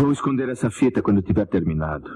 [0.00, 2.08] Vou esconder essa fita quando tiver terminado.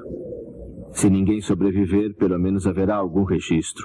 [0.92, 3.84] Se ninguém sobreviver, pelo menos haverá algum registro.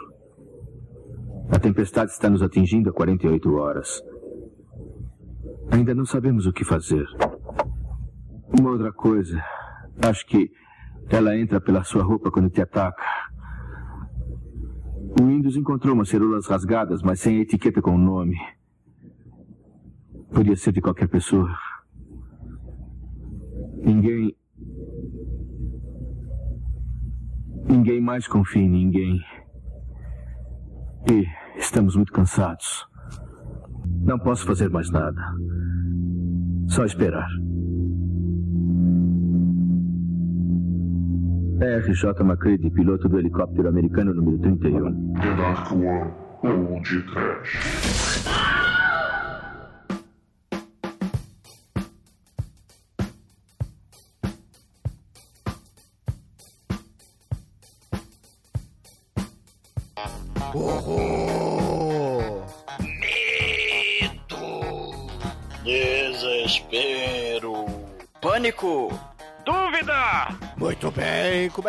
[1.52, 4.02] A tempestade está nos atingindo há 48 horas.
[5.70, 7.06] Ainda não sabemos o que fazer.
[8.58, 9.44] Uma outra coisa.
[10.02, 10.50] Acho que
[11.10, 13.04] ela entra pela sua roupa quando te ataca.
[15.20, 18.38] O Windows encontrou umas cerulas rasgadas, mas sem etiqueta com o nome.
[20.34, 21.54] Podia ser de qualquer pessoa.
[23.84, 24.36] Ninguém.
[27.68, 29.20] Ninguém mais confia em ninguém.
[31.10, 31.26] E
[31.58, 32.86] estamos muito cansados.
[34.02, 35.22] Não posso fazer mais nada.
[36.68, 37.28] Só esperar.
[41.60, 45.14] RJ McCready, piloto do helicóptero americano número 31.
[45.14, 46.30] The Dark One.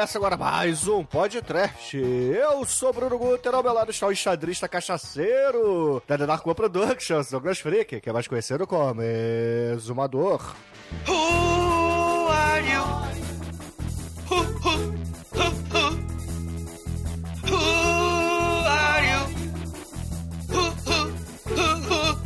[0.00, 1.94] Começa agora mais um podcast.
[1.94, 6.54] Eu sou Bruno Guter, ao meu lado está o enxadrista cachaceiro da The Dark One
[6.54, 10.54] Productions, Douglas Freak, que é mais conhecido como Exumador.
[11.06, 12.82] Who are you?
[14.30, 14.78] Who, who,
[15.34, 15.84] who, who?
[17.44, 19.20] Who are you?
[20.48, 21.12] Who, who,
[21.44, 22.18] who, who?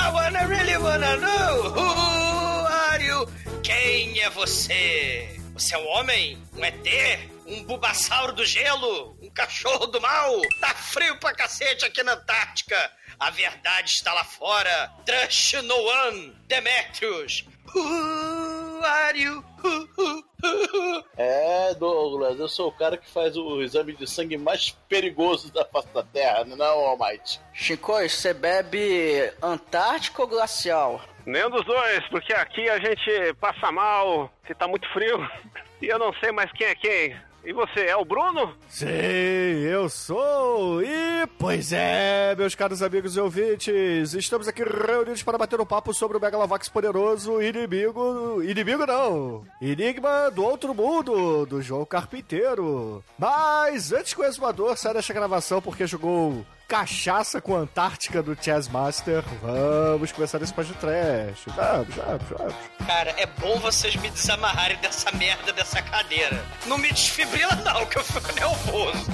[0.00, 3.28] I wanna really wanna know who are you?
[3.62, 5.41] Quem é você?
[5.62, 6.42] Você é um homem?
[6.56, 7.30] Um ET?
[7.46, 9.16] Um bubassauro do gelo?
[9.22, 10.40] Um cachorro do mal?
[10.60, 12.76] Tá frio pra cacete aqui na Antártica.
[13.20, 14.92] A verdade está lá fora.
[15.06, 16.36] Trust no one.
[16.48, 17.44] Demetrius.
[17.72, 19.44] Who are you?
[19.62, 21.04] Who, who, who, who?
[21.16, 25.64] É, Douglas, eu sou o cara que faz o exame de sangue mais perigoso da
[25.64, 27.40] face da Terra, não, Almighty?
[27.52, 31.00] Chico, você bebe Antártico ou Glacial?
[31.24, 35.18] Nenhum dos dois, porque aqui a gente passa mal, se tá muito frio,
[35.80, 37.16] e eu não sei mais quem é quem.
[37.44, 38.54] E você, é o Bruno?
[38.68, 40.80] Sim, eu sou!
[40.80, 45.92] E, pois é, meus caros amigos e ouvintes, estamos aqui reunidos para bater um papo
[45.92, 48.40] sobre o Megalovax poderoso inimigo.
[48.44, 49.44] Inimigo não!
[49.60, 53.02] Enigma do Outro Mundo, do João Carpinteiro.
[53.18, 58.34] Mas, antes que o exumador saia desta gravação porque jogou cachaça com a Antártica do
[58.34, 61.50] Chess Master, vamos começar esse podcast.
[61.50, 62.54] Vamos, vamos, vamos.
[62.86, 66.42] Cara, é bom vocês me desamarrarem dessa merda dessa cadeira.
[66.64, 69.10] Não me desfibrila não, que eu fico nervoso.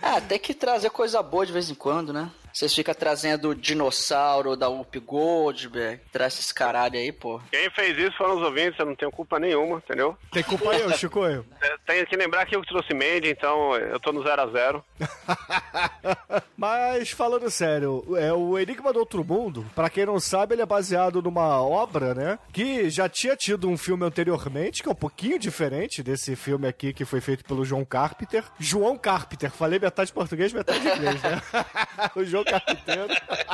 [0.00, 2.30] É, tem que trazer coisa boa de vez em quando, né?
[2.52, 7.40] Vocês ficam trazendo dinossauro da Whoop Goldberg, traz esses caralho aí, pô.
[7.50, 10.16] Quem fez isso foram os ouvintes, eu não tenho culpa nenhuma, entendeu?
[10.32, 11.24] Tem culpa eu, Chico?
[11.24, 11.42] É,
[11.86, 14.84] Tenho que lembrar que eu que trouxe Mandy, então eu tô no 0 a 0
[16.56, 20.66] Mas, falando sério, é o Enigma do Outro Mundo, pra quem não sabe, ele é
[20.66, 22.38] baseado numa obra, né?
[22.52, 26.92] Que já tinha tido um filme anteriormente, que é um pouquinho diferente desse filme aqui,
[26.92, 28.44] que foi feito pelo João Carpenter.
[28.58, 31.42] João Carpenter, falei metade português, metade inglês, né?
[32.14, 33.08] o João Carpenter.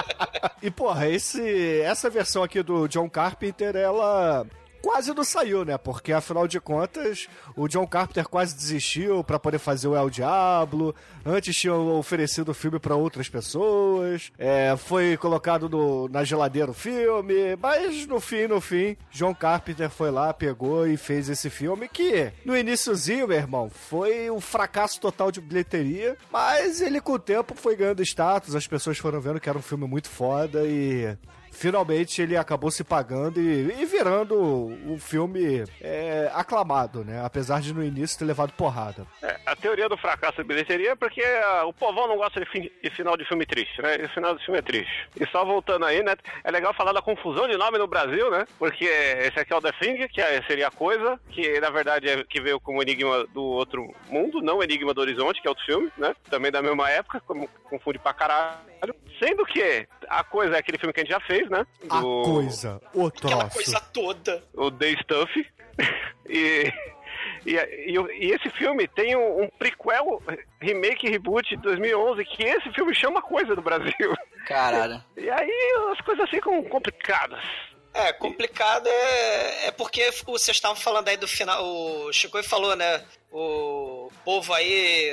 [0.63, 4.47] e, porra, esse, essa versão aqui do John Carpenter, ela
[4.83, 5.77] quase não saiu, né?
[5.79, 10.95] Porque afinal de contas, o John Carpenter quase desistiu pra poder fazer o El Diablo.
[11.25, 14.31] Antes tinha oferecido o filme pra outras pessoas.
[14.39, 17.57] É, foi colocado no- na geladeira o filme.
[17.61, 22.33] Mas no fim, no fim, John Carpenter foi lá, pegou e fez esse filme que,
[22.45, 26.17] no iníciozinho, meu irmão, foi um fracasso total de bilheteria.
[26.31, 28.55] Mas ele, com o tempo, foi ganhando status.
[28.55, 31.17] As pessoas foram vendo que era um filme muito foda e
[31.57, 37.23] finalmente ele acabou se pagando e, e virando um filme é, aclamado, né?
[37.25, 39.07] Apesar de no início ter levado porrada.
[39.23, 42.47] É, a teoria do fracasso de bilheteria é porque ah, o povão não gosta de,
[42.47, 43.97] fim- de final de filme triste, né?
[44.01, 45.09] E o final do filme é triste.
[45.21, 46.15] E só voltando aí, né?
[46.45, 48.47] É legal falar da confusão de nome no Brasil, né?
[48.59, 52.09] Porque esse aqui é o The Thing, que é- seria a coisa, que na verdade
[52.09, 55.65] é que veio como Enigma do Outro Mundo, não Enigma do Horizonte, que é outro
[55.65, 56.15] filme, né?
[56.31, 58.57] Também da mesma época, como confunde pra caralho.
[59.19, 61.67] Sendo que a coisa é aquele filme que a gente já fez, né?
[61.89, 63.55] A Do- coisa, o Aquela troço.
[63.55, 64.45] coisa toda.
[64.55, 65.47] o The Stuff.
[66.29, 66.73] e,
[67.47, 67.95] e, e,
[68.27, 70.23] e esse filme tem um, um prequel,
[70.61, 74.15] remake, reboot de 2011, que esse filme chama coisa do Brasil.
[74.47, 75.03] Caralho.
[75.17, 77.43] E aí as coisas ficam complicadas.
[77.95, 81.65] É, complicado é, é porque vocês estavam falando aí do final.
[81.65, 83.03] O Chico falou, né?
[83.33, 85.11] O povo aí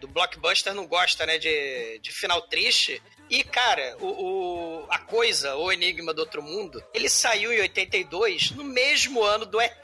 [0.00, 1.38] do blockbuster não gosta, né?
[1.38, 3.02] De, de final triste.
[3.28, 8.52] E, cara, o, o- a coisa, o Enigma do Outro Mundo, ele saiu em 82,
[8.52, 9.80] no mesmo ano do ET,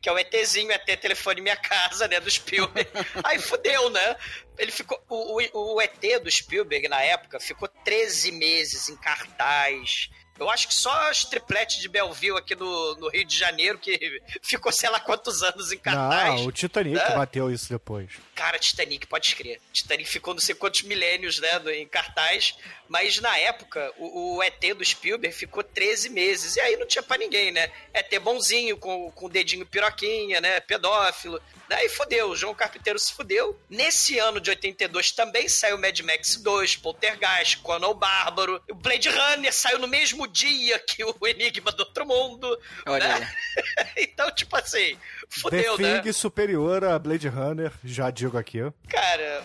[0.00, 2.20] que é o ETzinho, ET Telefone Minha Casa, né?
[2.20, 2.88] Do Spielberg.
[3.24, 4.16] Aí fudeu, né?
[4.58, 5.02] Ele ficou.
[5.08, 10.10] O, o, o ET do Spielberg, na época, ficou 13 meses em cartaz.
[10.36, 14.20] Eu acho que só as tripletes de Belleville aqui no, no Rio de Janeiro, que
[14.42, 16.40] ficou sei lá quantos anos em cartaz.
[16.40, 17.10] Não, o Titanic né?
[17.14, 18.10] bateu isso depois.
[18.34, 19.60] Cara, Titanic, pode escrever.
[19.72, 22.56] Titanic ficou não sei quantos milênios, né, em cartaz,
[22.88, 27.02] mas na época o, o ET do Spielberg ficou 13 meses, e aí não tinha
[27.02, 27.70] pra ninguém, né?
[27.92, 31.40] ET bonzinho, com, com o dedinho piroquinha, né, pedófilo,
[31.82, 33.58] e fodeu, o João Carpinteiro se fudeu.
[33.68, 39.08] Nesse ano de 82 também saiu Mad Max 2, Poltergeist, Conan o Bárbaro, o Blade
[39.08, 43.34] Runner saiu no mesmo dia que o Enigma do Outro Mundo, Olha né?
[43.96, 46.00] então, tipo assim, The fodeu, né?
[46.00, 48.60] Thing superior a Blade Runner, já digo aqui.
[48.88, 49.44] Cara,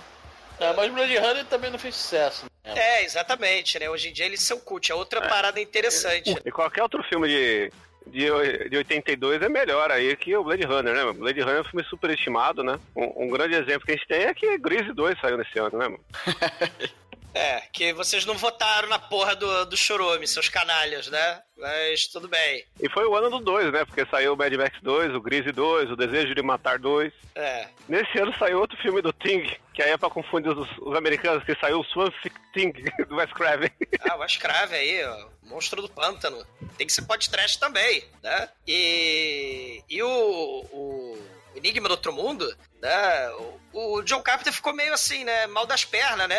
[0.59, 2.45] É, mas Blade Runner também não fez sucesso.
[2.65, 2.73] Né?
[2.75, 3.89] É, exatamente, né?
[3.89, 4.91] Hoje em dia eles são cult.
[4.91, 6.35] É outra parada interessante.
[6.45, 7.71] E qualquer outro filme de,
[8.07, 11.03] de, de 82 é melhor aí que o Blade Runner, né?
[11.03, 11.19] mano?
[11.19, 12.79] Blade Runner é um filme superestimado, né?
[12.95, 15.77] Um, um grande exemplo que a gente tem é que Grease 2 saiu nesse ano,
[15.77, 16.03] né, mano?
[17.33, 21.41] É, que vocês não votaram na porra do, do Chorume, seus canalhas, né?
[21.57, 22.65] Mas tudo bem.
[22.79, 23.85] E foi o ano do 2, né?
[23.85, 27.13] Porque saiu o Mad Max 2, o Grease 2, o Desejo de Matar 2.
[27.35, 27.67] É.
[27.87, 29.43] Nesse ano saiu outro filme do Thing,
[29.73, 32.13] que aí é pra confundir os, os americanos, que saiu o Swamp
[32.53, 32.71] Thing,
[33.07, 33.71] do Wes Craven.
[34.09, 35.27] Ah, o escrave aí, ó.
[35.43, 36.45] Monstro do pântano.
[36.77, 38.49] Tem que ser pode trash também, né?
[38.67, 39.83] E.
[39.89, 40.65] E o.
[40.71, 43.29] o Enigma do Outro Mundo, né?
[43.73, 45.47] O, o John Carpenter ficou meio assim, né?
[45.47, 46.37] Mal das pernas, né?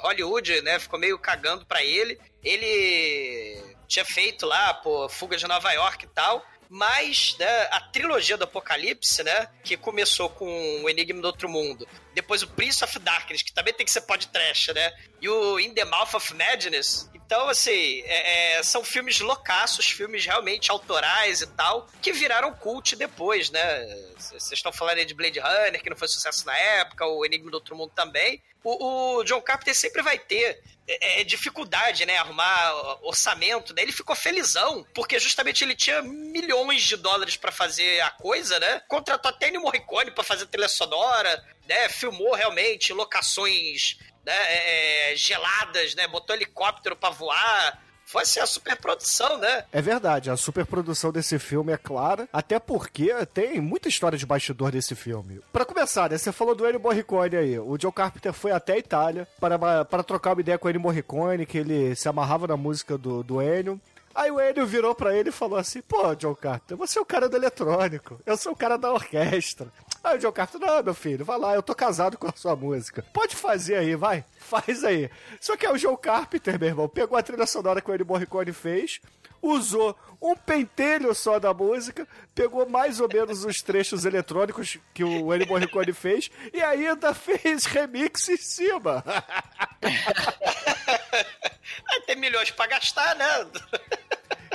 [0.00, 0.78] Hollywood, né?
[0.78, 2.18] Ficou meio cagando pra ele.
[2.42, 6.44] Ele tinha feito lá, pô, Fuga de Nova York e tal.
[6.72, 10.46] Mas, né, a trilogia do Apocalipse, né, que começou com
[10.84, 14.02] o Enigma do Outro Mundo, depois o Prince of Darkness, que também tem que ser
[14.02, 17.08] podcast, né, e o In the Mouth of Madness.
[17.14, 22.96] Então, assim, é- é, são filmes loucaços, filmes realmente autorais e tal, que viraram cult
[22.96, 23.86] depois, né.
[24.18, 27.50] Vocês estão falando aí de Blade Runner, que não foi sucesso na época, o Enigma
[27.50, 28.42] do Outro Mundo também.
[28.62, 32.18] O, o John Carpenter sempre vai ter é, é, dificuldade, né?
[32.18, 33.82] Arrumar orçamento, né?
[33.82, 38.82] Ele ficou felizão, porque justamente ele tinha milhões de dólares pra fazer a coisa, né?
[38.88, 41.88] Contratou até Ennio Morricone pra fazer trilha sonora, né?
[41.88, 44.32] Filmou realmente locações né?
[44.32, 46.06] é, é, geladas, né?
[46.08, 47.82] Botou helicóptero pra voar.
[48.10, 49.64] Foi assim, a superprodução, né?
[49.70, 54.72] É verdade, a superprodução desse filme é clara, até porque tem muita história de bastidor
[54.72, 55.40] desse filme.
[55.52, 57.56] Pra começar, né, você falou do Ennio Morricone aí.
[57.56, 60.80] O Joe Carpenter foi até a Itália para, para trocar uma ideia com o Ennio
[60.80, 63.80] Morricone, que ele se amarrava na música do, do Ennio.
[64.14, 67.06] Aí o Ennio virou pra ele e falou assim: Pô, John Carpenter, você é o
[67.06, 69.68] cara do eletrônico, eu sou o cara da orquestra.
[70.02, 72.56] Aí o John Carpenter, não, meu filho, vai lá, eu tô casado com a sua
[72.56, 73.04] música.
[73.12, 75.10] Pode fazer aí, vai, faz aí.
[75.40, 78.06] Só que aí o Joe Carpenter, meu irmão, pegou a trilha sonora que o Ennio
[78.06, 79.00] Morricone fez,
[79.42, 85.34] usou um pentelho só da música, pegou mais ou menos os trechos eletrônicos que o
[85.34, 89.04] Ennio Morricone fez e ainda fez remix em cima.
[89.06, 89.68] Ah,
[92.06, 93.46] Tem milhões pra gastar, né?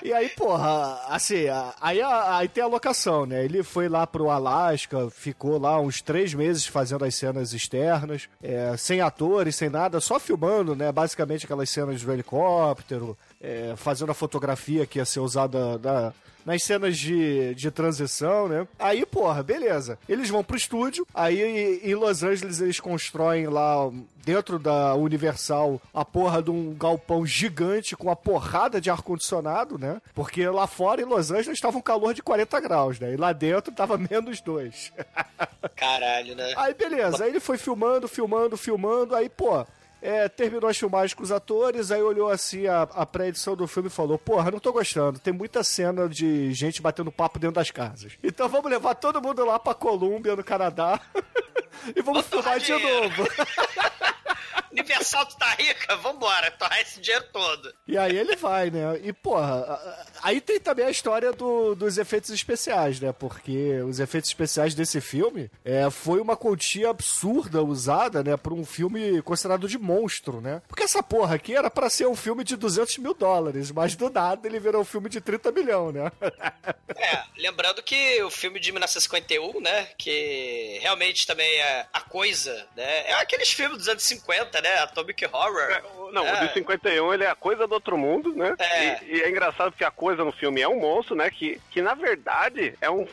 [0.06, 1.46] E aí, porra, assim,
[1.82, 3.44] aí, aí tem a locação, né?
[3.44, 8.78] Ele foi lá pro Alasca, ficou lá uns três meses fazendo as cenas externas, é,
[8.78, 10.92] sem atores, sem nada, só filmando, né?
[10.92, 16.14] Basicamente aquelas cenas do helicóptero, é, fazendo a fotografia que ia ser usada na-
[16.46, 18.68] nas cenas de, de transição, né?
[18.78, 19.98] Aí, porra, beleza.
[20.08, 23.90] Eles vão pro estúdio, aí em Los Angeles eles constroem lá,
[24.26, 30.02] dentro da Universal, a porra de um galpão gigante com uma porrada de ar-condicionado, né?
[30.14, 33.14] Porque lá fora, em Los Angeles, estava um calor de 40 graus, né?
[33.14, 34.92] E lá dentro tava menos dois.
[35.76, 36.54] Caralho, né?
[36.58, 37.24] Aí, beleza.
[37.24, 39.16] Aí ele foi filmando, filmando, filmando.
[39.16, 39.66] Aí, pô,
[40.02, 43.88] é, terminou as filmagens com os atores, aí olhou assim a, a pré-edição do filme
[43.88, 47.72] e falou: Porra, não tô gostando, tem muita cena de gente batendo papo dentro das
[47.72, 48.14] casas.
[48.24, 51.00] Então vamos levar todo mundo lá pra Colômbia, no Canadá,
[51.96, 53.28] e vamos filmar de novo.
[54.72, 55.96] Universal, tu tá rica?
[55.98, 57.74] Vambora, torrar esse dinheiro todo.
[57.88, 59.00] E aí ele vai, né?
[59.04, 59.80] E, porra,
[60.22, 63.12] aí tem também a história do- dos efeitos especiais, né?
[63.14, 68.36] Porque os efeitos especiais desse filme é, foi uma quantia absurda usada, né?
[68.38, 70.62] Pra um filme considerado de monstro, né?
[70.68, 74.10] Porque essa porra aqui era pra ser um filme de 200 mil dólares, mas do
[74.10, 76.12] nada ele virou um filme de 30 milhões, né?
[76.98, 83.08] É, lembrando que o filme de 1951, né, que realmente também é a coisa, né,
[83.10, 85.72] é aqueles filmes dos anos 50, né, Atomic Horror.
[85.72, 86.44] É, não, É.
[86.44, 88.56] o de 51 ele é a coisa do outro mundo, né?
[88.60, 89.04] É.
[89.04, 91.30] E, e é engraçado porque a coisa no filme é um monstro, né?
[91.30, 93.08] Que, que na verdade é um,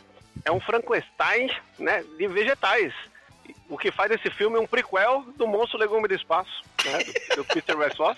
[0.45, 2.93] é um Frankenstein né, de vegetais.
[3.69, 6.99] O que faz esse filme é um prequel do Monstro Legume do Espaço, né?
[7.31, 8.17] Do, do Peter Westphal.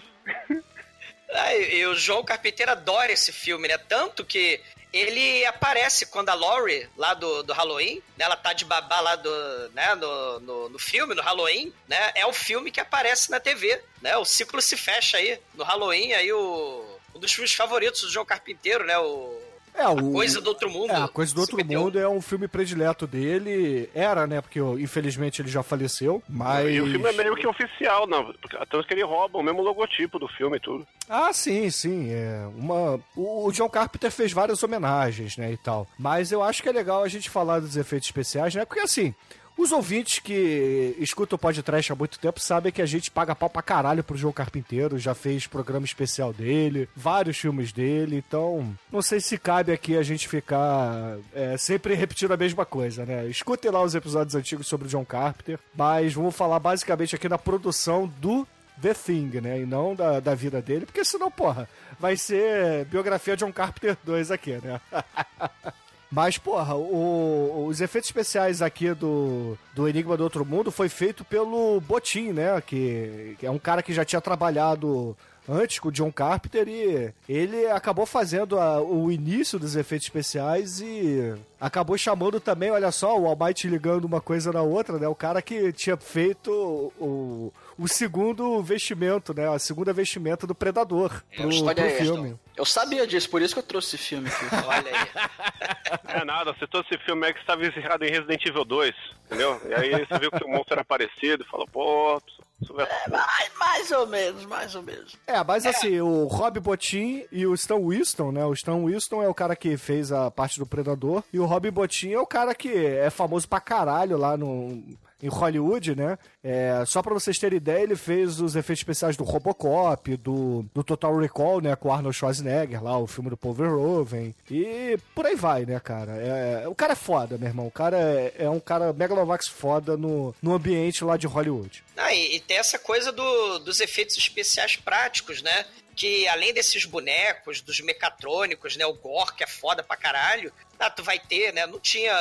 [1.30, 4.61] Ah, e o João Carpinteiro adora esse filme, né, tanto que
[4.94, 9.16] ele aparece quando a Laurie, lá do, do Halloween, né, ela tá de babá lá
[9.16, 13.40] do, né, no, no, no filme, no Halloween, né, é o filme que aparece na
[13.40, 18.02] TV, né, o ciclo se fecha aí, no Halloween, aí o, um dos filmes favoritos
[18.02, 19.42] do João Carpinteiro, né, o
[19.75, 20.12] É, o.
[20.12, 20.90] Coisa do Outro Mundo.
[20.93, 21.81] É, a Coisa do Outro 51.
[21.83, 23.90] Mundo é um filme predileto dele.
[23.95, 24.40] Era, né?
[24.40, 26.23] Porque infelizmente ele já faleceu.
[26.28, 26.69] Mas.
[26.75, 28.25] E o filme é meio que oficial, não.
[28.26, 30.87] porque- Tanto que ele rouba o mesmo logotipo do filme e tudo.
[31.09, 32.11] Ah, sim, sim.
[32.12, 33.00] É uma...
[33.16, 35.87] O o John Carpenter fez várias homenagens, né, e tal.
[35.99, 38.64] Mas eu acho que é legal a gente falar dos efeitos especiais, né?
[38.64, 39.14] Porque assim.
[39.56, 43.49] Os ouvintes que escutam o podcast há muito tempo sabem que a gente paga pau
[43.49, 49.00] pra caralho pro João Carpinteiro, já fez programa especial dele, vários filmes dele, então não
[49.00, 53.26] sei se cabe aqui a gente ficar é, sempre repetindo a mesma coisa, né?
[53.28, 57.38] Escutem lá os episódios antigos sobre o John Carpenter, mas vamos falar basicamente aqui na
[57.38, 58.46] produção do
[58.82, 59.61] The Thing, né?
[59.61, 61.68] E não da, da vida dele, porque senão, porra,
[62.00, 64.80] vai ser biografia John Carpenter 2 aqui, né?
[66.14, 71.25] Mas, porra, o- os efeitos especiais aqui do, do Enigma do Outro Mundo foi feito
[71.25, 72.61] pelo Botin, né?
[72.64, 75.16] Que, que é um cara que já tinha trabalhado
[75.49, 80.80] antes com o John Carpenter e ele acabou fazendo a- o início dos efeitos especiais
[80.80, 85.09] e acabou chamando também, olha só, o Almighty ligando uma coisa na outra, né?
[85.09, 86.50] O cara que tinha feito
[86.99, 89.49] o, o segundo vestimento, né?
[89.49, 92.02] A segunda vestimenta do Predador pro, pro é esta.
[92.04, 92.38] filme.
[92.57, 94.45] Eu sabia disso, por isso que eu trouxe esse filme aqui.
[94.66, 96.21] Olha aí.
[96.21, 98.95] É nada, você trouxe esse filme aí que estava encerrado em Resident Evil 2,
[99.26, 99.61] entendeu?
[99.69, 102.23] E aí você viu que o monstro era parecido e falou, pô,
[102.62, 102.87] isso vai...
[103.09, 105.16] mais, mais ou menos, mais ou menos.
[105.26, 108.45] É, mas assim, o Rob Bottin e o Stan Winston, né?
[108.45, 111.71] O Stan Winston é o cara que fez a parte do Predador e o Rob
[111.71, 114.83] Bottin é o cara que é famoso pra caralho lá no
[115.25, 116.19] em Hollywood, né?
[116.43, 120.85] É, só pra vocês terem ideia, ele fez os efeitos especiais do Robocop, do, do
[120.85, 121.75] Total Recall, né?
[121.75, 124.35] Com Arnold Schwarzenegger lá, o filme do Paul Verhoeven.
[124.50, 126.12] E por aí vai, né, cara?
[126.16, 127.66] É, o cara é foda, meu irmão.
[127.66, 131.83] O cara é, é um cara megalovax foda no, no ambiente lá de Hollywood.
[131.97, 135.64] Ah, e, e tem essa coisa do- dos efeitos especiais práticos, né?
[135.96, 138.84] Que além desses bonecos, dos mecatrônicos, né?
[138.86, 141.66] O gore, que é foda pra caralho, ah, tu vai ter, né?
[141.66, 142.12] Não tinha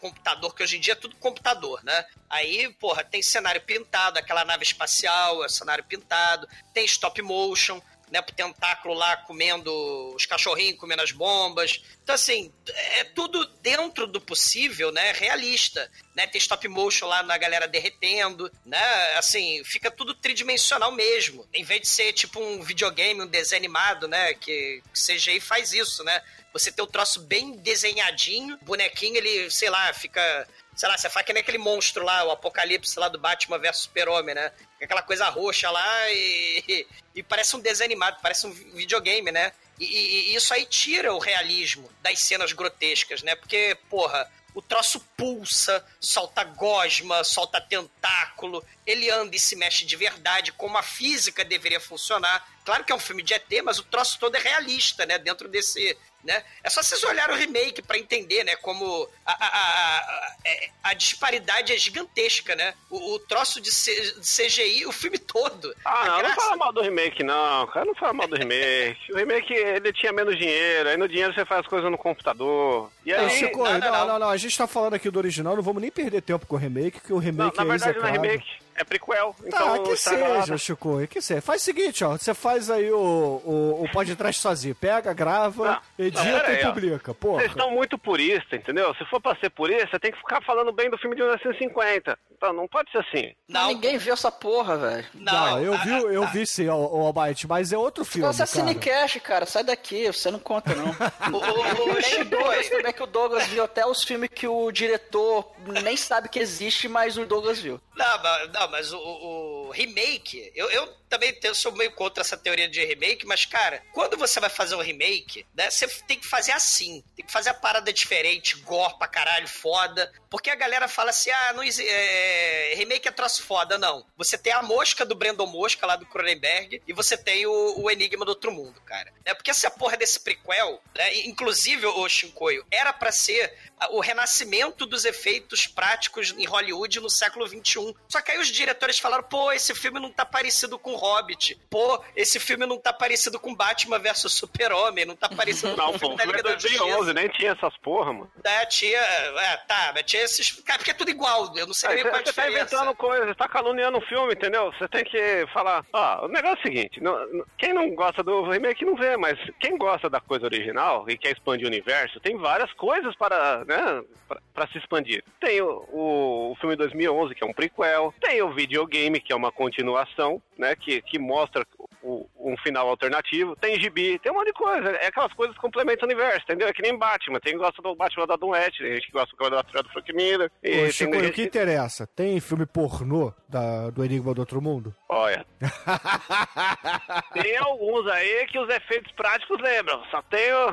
[0.00, 2.04] computador, que hoje em dia é tudo computador, né?
[2.28, 7.80] Aí, porra, tem cenário pintado, aquela nave espacial, é cenário pintado, tem stop motion,
[8.14, 9.72] né, pro tentáculo lá comendo
[10.14, 11.82] os cachorrinhos, comendo as bombas.
[12.00, 17.36] Então, assim, é tudo dentro do possível, né, realista, né, tem stop motion lá na
[17.36, 21.44] galera derretendo, né, assim, fica tudo tridimensional mesmo.
[21.52, 26.04] Em vez de ser tipo um videogame, um desenho animado, né, que, CGI faz isso,
[26.04, 30.46] né, você tem o troço bem desenhadinho, bonequinho, ele, sei lá, fica...
[30.76, 33.78] Sei lá, você faz que nem aquele monstro lá, o apocalipse lá do Batman vs
[33.82, 34.52] Super-Homem, né?
[34.82, 39.52] Aquela coisa roxa lá e, e parece um desenho animado, parece um videogame, né?
[39.78, 43.34] E, e- e isso aí tira o realismo das cenas grotescas, né?
[43.34, 49.96] Porque, porra, o troço pulsa, solta gosma, solta tentáculo, ele anda e se mexe de
[49.96, 52.46] verdade, como a física deveria funcionar.
[52.64, 55.18] Claro que é um filme de ET, mas o troço todo é realista, né?
[55.18, 55.96] Dentro desse.
[56.24, 56.42] Né?
[56.62, 58.56] É só vocês olharem o remake pra entender, né?
[58.56, 62.72] Como a, a, a, a- é- a disparidade é gigantesca, né?
[62.90, 65.74] O, o troço de, C- de CGI, o filme todo.
[65.84, 67.66] Ah, não, não fala mal do remake, não.
[67.66, 69.12] Cara, não fala mal do remake.
[69.12, 70.88] O remake, ele tinha menos dinheiro.
[70.88, 72.90] Aí no dinheiro você faz as coisas no computador.
[73.04, 73.30] E Não, aí...
[73.30, 74.18] Chico, não, não, não, não, não.
[74.20, 76.58] não, A gente tá falando aqui do original, não vamos nem perder tempo com o
[76.58, 78.46] remake, que o Não, remake na é verdade, não é remake.
[78.76, 79.34] É prequel.
[79.38, 81.40] Tá, então que seja, Chico, que seja.
[81.40, 84.74] Faz o seguinte, ó, você faz aí o, o, o podcast sozinho.
[84.74, 86.72] Pega, grava, Não, edita não, e aí, ó.
[86.72, 87.38] publica, porra.
[87.40, 88.94] Vocês estão muito purista, entendeu?
[88.96, 92.18] Se for pra ser purista, tem que ficar falando bem do filme de 1950.
[92.36, 93.32] Então, não pode ser assim.
[93.48, 95.06] Não, ninguém viu essa porra, velho.
[95.14, 96.26] Não, eu vi, eu tá.
[96.26, 98.58] vi sim, o, o Almighty, mas é outro filme, Você é cara.
[98.58, 100.86] Cinecast, cara, sai daqui, você não conta, não.
[101.32, 104.46] o, o, o, nem o Douglas, também que o Douglas viu até os filmes que
[104.48, 105.50] o diretor
[105.82, 107.80] nem sabe que existe, mas o Douglas viu.
[107.96, 112.68] Não, mas, mas o, o remake, eu, eu também tenho- sou meio contra essa teoria
[112.68, 116.52] de remake, mas, cara, quando você vai fazer um remake, né, você tem que fazer
[116.52, 117.02] assim.
[117.16, 120.12] Tem que fazer a parada diferente, gore pra caralho, foda.
[120.28, 123.78] Porque a galera fala assim, ah, não exi- é, remake é troço foda.
[123.78, 124.04] Não.
[124.16, 127.90] Você tem a mosca do Brandon Mosca, lá do Cronenberg, e você tem o, o
[127.90, 129.12] Enigma do Outro Mundo, cara.
[129.24, 133.54] É porque essa porra desse prequel, né, inclusive, o Shinkoio, era pra ser
[133.90, 137.94] o renascimento dos efeitos práticos em Hollywood no século XXI.
[138.08, 141.58] Só que aí os diretores falaram, pô, esse filme não tá parecido com Hobbit.
[141.68, 145.04] Pô, esse filme não tá parecido com Batman versus Super-Homem.
[145.04, 146.78] Não tá parecido Não, com o filme da é Liga da Justiça.
[146.78, 148.30] 2011, nem tinha essas porra, mano.
[148.42, 148.98] É, tinha.
[148.98, 150.50] É, tá, mas tinha esses.
[150.62, 151.52] Cara, porque é tudo igual.
[151.56, 152.74] Eu não sei Aí nem qual é a Você tá diferença.
[152.76, 154.72] inventando coisa, você tá caluniando o filme, entendeu?
[154.72, 158.42] Você tem que falar, ó, o negócio é o seguinte, não- quem não gosta do
[158.48, 162.36] remake não vê, mas quem gosta da coisa original e quer expandir o universo, tem
[162.38, 165.22] várias coisas para, né, pra, pra se expandir.
[165.40, 169.36] Tem o, o, o filme 2011, que é um prequel, tem o videogame, que é
[169.36, 171.66] uma continuação, né, que, que mostra
[172.02, 175.60] o- um final alternativo, tem gibi, tem um monte de coisa, é aquelas coisas que
[175.62, 176.68] complementam o universo, entendeu?
[176.68, 179.12] É que nem Batman, tem quem gosta do Batman da Adam West, tem gente que
[179.12, 182.06] gosta do Cavaleiro do Frank Miller, e Ô, tem Chico, o gente que interessa?
[182.06, 184.94] Tem filme pornô da, do Enigma do Outro Mundo?
[185.08, 185.46] Olha.
[187.32, 190.02] tem alguns aí que os efeitos práticos lembram.
[190.10, 190.68] Só tem o.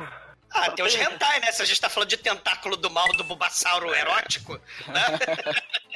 [0.54, 1.52] Ah, tem os hentai, né?
[1.52, 4.54] Se a gente tá falando de tentáculo do mal do Bulbasauro erótico,
[4.88, 5.02] né?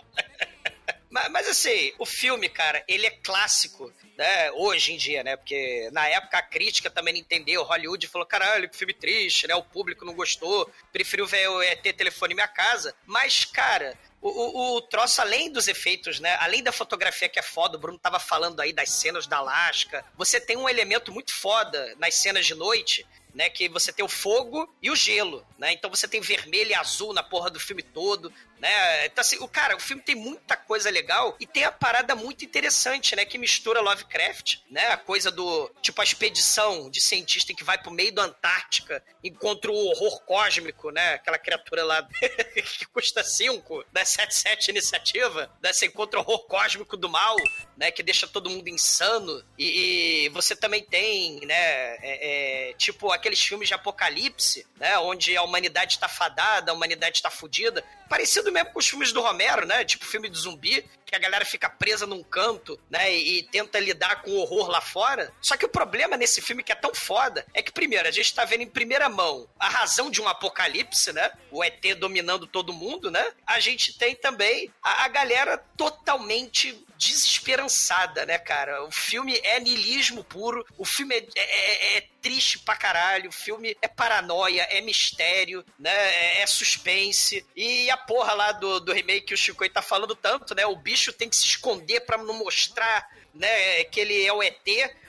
[1.15, 4.51] mas, mas assim, o filme, cara, ele é clássico, né?
[4.51, 5.37] Hoje em dia, né?
[5.37, 7.63] Porque na época a crítica também não entendeu.
[7.63, 9.55] Hollywood falou, caralho, filme triste, né?
[9.55, 12.93] O público não gostou, preferiu ver o ET Telefone Minha Casa.
[13.05, 16.35] Mas, cara, o, o, o troço, além dos efeitos, né?
[16.41, 20.03] Além da fotografia que é foda, o Bruno tava falando aí das cenas da Alaska.
[20.17, 23.49] Você tem um elemento muito foda nas cenas de noite, né?
[23.49, 25.71] Que você tem o fogo e o gelo, né?
[25.71, 29.05] Então você tem vermelho e azul na porra do filme todo, né?
[29.05, 32.43] Então assim, o cara, o filme tem muita coisa legal e tem a parada muito
[32.45, 33.25] interessante, né?
[33.25, 34.87] Que mistura Lovecraft, né?
[34.87, 39.71] A coisa do tipo a expedição de cientista que vai pro meio da Antártica, encontra
[39.71, 41.13] o horror cósmico, né?
[41.15, 42.07] Aquela criatura lá
[42.77, 45.71] que custa 5, da 77 iniciativa, né?
[45.73, 47.35] Você encontra o horror cósmico do mal,
[47.77, 47.91] né?
[47.91, 49.43] Que deixa todo mundo insano.
[49.57, 51.55] E, e você também tem, né?
[52.01, 54.97] é- é, tipo aqueles filmes de apocalipse, né?
[54.99, 57.83] Onde a humanidade tá fadada, a humanidade tá fudida.
[58.09, 59.83] Parecido mesmo com os filmes do Romero, né?
[59.83, 63.13] Tipo filme de zumbi, que a galera fica presa num canto, né?
[63.13, 65.31] E, e tenta lidar com o horror lá fora.
[65.41, 68.33] Só que o problema nesse filme que é tão foda é que, primeiro, a gente
[68.33, 71.31] tá vendo em primeira mão a razão de um apocalipse, né?
[71.51, 73.23] O ET dominando todo mundo, né?
[73.45, 78.83] A gente tem também a, a galera totalmente desesperançada, né, cara?
[78.85, 83.75] O filme é niilismo puro, o filme é, é- é triste pra caralho, o filme
[83.81, 85.91] é paranoia, é mistério, né?
[85.91, 87.45] É, é suspense.
[87.55, 90.65] E a porra lá do, do remake que o Chico tá falando tanto, né?
[90.65, 94.65] O bicho tem que se esconder pra não mostrar, né, que ele é o ET.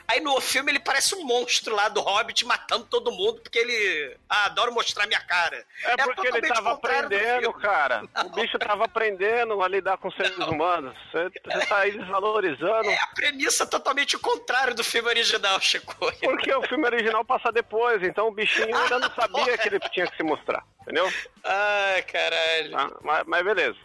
[0.09, 4.17] Aí no filme ele parece um monstro lá do Hobbit matando todo mundo, porque ele.
[4.29, 5.65] Ah, adoro mostrar minha cara.
[5.83, 8.03] É porque ele tava aprendendo, cara.
[8.25, 10.95] O bicho tava aprendendo a lidar com seres humanos.
[11.11, 12.89] Você você tá aí desvalorizando.
[12.89, 15.93] É a premissa totalmente o contrário do filme original, Chico.
[16.21, 20.07] Porque o filme original passa depois, então o bichinho ainda não sabia que ele tinha
[20.07, 21.11] que se mostrar, entendeu?
[21.43, 22.77] Ai, caralho.
[22.77, 23.77] Ah, mas, mas beleza.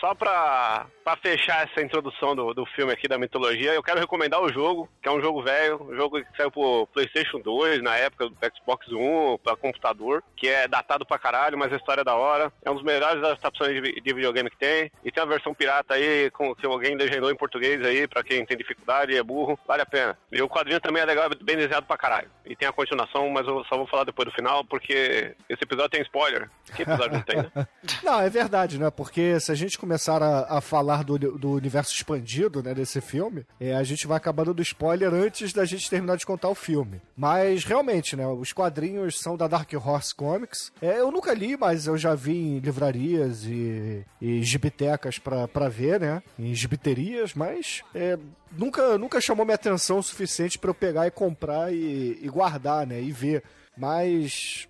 [0.00, 4.40] Só pra, pra fechar essa introdução do, do filme aqui da mitologia, eu quero recomendar
[4.40, 7.94] o jogo, que é um jogo velho, um jogo que saiu pro PlayStation 2, na
[7.96, 12.04] época do Xbox One, pra computador, que é datado pra caralho, mas a história é
[12.04, 12.50] da hora.
[12.64, 14.90] É um dos melhores adaptações de, de videogame que tem.
[15.04, 18.46] E tem a versão pirata aí, com, que alguém legendou em português aí, pra quem
[18.46, 20.16] tem dificuldade e é burro, vale a pena.
[20.32, 22.30] E o quadrinho também é legal, bem desenhado pra caralho.
[22.46, 25.90] E tem a continuação, mas eu só vou falar depois do final, porque esse episódio
[25.90, 26.48] tem spoiler.
[26.74, 27.50] Que episódio não tem, né?
[28.02, 28.90] Não, é verdade, né?
[28.90, 33.46] Porque se a gente começar a, a falar do, do universo expandido, né, desse filme,
[33.58, 37.00] é, a gente vai acabando do spoiler antes da gente terminar de contar o filme.
[37.16, 40.72] Mas realmente, né, os quadrinhos são da Dark Horse Comics.
[40.80, 45.68] É, eu nunca li, mas eu já vi em livrarias e, e gibitecas pra, pra
[45.68, 46.22] ver, né?
[46.38, 48.18] Em gibiterias, mas é,
[48.52, 52.86] nunca, nunca chamou minha atenção o suficiente pra eu pegar e comprar e, e guardar,
[52.86, 53.00] né?
[53.00, 53.42] E ver.
[53.76, 54.68] Mas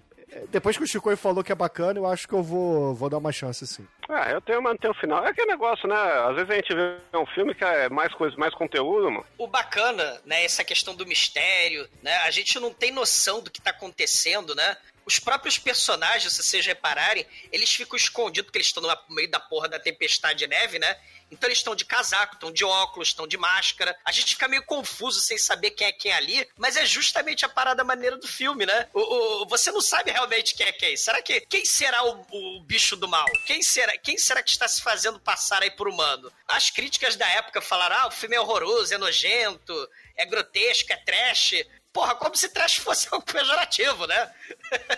[0.51, 3.18] depois que o Chico falou que é bacana, eu acho que eu vou, vou dar
[3.18, 3.87] uma chance sim.
[4.09, 5.25] Ah, eu tenho manter o final.
[5.25, 5.97] É aquele negócio, né?
[5.97, 9.27] Às vezes a gente vê um filme que é mais coisa, mais conteúdo, mano.
[9.38, 12.14] O bacana, né, essa questão do mistério, né?
[12.18, 14.77] A gente não tem noção do que tá acontecendo, né?
[15.07, 19.40] Os próprios personagens, se vocês repararem, eles ficam escondidos porque eles estão no meio da
[19.40, 20.97] porra da tempestade de neve, né?
[21.31, 23.97] Então eles estão de casaco, estão de óculos, estão de máscara.
[24.05, 27.49] A gente fica meio confuso sem saber quem é quem ali, mas é justamente a
[27.49, 28.88] parada maneira do filme, né?
[28.93, 29.01] O,
[29.43, 30.97] o, você não sabe realmente quem é quem.
[30.97, 33.27] Será que quem será o, o, bicho do mal?
[33.47, 36.33] Quem será, quem será que está se fazendo passar aí por humano?
[36.47, 40.97] As críticas da época falaram: ah, o filme é horroroso, é nojento, é grotesco, é
[40.97, 41.55] trash.
[41.94, 44.35] Porra, como se trash fosse algo pejorativo, né?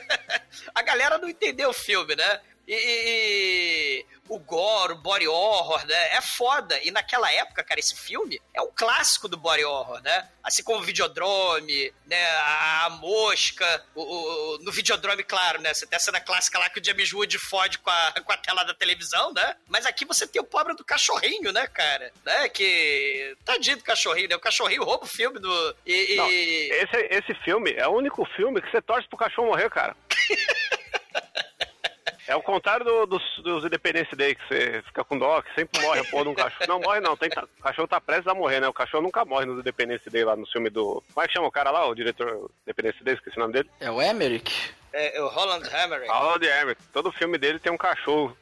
[0.75, 2.41] a galera não entendeu o filme, né?
[2.67, 6.17] E, e, o gore, o body horror, né?
[6.17, 6.79] É foda.
[6.83, 10.29] E naquela época, cara, esse filme é um clássico do body horror, né?
[10.43, 12.27] Assim como o Videodrome, né?
[12.39, 13.85] A, a Mosca.
[13.95, 15.73] O, o, no Videodrome, claro, né?
[15.73, 18.37] Você tem a cena clássica lá que o James Wood fode com a, com a
[18.37, 19.57] tela da televisão, né?
[19.69, 22.13] Mas aqui você tem o pobre do cachorrinho, né, cara?
[22.25, 22.49] Né?
[22.49, 23.37] Que.
[23.45, 24.37] Tadinho do cachorrinho, né?
[24.37, 25.77] O cachorrinho rouba o filme do.
[25.87, 29.71] E, Não, esse, esse filme é o único filme que você torce pro cachorro morrer,
[29.71, 29.97] cara.
[32.27, 35.81] É o contrário do, dos, dos Independence Day, que você fica com dó, que sempre
[35.81, 36.67] morre a porra de um cachorro.
[36.69, 38.69] Não, morre não, tem, o cachorro tá prestes a morrer, né?
[38.69, 41.03] O cachorro nunca morre no Independence Day lá no filme do...
[41.13, 43.71] Como é que chama o cara lá, o diretor Independence Day, esqueci o nome dele?
[43.81, 44.75] É o Emmerich?
[44.93, 46.11] É, é o Holland Emmerich.
[46.11, 46.83] Holland Emmerich.
[46.93, 48.37] Todo filme dele tem um cachorro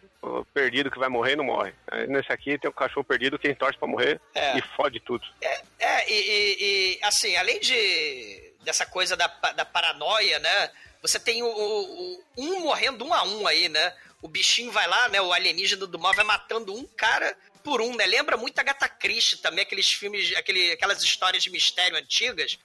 [0.53, 1.75] perdido que vai morrer e não morre.
[2.09, 4.57] Nesse aqui tem um cachorro perdido, quem torce pra morrer é.
[4.57, 5.25] e fode tudo.
[5.43, 6.57] É, é e, e,
[6.99, 10.71] e, assim, além de dessa coisa da, da paranoia, né?
[11.05, 13.95] Você tem o, o, um morrendo um a um aí, né?
[14.23, 15.21] O bichinho vai lá, né?
[15.21, 18.07] O alienígena do mal vai matando um cara por um, né?
[18.07, 22.59] Lembra muito a Gata Christie também, aqueles filmes, aquele, aquelas histórias de mistério antigas,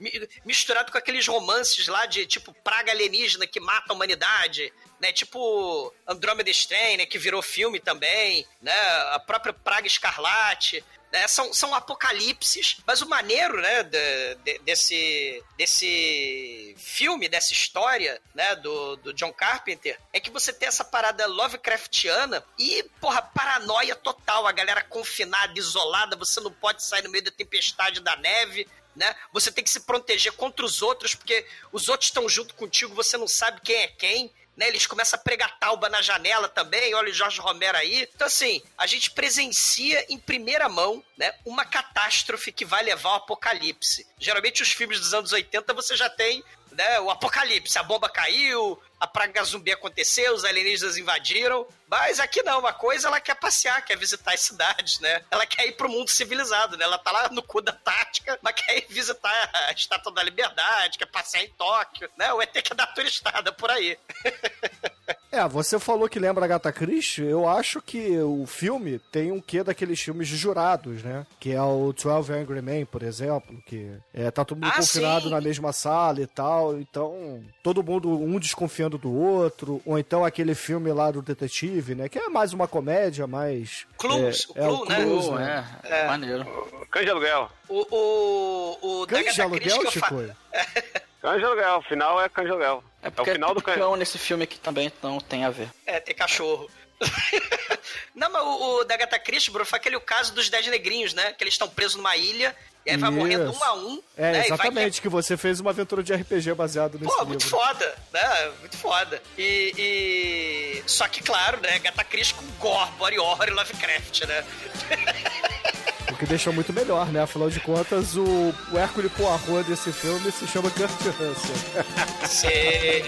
[0.46, 4.72] misturado com aqueles romances lá de tipo praga alienígena que mata a humanidade,
[5.02, 5.12] né?
[5.12, 7.06] Tipo Andromeda Strain, né?
[7.06, 8.72] Que virou filme também, né?
[9.12, 10.82] A própria Praga Escarlate.
[11.12, 11.28] Né?
[11.28, 18.56] São, são apocalipses, mas o maneiro, né, de, de, desse, desse filme, dessa história, né,
[18.58, 24.46] do, do John Carpenter, é que você tem essa parada Lovecraftiana e, porra, paranoia total,
[24.46, 29.16] a galera confinada, isolada, você não pode sair no meio da tempestade da neve, né?
[29.32, 33.18] Você tem que se proteger contra os outros, porque os outros estão junto contigo, você
[33.18, 34.68] não sabe quem é quem né?
[34.68, 38.06] Eles começam a pregar tauba na janela também, olha o Jorge Romero aí.
[38.14, 43.16] Então, assim, a gente presencia em primeira mão, né, uma catástrofe que vai levar ao
[43.16, 44.06] apocalipse.
[44.20, 46.44] Geralmente, os filmes dos anos 80 você já tem
[46.80, 51.68] né, o apocalipse, a bomba caiu, a praga zumbi aconteceu, os alienígenas invadiram.
[51.90, 55.22] Mas aqui não, uma coisa ela quer passear, quer visitar as cidades, né?
[55.30, 56.86] Ela quer ir pro mundo civilizado, né?
[56.86, 60.98] Ela tá lá no cu da tática, mas quer ir visitar a Estátua da Liberdade,
[60.98, 62.32] quer passear em Tóquio, né?
[62.32, 64.00] O ET quer dar turistada por aí.
[65.32, 69.40] É, você falou que lembra a Gata Christie, eu acho que o filme tem um
[69.40, 71.26] quê daqueles filmes de jurados, né?
[71.40, 75.26] Que é o 12 Angry Men, por exemplo, que é, tá todo mundo Ah, confinado
[75.26, 75.30] sim.
[75.30, 80.56] na mesma sala e tal, então todo mundo, um desconfiando do outro, ou então aquele
[80.56, 82.10] filme lá do detetive, né?
[82.10, 83.86] Que é mais uma comédia, mais...
[84.00, 85.04] Clues, é, o Clue, né?
[85.04, 86.46] Clues, Pô, é, é, maneiro.
[86.90, 87.52] Cães de aluguel.
[87.68, 90.16] O, o, o Cães de aluguel, Chico?
[91.22, 92.84] Cães de aluguel, o final é cães de aluguel.
[93.02, 93.78] É É, o porque final do tem cães.
[93.78, 95.70] cão nesse filme aqui também, então tem a ver.
[95.86, 96.70] É, tem cachorro.
[98.16, 101.14] Não, mas o, o da Agatha Christie, bro, foi aquele o caso dos Dez Negrinhos,
[101.14, 101.34] né?
[101.34, 102.54] Que eles estão presos numa ilha,
[102.86, 103.18] e aí vai Isso.
[103.20, 104.04] morrendo um a um.
[104.18, 104.38] É, né?
[104.40, 107.28] Vai exatamente, que você fez uma aventura de RPG baseado nesse Pô, livro.
[107.28, 108.52] muito foda, né?
[108.60, 109.22] Muito foda.
[109.38, 111.80] E, e- Só que, claro, né?
[111.80, 114.46] Gata Christie com gore, body horror e Lovecraft, né?
[116.20, 117.22] Que deixa muito melhor, né?
[117.22, 121.86] Afinal de contas, o, o Hércules Poirot desse filme se chama Kurt Russell.
[122.28, 123.04] Sei,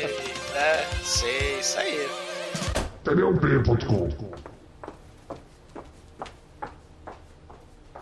[0.54, 0.86] né?
[1.04, 2.08] Sei, isso aí.
[3.04, 4.41] TDUP.com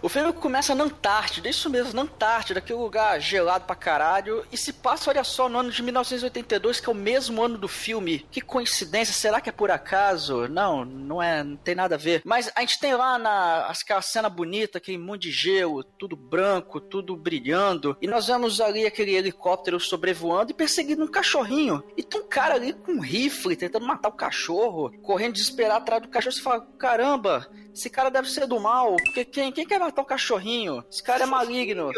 [0.02, 4.56] O filme começa na Antártida, isso mesmo, na Antártida, aquele lugar gelado pra caralho, e
[4.56, 8.26] se passa, olha só, no ano de 1982, que é o mesmo ano do filme.
[8.32, 10.48] Que coincidência, será que é por acaso?
[10.48, 12.22] Não, não é, não tem nada a ver.
[12.24, 16.80] Mas a gente tem lá na aquela cena bonita, aquele monte de gelo, tudo branco,
[16.80, 21.84] tudo brilhando, e nós vemos ali aquele helicóptero sobrevoando e perseguindo um cachorrinho.
[21.98, 26.02] E tem um cara ali com um rifle tentando matar o cachorro, correndo desesperado atrás
[26.02, 26.32] do cachorro.
[26.32, 30.06] Você fala, caramba, esse cara deve ser do mal, porque quem, quem quer matar o
[30.06, 30.84] cachorrinho?
[30.92, 31.92] Esse cara é maligno.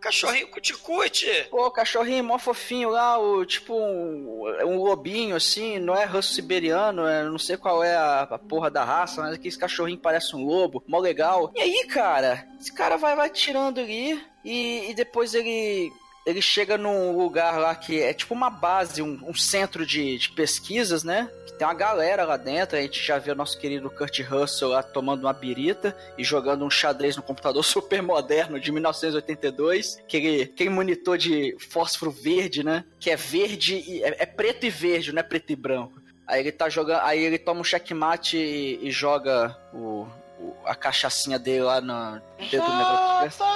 [0.00, 1.26] Cachorrinho cuticute.
[1.50, 7.06] Pô, cachorrinho mó fofinho lá, o, tipo um, um lobinho assim, não é russo siberiano,
[7.06, 10.44] é, não sei qual é a, a porra da raça, mas aquele cachorrinho parece um
[10.44, 11.52] lobo, mó legal.
[11.54, 15.92] E aí, cara, esse cara vai, vai tirando ali e, e depois ele
[16.26, 20.30] ele chega num lugar lá que é tipo uma base, um, um centro de, de
[20.30, 21.30] pesquisas, né?
[21.56, 24.82] Tem uma galera lá dentro, a gente já vê o nosso querido Kurt Russell lá
[24.82, 30.68] tomando uma birita e jogando um xadrez no computador super moderno de 1982, aquele, aquele
[30.68, 32.84] monitor de fósforo verde, né?
[32.98, 36.02] Que é verde, e, é, é preto e verde, não é preto e branco.
[36.26, 40.08] Aí ele tá jogando, aí ele toma um checkmate e, e joga o,
[40.40, 43.46] o, a cachaçinha dele lá no dentro do negócio.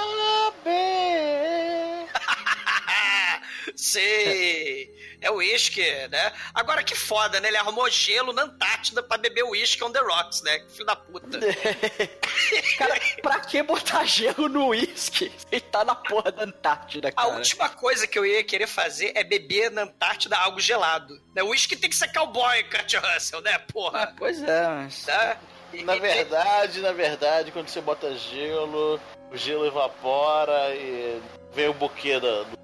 [3.75, 4.93] Sei!
[5.21, 6.33] É o uísque, né?
[6.53, 7.47] Agora que foda, né?
[7.47, 10.59] Ele arrumou gelo na Antártida pra beber uísque on the rocks, né?
[10.59, 11.39] Que filho da puta.
[12.77, 15.31] cara, pra que botar gelo no uísque?
[15.51, 17.27] Ele tá na porra da Antártida, cara.
[17.27, 21.21] A última coisa que eu ia querer fazer é beber na Antártida algo gelado.
[21.35, 21.43] Né?
[21.43, 23.59] O uísque tem que ser cowboy, Kurt Russell, né?
[23.59, 24.03] Porra.
[24.03, 25.05] Ah, pois é, mas...
[25.05, 25.37] Tá?
[25.85, 28.99] Na verdade, na verdade, quando você bota gelo,
[29.31, 31.21] o gelo evapora e
[31.53, 32.59] vem o buquê da, do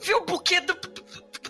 [0.00, 0.74] Vê o buquê do,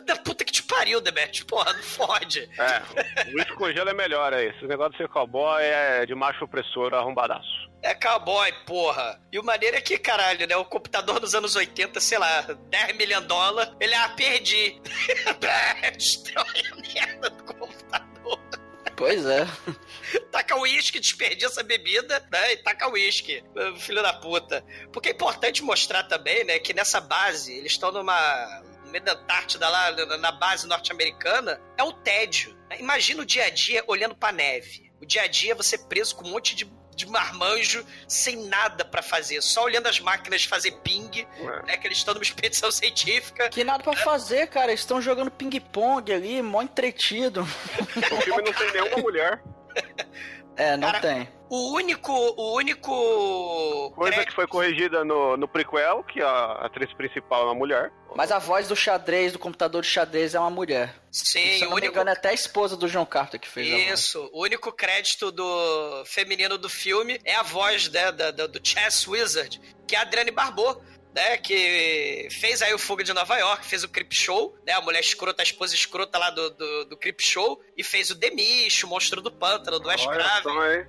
[0.05, 1.45] da puta que te pariu, Demet.
[1.45, 2.49] Porra, não fode.
[2.59, 4.49] É, o uísque com gelo é melhor aí.
[4.49, 7.69] Esse negócio de ser cowboy é de macho opressor arrombadaço.
[7.83, 9.21] É cowboy, porra.
[9.31, 10.57] E o maneiro é que, caralho, né?
[10.57, 14.81] O computador dos anos 80, sei lá, 10 milhões de dólares, ele, ah, perdi.
[15.97, 18.41] Destrói a merda do computador.
[18.99, 19.47] Pois é.
[20.33, 22.55] taca uísque, desperdiça bebida, né?
[22.55, 23.45] E taca uísque.
[23.79, 24.65] Filho da puta.
[24.93, 28.61] Porque é importante mostrar também, né, que nessa base, eles estão numa.
[28.85, 32.59] No meio da Antártida, lá na base norte-americana, é o tédio.
[32.79, 34.91] Imagina o dia a dia olhando pra neve.
[35.01, 36.65] O dia a dia você preso com um monte de
[36.99, 41.67] de marmanjo sem nada para fazer, só olhando as máquinas fazer ping, é.
[41.67, 43.49] né, que eles estão numa expedição científica.
[43.49, 47.43] Que nada para fazer, cara, eles estão jogando ping-pong ali, mó entretido.
[47.43, 49.41] O filme não tem nenhuma mulher.
[50.59, 51.29] É, não Cara, tem.
[51.49, 52.13] O único.
[52.13, 53.93] O único.
[53.95, 57.93] Coisa que foi corrigida no, no prequel, que a atriz principal é uma mulher.
[58.17, 60.95] Mas a voz do xadrez, do computador de xadrez, é uma mulher.
[61.13, 61.93] Sim, Se o único.
[61.93, 66.05] Engano, é até a esposa do John Carter que fez Isso, o único crédito do
[66.05, 70.03] feminino do filme é a voz né, da, da, do Chess Wizard, que é a
[70.03, 70.83] Adriane Barbeau
[71.19, 74.81] né, que fez aí o Fuga de Nova York, fez o Crip Show, né, a
[74.81, 78.85] mulher escrota, a esposa escrota lá do, do, do Crip Show, e fez o Demish,
[78.85, 80.55] o Monstro do Pântano, do Ash Craven.
[80.55, 80.89] Né?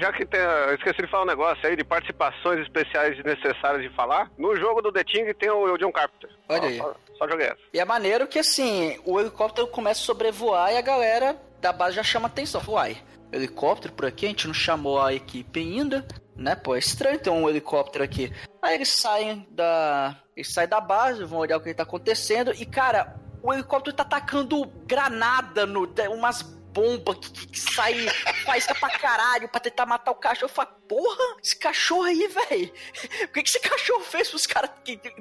[0.00, 3.94] Já que tem, eu esqueci de falar um negócio aí de participações especiais necessárias de
[3.94, 6.30] falar, no jogo do The Ting tem o John Carpenter.
[6.48, 6.78] Olha aí.
[6.78, 7.58] Só, só joguei essa.
[7.72, 11.96] E é maneiro que assim, o helicóptero começa a sobrevoar e a galera da base
[11.96, 12.62] já chama atenção.
[12.66, 12.96] Uai,
[13.34, 16.54] helicóptero por aqui, a gente não chamou a equipe ainda, né?
[16.54, 18.32] Pô, é estranho ter um helicóptero aqui.
[18.62, 20.16] Aí eles saem da.
[20.36, 22.52] Eles saem da base, vão olhar o que tá acontecendo.
[22.52, 25.88] E, cara, o helicóptero tá atacando granada no.
[26.10, 26.42] umas
[26.74, 27.94] bomba que, que, que sai
[28.44, 30.46] faísca pra caralho pra tentar matar o cachorro.
[30.46, 32.72] Eu falo, porra, esse cachorro aí, velho.
[33.22, 34.70] O que, que esse cachorro fez pros caras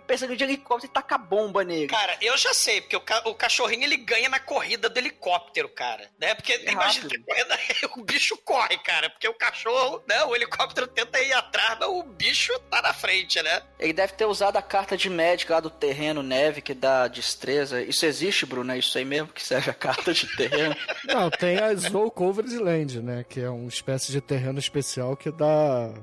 [0.08, 1.88] pensando de helicóptero e tacar bomba nele?
[1.88, 5.70] Cara, eu já sei, porque o, ca o, cachorrinho ele ganha na corrida do helicóptero,
[5.70, 6.10] cara.
[6.20, 6.34] Né?
[6.34, 9.10] Porque é imagina que o bicho corre, cara.
[9.10, 10.24] Porque o cachorro, né?
[10.26, 13.62] O helicóptero tenta ir atrás, mas o bicho tá na frente, né?
[13.80, 17.82] Ele deve ter usado a carta de médico lá do terreno neve que dá destreza.
[17.82, 18.72] Isso existe, Bruno?
[18.72, 20.76] É isso aí mesmo que serve a carta de terreno?
[21.06, 23.26] Não, tem a Snow Covered Land, né?
[23.28, 25.94] Que é uma espécie de terreno especial que dá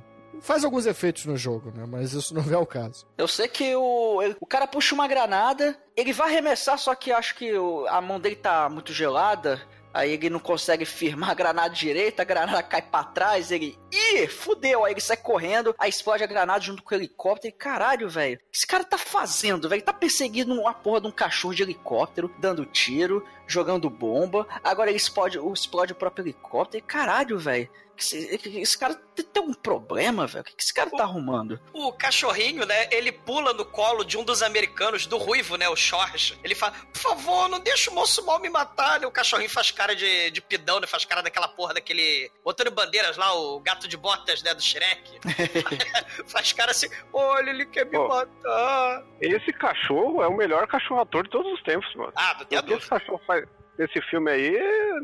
[0.41, 1.85] faz alguns efeitos no jogo, né?
[1.87, 3.07] Mas isso não é o caso.
[3.17, 7.13] Eu sei que o, ele, o cara puxa uma granada, ele vai arremessar, só que
[7.13, 9.61] acho que o, a mão dele tá muito gelada.
[9.93, 13.79] Aí ele não consegue firmar a granada direita, a granada cai para trás, ele.
[13.93, 14.85] Ih, fudeu!
[14.85, 17.55] Aí ele sai correndo, aí explode a granada junto com o helicóptero.
[17.55, 19.83] E caralho, velho, esse cara tá fazendo, velho?
[19.83, 24.47] Tá perseguindo uma porra de um cachorro de helicóptero, dando tiro, jogando bomba.
[24.63, 26.85] Agora ele explode, explode o próprio helicóptero.
[26.85, 27.69] E caralho, velho.
[28.01, 30.43] Esse, esse, cara tem um problema, velho.
[30.43, 31.61] O que esse cara o, tá arrumando?
[31.73, 32.89] O cachorrinho, né?
[32.91, 35.69] Ele pula no colo de um dos americanos, do ruivo, né?
[35.69, 36.39] O Jorge.
[36.43, 38.99] Ele fala: Por favor, não deixa o moço mal me matar.
[39.01, 39.07] Né?
[39.07, 40.87] O cachorrinho faz cara de, de pidão, né?
[40.87, 42.31] Faz cara daquela porra daquele.
[42.47, 44.55] Antônio Bandeiras lá, o gato de botas, né?
[44.55, 45.21] Do Shrek.
[46.27, 49.05] faz cara assim: Olha, ele quer me oh, matar.
[49.21, 52.13] Esse cachorro é o melhor cachorro ator de todos os tempos, mano.
[52.17, 52.81] Ah, não tem a dúvida.
[52.81, 53.45] Esse cachorro faz
[53.81, 54.59] nesse filme aí,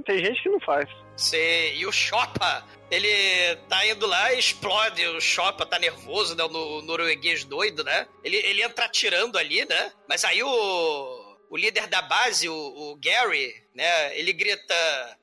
[0.04, 0.86] tem gente que não faz.
[1.16, 1.38] Sim,
[1.74, 5.04] e o Choppa, ele tá indo lá e explode.
[5.08, 6.44] O Choppa tá nervoso, né?
[6.44, 8.06] O norueguês doido, né?
[8.22, 9.92] Ele, ele entra atirando ali, né?
[10.06, 11.24] Mas aí o.
[11.48, 14.18] O líder da base, o, o Gary, né?
[14.18, 14.74] Ele grita: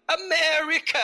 [0.07, 0.97] America!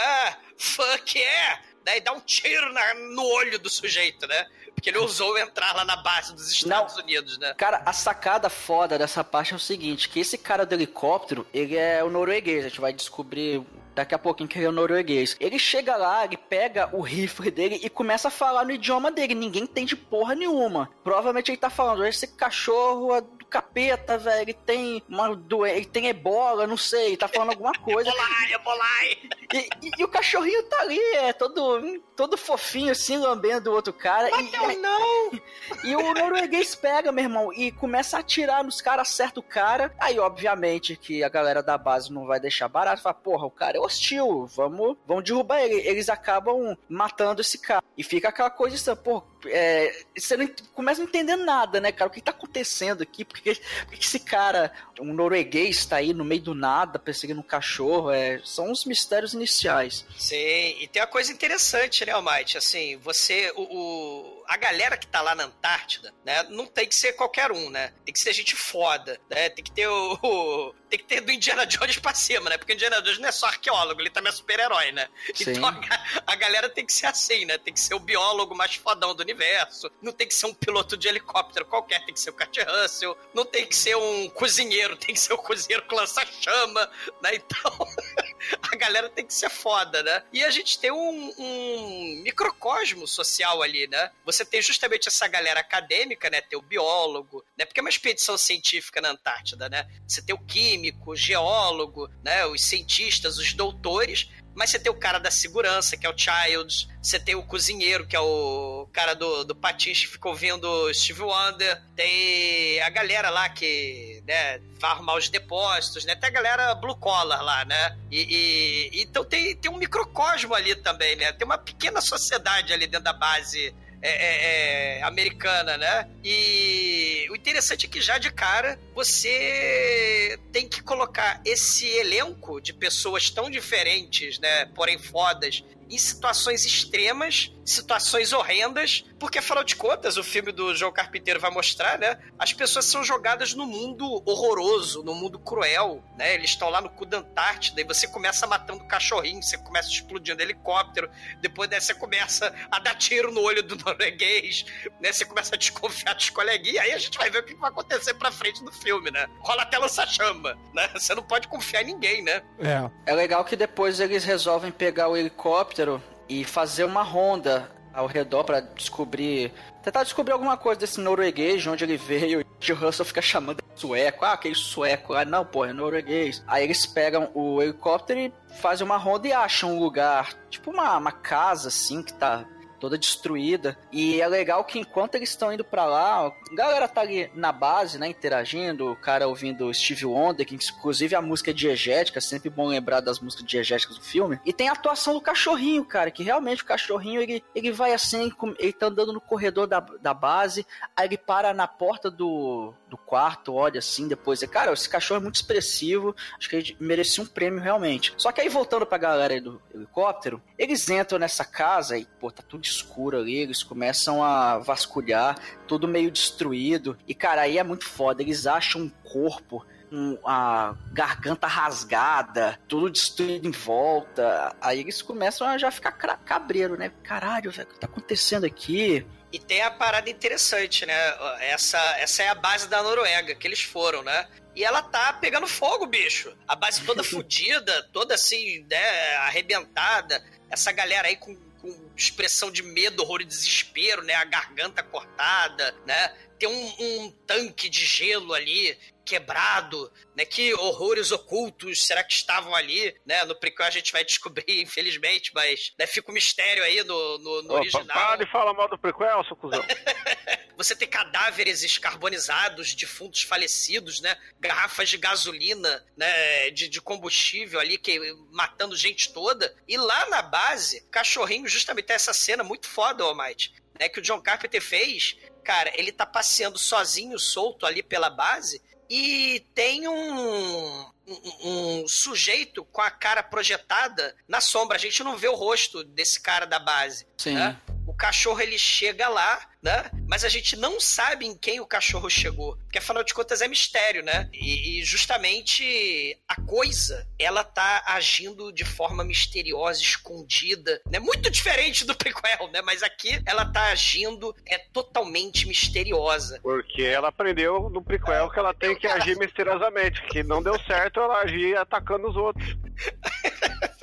[0.58, 1.62] Fuck yeah!
[1.84, 4.48] Daí dá um tiro na, no olho do sujeito, né?
[4.80, 7.04] Porque ele ousou entrar lá na base dos Estados Não.
[7.04, 7.54] Unidos, né?
[7.58, 11.76] Cara, a sacada foda dessa parte é o seguinte: que esse cara do helicóptero, ele
[11.76, 12.66] é o norueguês.
[12.66, 13.62] A gente vai descobrir
[13.94, 15.36] daqui a pouquinho que ele é norueguês.
[15.40, 19.36] Ele chega lá, ele pega o rifle dele e começa a falar no idioma dele.
[19.36, 20.90] Ninguém entende porra nenhuma.
[21.04, 24.42] Provavelmente ele tá falando, esse cachorro é capeta, velho.
[24.42, 27.08] Ele tem uma doença, ele tem ebola, não sei.
[27.08, 28.10] Ele tá falando alguma coisa.
[28.12, 29.18] Bolai, bolai!
[29.54, 29.58] E,
[29.88, 34.30] e- e o cachorrinho tá ali, é todo, todo fofinho, assim, lambendo o outro cara.
[34.40, 35.32] E, Não, não!
[35.84, 39.94] e o norueguês pega, meu irmão, e começa a atirar nos caras, acerta o cara.
[40.00, 43.02] Aí, obviamente, que a galera da base não vai deixar barato.
[43.02, 45.76] Fala, porra, o cara é hostil, vamos, vamos derrubar ele.
[45.88, 47.84] Eles acabam matando esse cara.
[47.98, 51.92] E fica aquela coisa assim, pô, é, você não começa a não entender nada, né,
[51.92, 52.10] cara?
[52.10, 53.26] O que tá acontecendo aqui?
[53.26, 57.40] Por que, por que esse cara, um norueguês, tá aí no meio do nada perseguindo
[57.40, 58.12] um cachorro?
[58.12, 60.06] É, são os mistérios iniciais.
[60.18, 60.36] Sim,
[60.80, 62.58] e tem uma coisa interessante, né, Almighty?
[62.58, 66.96] Assim, você, o, o- a galera que tá lá na Antártida, né, não tem que
[66.96, 67.94] ser qualquer um, né?
[68.06, 69.50] Tem que ser gente foda, né?
[69.50, 72.58] Tem que ter o, o- tem que ter do Indiana Jones pra cima, né?
[72.58, 75.08] Porque o Indiana Jones não é só arqueólogo, ele também é super-herói, né?
[75.34, 75.52] Sim.
[75.52, 77.58] Então a, a galera tem que ser assim, né?
[77.58, 79.92] Tem que ser o biólogo mais fodão do universo.
[80.02, 83.18] Não tem que ser um piloto de helicóptero qualquer, tem que ser o Kurt Russell.
[83.34, 86.90] Não tem que ser um cozinheiro, tem que ser o cozinheiro que lança chama,
[87.22, 87.36] né?
[87.36, 87.72] Então
[88.72, 90.24] a galera tem que ser foda, né?
[90.32, 94.12] E a gente tem um, um microcosmo social ali, né?
[94.26, 96.42] Você tem justamente essa galera acadêmica, né?
[96.42, 97.66] Tem o biólogo, né?
[97.66, 99.88] Porque é uma expedição científica na Antártida, né?
[100.08, 102.46] Você tem o químico, o geólogo, né?
[102.46, 104.30] Os cientistas, os doutores.
[104.56, 106.88] Mas você tem o cara da segurança, que é o Childs.
[107.02, 111.82] Você tem o cozinheiro, que é o cara do, do que ficou ouvindo Steve Wonder.
[111.96, 116.16] Tem a galera lá que, né, vai arrumar os depósitos, né?
[116.16, 117.98] Tem a galera blue collar lá, né?
[118.12, 121.32] E, e- então tem, tem um microcosmo ali também, né?
[121.32, 126.10] Tem uma pequena sociedade ali dentro da base é, é, é, americana, né?
[126.24, 132.74] E o interessante é que já de cara você tem que colocar esse elenco de
[132.74, 134.66] pessoas tão diferentes, né?
[134.68, 140.92] Porém fodas, em situações extremas, situações horrendas, porque afinal de contas, o filme do João
[140.92, 142.18] Carpinteiro vai mostrar, né?
[142.38, 146.34] As pessoas são jogadas no mundo horroroso, no mundo cruel, né?
[146.34, 150.42] Eles estão lá no cu da Antártida e você começa matando cachorrinho, você começa explodindo
[150.42, 151.10] helicóptero,
[151.42, 154.66] depois né, você começa a dar tiro no olho do norueguês,
[155.00, 155.12] né?
[155.12, 157.70] Você começa a desconfiar dos coleguinhas, e aí a gente vai ver o que vai
[157.70, 159.28] acontecer pra frente do filme, né?
[159.40, 160.90] Rola até lança-chama, né?
[160.94, 162.42] Você não pode confiar em ninguém, né?
[162.60, 163.12] É.
[163.12, 168.44] É legal que depois eles resolvem pegar o helicóptero e fazer uma ronda ao redor
[168.44, 169.52] pra descobrir.
[169.84, 172.46] Tentar descobrir alguma coisa desse norueguês, de onde ele veio.
[172.62, 174.24] E o Russell fica chamando de sueco.
[174.24, 175.14] Ah, aquele sueco.
[175.14, 176.44] Ah, não, pô, é norueguês.
[176.48, 180.98] Aí eles pegam o helicóptero e fazem uma ronda e acham um lugar, tipo uma,
[180.98, 182.46] uma casa assim, que tá
[182.80, 183.78] toda destruída.
[183.92, 187.52] E é legal que enquanto eles estão indo pra lá, a galera tá ali na
[187.52, 192.50] base, né, interagindo, o cara ouvindo Steve Wonder, que inclusive a música é diegética, sempre
[192.50, 194.40] bom lembrar das músicas diegéticas do filme.
[194.46, 198.32] E tem a atuação do cachorrinho, cara, que realmente o cachorrinho, ele, ele vai assim,
[198.58, 200.66] ele tá andando no corredor da, da base,
[200.96, 205.20] aí ele para na porta do, do quarto, olha assim, depois, é, cara, esse cachorro
[205.20, 208.14] é muito expressivo, acho que ele merecia um prêmio realmente.
[208.18, 212.44] Só que aí voltando pra galera do helicóptero, eles entram nessa casa e, pô, tá
[212.48, 216.98] tudo escuro ali, eles começam a vasculhar, tudo meio destruído.
[217.08, 222.90] E, cara, aí é muito foda, eles acham um corpo com a garganta rasgada, tudo
[222.90, 224.56] destruído em volta.
[224.62, 226.92] Aí eles começam a já ficar cabreiro, né?
[227.04, 229.06] Caralho, velho, o que tá acontecendo aqui?
[229.32, 230.96] E tem a parada interessante, né?
[231.42, 234.28] Essa, essa é a base da Noruega, que eles foram, né?
[234.56, 236.36] E ela tá pegando fogo, bicho.
[236.48, 240.24] A base toda fodida, toda assim, né, arrebentada.
[240.50, 244.16] Essa galera aí com, com expressão de medo, horror e desespero, né?
[244.16, 246.12] A garganta cortada, né?
[246.40, 246.76] Tem um,
[247.06, 250.24] um tanque de gelo ali quebrado, né?
[250.24, 253.24] Que horrores ocultos será que estavam ali, né?
[253.26, 257.42] No prequel a gente vai descobrir, infelizmente, mas né, fica um mistério aí no, no,
[257.44, 257.86] no original.
[257.88, 259.64] pa- para de falar mal do prequel, seu cuzão.
[260.56, 264.18] Você tem cadáveres escarbonizados, defuntos falecidos, né?
[264.40, 266.50] Garrafas de gasolina, né?
[266.52, 268.00] De, de combustível ali, que
[268.32, 269.54] matando gente toda.
[269.68, 273.88] E lá na base, cachorrinho justamente tem essa cena muito foda, Almighty, né?
[273.90, 275.18] Que o John Carpenter fez.
[275.50, 278.62] Cara, ele tá passeando sozinho, solto ali pela base.
[278.88, 284.78] E tem um, um, um sujeito com a cara projetada na sombra.
[284.78, 287.08] A gente não vê o rosto desse cara da base.
[287.18, 287.34] Sim.
[287.34, 287.60] né?
[287.88, 289.90] O cachorro ele chega lá, né?
[290.08, 292.58] Mas a gente não sabe em quem o cachorro chegou.
[292.58, 294.30] Porque afinal de contas é mistério, né?
[294.34, 301.00] E, e justamente a coisa, ela tá agindo de forma misteriosa, escondida, né?
[301.00, 302.62] Muito diferente do prequel, né?
[302.62, 306.40] Mas aqui ela tá agindo é totalmente misteriosa.
[306.42, 310.02] Porque ela aprendeu no prequel que ela tem que agir misteriosamente.
[310.08, 312.58] Que não deu certo ela agir atacando os outros.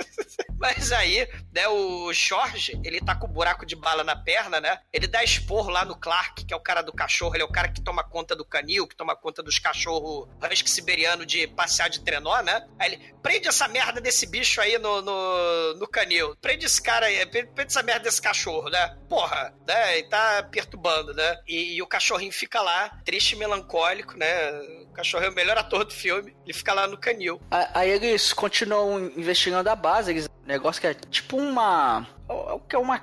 [0.59, 4.79] Mas aí, né, o Jorge, ele tá com o buraco de bala na perna, né?
[4.93, 7.53] Ele dá esporro lá no Clark, que é o cara do cachorro, ele é o
[7.53, 11.89] cara que toma conta do canil, que toma conta dos cachorros husky siberiano de passear
[11.89, 12.67] de trenó, né?
[12.79, 16.37] Aí ele, prende essa merda desse bicho aí no, no, no canil.
[16.37, 18.97] Prende esse cara aí, prende essa merda desse cachorro, né?
[19.09, 19.99] Porra, né?
[19.99, 21.37] E tá perturbando, né?
[21.47, 24.53] E, e o cachorrinho fica lá, triste e melancólico, né?
[24.83, 27.41] O cachorro é o melhor ator do filme, ele fica lá no canil.
[27.51, 32.07] Aí eles continuam investigando a base, eles negócio que é tipo uma.
[32.29, 33.03] O que é uma,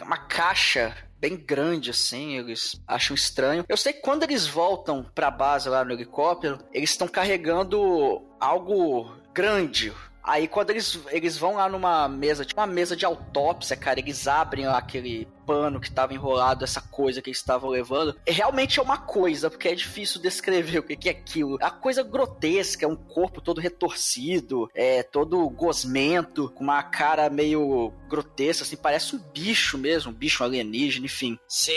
[0.00, 3.64] uma caixa bem grande assim, eles acham estranho.
[3.68, 9.08] Eu sei que quando eles voltam pra base lá no helicóptero, eles estão carregando algo
[9.32, 9.92] grande.
[10.20, 14.26] Aí quando eles, eles vão lá numa mesa, tipo uma mesa de autópsia, cara, eles
[14.26, 18.98] abrem aquele pano que estava enrolado, essa coisa que eles estavam levando, realmente é uma
[18.98, 21.58] coisa, porque é difícil descrever o que é aquilo.
[21.60, 27.92] A coisa grotesca, é um corpo todo retorcido, é todo gosmento, com uma cara meio
[28.08, 31.38] grotesca, assim, parece um bicho mesmo, um bicho alienígena, enfim.
[31.48, 31.72] Sim,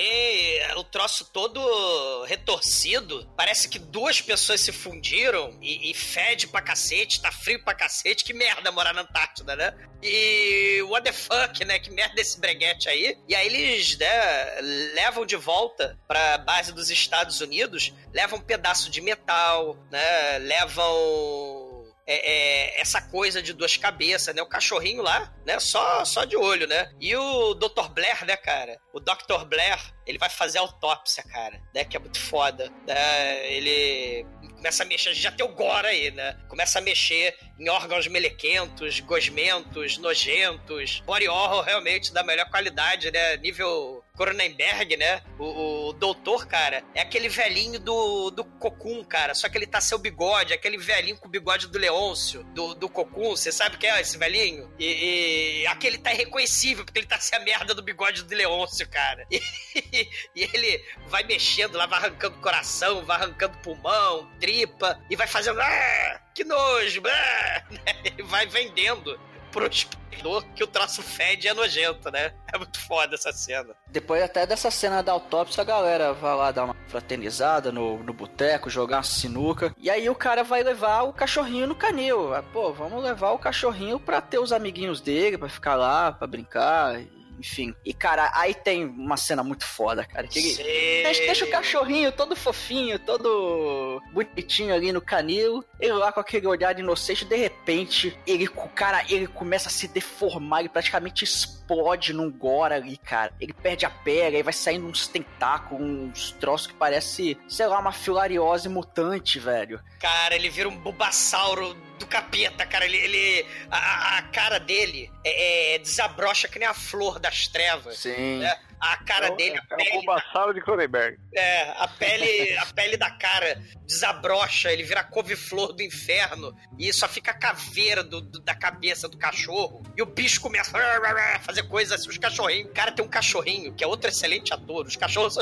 [0.77, 7.21] o troço todo retorcido, parece que duas pessoas se fundiram e, e fede pra cacete,
[7.21, 9.73] tá frio pra cacete, que merda morar na Antártida, né?
[10.03, 11.79] E what the fuck, né?
[11.79, 13.17] Que merda esse breguete aí.
[13.27, 14.61] E aí eles né,
[14.93, 20.37] levam de volta pra base dos Estados Unidos, levam um pedaço de metal, né?
[20.39, 21.64] Levam
[22.07, 24.41] é, é, essa coisa de duas cabeças, né?
[24.41, 25.59] O cachorrinho lá, né?
[25.59, 26.91] Só, só de olho, né?
[26.99, 27.89] E o Dr.
[27.89, 28.79] Blair, né, cara?
[28.93, 29.45] O Dr.
[29.47, 31.83] Blair, ele vai fazer autópsia, cara, né?
[31.83, 32.71] Que é muito foda.
[32.85, 33.53] Né?
[33.53, 34.25] Ele
[34.55, 36.37] começa a mexer, já tem o gore aí, né?
[36.47, 41.01] Começa a mexer em órgãos melequentos, gosmentos, nojentos.
[41.05, 43.37] Body horror realmente da melhor qualidade, né?
[43.37, 45.21] Nível Cronenberg, né?
[45.37, 49.33] O, o, doutor, cara, é aquele velhinho do, do Cocum, cara.
[49.33, 52.89] Só que ele tá seu bigode, aquele velhinho com o bigode do Leôncio, do, do
[52.89, 53.35] Cocum.
[53.35, 54.71] Você sabe quem é esse velhinho?
[54.79, 58.87] E, e aquele tá irreconhecível, porque ele tá sem a merda do bigode do Leôncio,
[58.89, 59.25] cara.
[59.75, 65.27] E, e ele vai mexendo lá, vai arrancando coração, vai arrancando pulmão, tripa, e vai
[65.27, 65.59] fazendo.
[65.61, 67.01] Ah, que nojo!
[67.05, 67.63] Ah,
[68.17, 69.19] e vai vendendo
[69.55, 72.33] pro espectador que o traço fede e é nojento, né?
[72.53, 73.73] É muito foda essa cena.
[73.87, 78.11] Depois até dessa cena da autópsia, a galera vai lá dar uma fraternizada no, no
[78.11, 79.73] boteco, jogar uma sinuca.
[79.77, 82.31] E aí o cara vai levar o cachorrinho no canil.
[82.51, 86.99] Pô, vamos levar o cachorrinho pra ter os amiguinhos dele, pra ficar lá, pra brincar
[87.39, 87.73] enfim.
[87.85, 90.27] E, cara, aí tem uma cena muito foda, cara.
[90.27, 95.63] Que ele deixa, deixa, o cachorrinho todo fofinho, todo bonitinho ali no canil.
[95.79, 99.87] Ele lá com aquele olhar inocente, de repente, ele, o cara, ele começa a se
[99.87, 103.33] deformar, ele praticamente explode num gore ali, cara.
[103.39, 107.79] Ele perde a pele, aí vai saindo uns tentáculos, uns troços que parece, sei lá,
[107.79, 109.79] uma filariose mutante, velho.
[109.99, 112.85] Cara, ele vira um bubassauro do capeta, cara.
[112.85, 112.97] Ele.
[112.97, 117.99] ele a, a cara dele é, é, desabrocha que nem a flor das trevas.
[117.99, 118.39] Sim.
[118.39, 118.59] Né?
[118.79, 119.57] A cara é, dele.
[119.57, 121.17] A é pele, um de Cronenberg.
[121.33, 126.55] É, a pele, a pele da cara desabrocha, ele vira couve-flor do inferno.
[126.77, 129.83] E só fica a caveira do, do, da cabeça do cachorro.
[129.97, 132.09] E o bicho começa a fazer coisas assim.
[132.09, 132.69] Os cachorrinhos.
[132.69, 134.85] O cara tem um cachorrinho, que é outro excelente ator.
[134.85, 135.35] Os cachorros.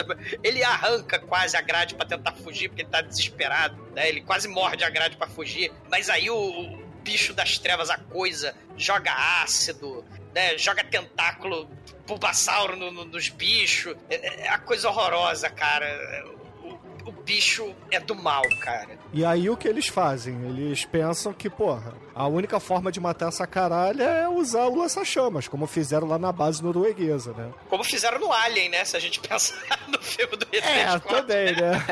[0.44, 3.76] Ele arranca quase a grade para tentar fugir, porque ele tá desesperado.
[3.94, 4.10] Né?
[4.10, 5.72] Ele quase morde a grade para fugir.
[5.90, 9.12] Mas aí o, o bicho das trevas, a coisa, joga
[9.44, 10.58] ácido, né?
[10.58, 11.70] Joga tentáculo
[12.06, 13.96] pulpassauro no, no, nos bichos.
[14.10, 15.88] É, é a coisa horrorosa, cara.
[17.06, 18.98] O, bicho é do mal, cara.
[19.14, 20.36] E aí o que eles fazem?
[20.46, 25.48] Eles pensam que, porra, a única forma de matar essa caralha é usar o lança-chamas,
[25.48, 27.52] como fizeram lá na base norueguesa, né?
[27.70, 28.84] Como fizeram no Alien, né?
[28.84, 31.86] Se a gente pensar no filme do É, também, né?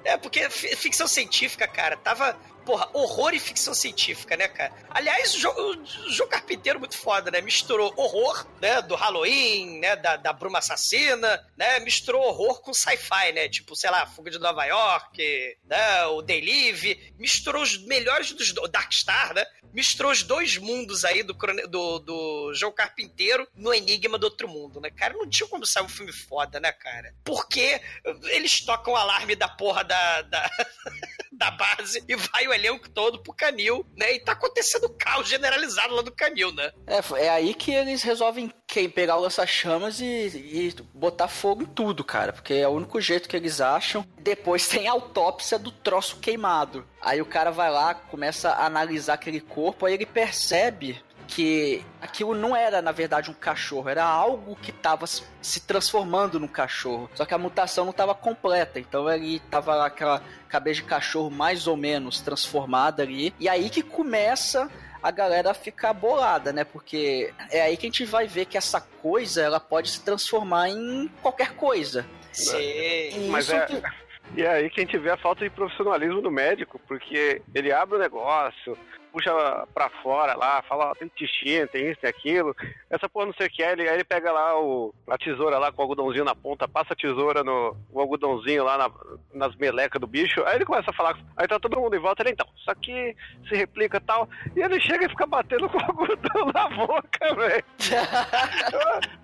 [0.04, 2.36] é, porque ficção científica, cara, tava
[2.66, 4.74] porra, horror e ficção científica, né, cara?
[4.90, 7.40] Aliás, o jogo, o jogo Carpinteiro muito foda, né?
[7.40, 11.78] Misturou horror, né, do Halloween, né, da, da Bruma Assassina, né?
[11.80, 13.48] Misturou horror com sci-fi, né?
[13.48, 17.14] Tipo, sei lá, Fuga de Nova York, né, o Live.
[17.18, 18.52] Misturou os melhores dos...
[18.68, 19.46] Dark Star, né?
[19.72, 21.34] Misturou os dois mundos aí do,
[21.68, 25.14] do, do jogo Carpinteiro no Enigma do Outro Mundo, né, cara?
[25.14, 27.14] Não tinha como sair um filme foda, né, cara?
[27.22, 27.80] Porque
[28.24, 30.22] eles tocam o alarme da porra da...
[30.22, 30.50] da...
[31.36, 34.14] da base e vai o elenco todo pro canil, né?
[34.14, 36.72] E tá acontecendo caos generalizado lá do canil, né?
[36.86, 41.66] É, é aí que eles resolvem quem pegar o lança-chamas e, e botar fogo em
[41.66, 42.32] tudo, cara.
[42.32, 44.06] Porque é o único jeito que eles acham.
[44.18, 46.86] Depois tem a autópsia do troço queimado.
[47.00, 52.34] Aí o cara vai lá, começa a analisar aquele corpo, aí ele percebe que aquilo
[52.34, 57.10] não era, na verdade, um cachorro, era algo que estava se transformando num cachorro.
[57.14, 61.66] Só que a mutação não estava completa, então ele tava aquela cabeça de cachorro mais
[61.66, 63.34] ou menos transformada ali.
[63.40, 64.70] E aí que começa
[65.02, 66.64] a galera fica bolada, né?
[66.64, 70.68] Porque é aí que a gente vai ver que essa coisa ela pode se transformar
[70.70, 72.04] em qualquer coisa.
[72.32, 73.28] Sim.
[73.30, 73.66] Mas Isso é.
[73.66, 73.82] que-
[74.34, 77.70] E é aí que a gente vê a falta de profissionalismo do médico, porque ele
[77.72, 78.76] abre o negócio,
[79.16, 82.54] puxa pra fora lá, fala, ó, tem intestino, tem isso, tem aquilo.
[82.90, 85.58] Essa porra não sei o que é, ele, aí ele pega lá o, a tesoura
[85.58, 88.90] lá com o algodãozinho na ponta, passa a tesoura no o algodãozinho lá na-
[89.32, 92.22] nas melecas do bicho, aí ele começa a falar, aí tá todo mundo em volta,
[92.22, 93.16] ele então, isso aqui
[93.48, 97.32] se replica e tal, e ele chega e fica batendo com o algodão na boca,
[97.34, 97.64] velho.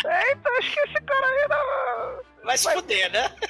[0.05, 2.45] Eita, acho que esse cara aí não...
[2.45, 3.31] Vai se fuder, né?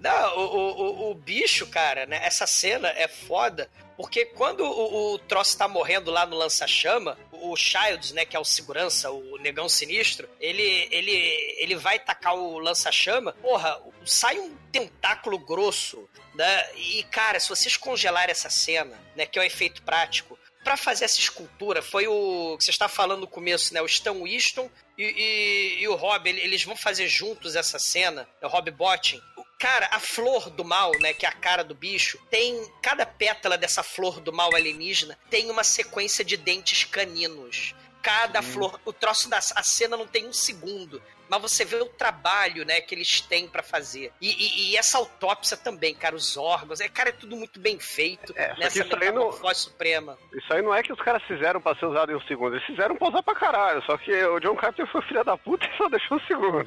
[0.00, 2.18] Não, o, o, o, o bicho, cara, né?
[2.24, 3.70] Essa cena é foda.
[4.02, 8.40] Porque quando o, o troço tá morrendo lá no lança-chama, o Childs, né, que é
[8.40, 11.12] o segurança, o negão sinistro, ele, ele,
[11.58, 16.68] ele vai tacar o lança-chama, porra, sai um tentáculo grosso, né?
[16.76, 21.06] E, cara, se vocês congelarem essa cena, né, que é um efeito prático, Pra fazer
[21.06, 23.82] essa escultura, foi o que você está falando no começo, né?
[23.82, 28.28] O Stan Winston e, e- e o Rob, ele- eles vão fazer juntos essa cena,
[28.40, 29.20] é o Rob Bottin.
[29.62, 33.56] Cara, a flor do mal, né, que é a cara do bicho, tem cada pétala
[33.56, 37.72] dessa flor do mal alienígena tem uma sequência de dentes caninos.
[38.02, 41.00] Cada flor, o troço da a cena não tem um segundo,
[41.32, 44.12] mas você vê o trabalho, né, que eles têm pra fazer.
[44.20, 47.78] E, e- e essa autópsia também, cara, os órgãos, é, cara, é tudo muito bem
[47.78, 50.18] feito É, nessa aí não- metamorfose suprema.
[50.34, 52.66] Isso aí não é que os caras fizeram pra ser usado em um segundo, eles
[52.66, 53.82] fizeram pra usar pra caralho.
[53.86, 56.66] Só que o John Carpenter foi filho da puta e só deixou um segundo.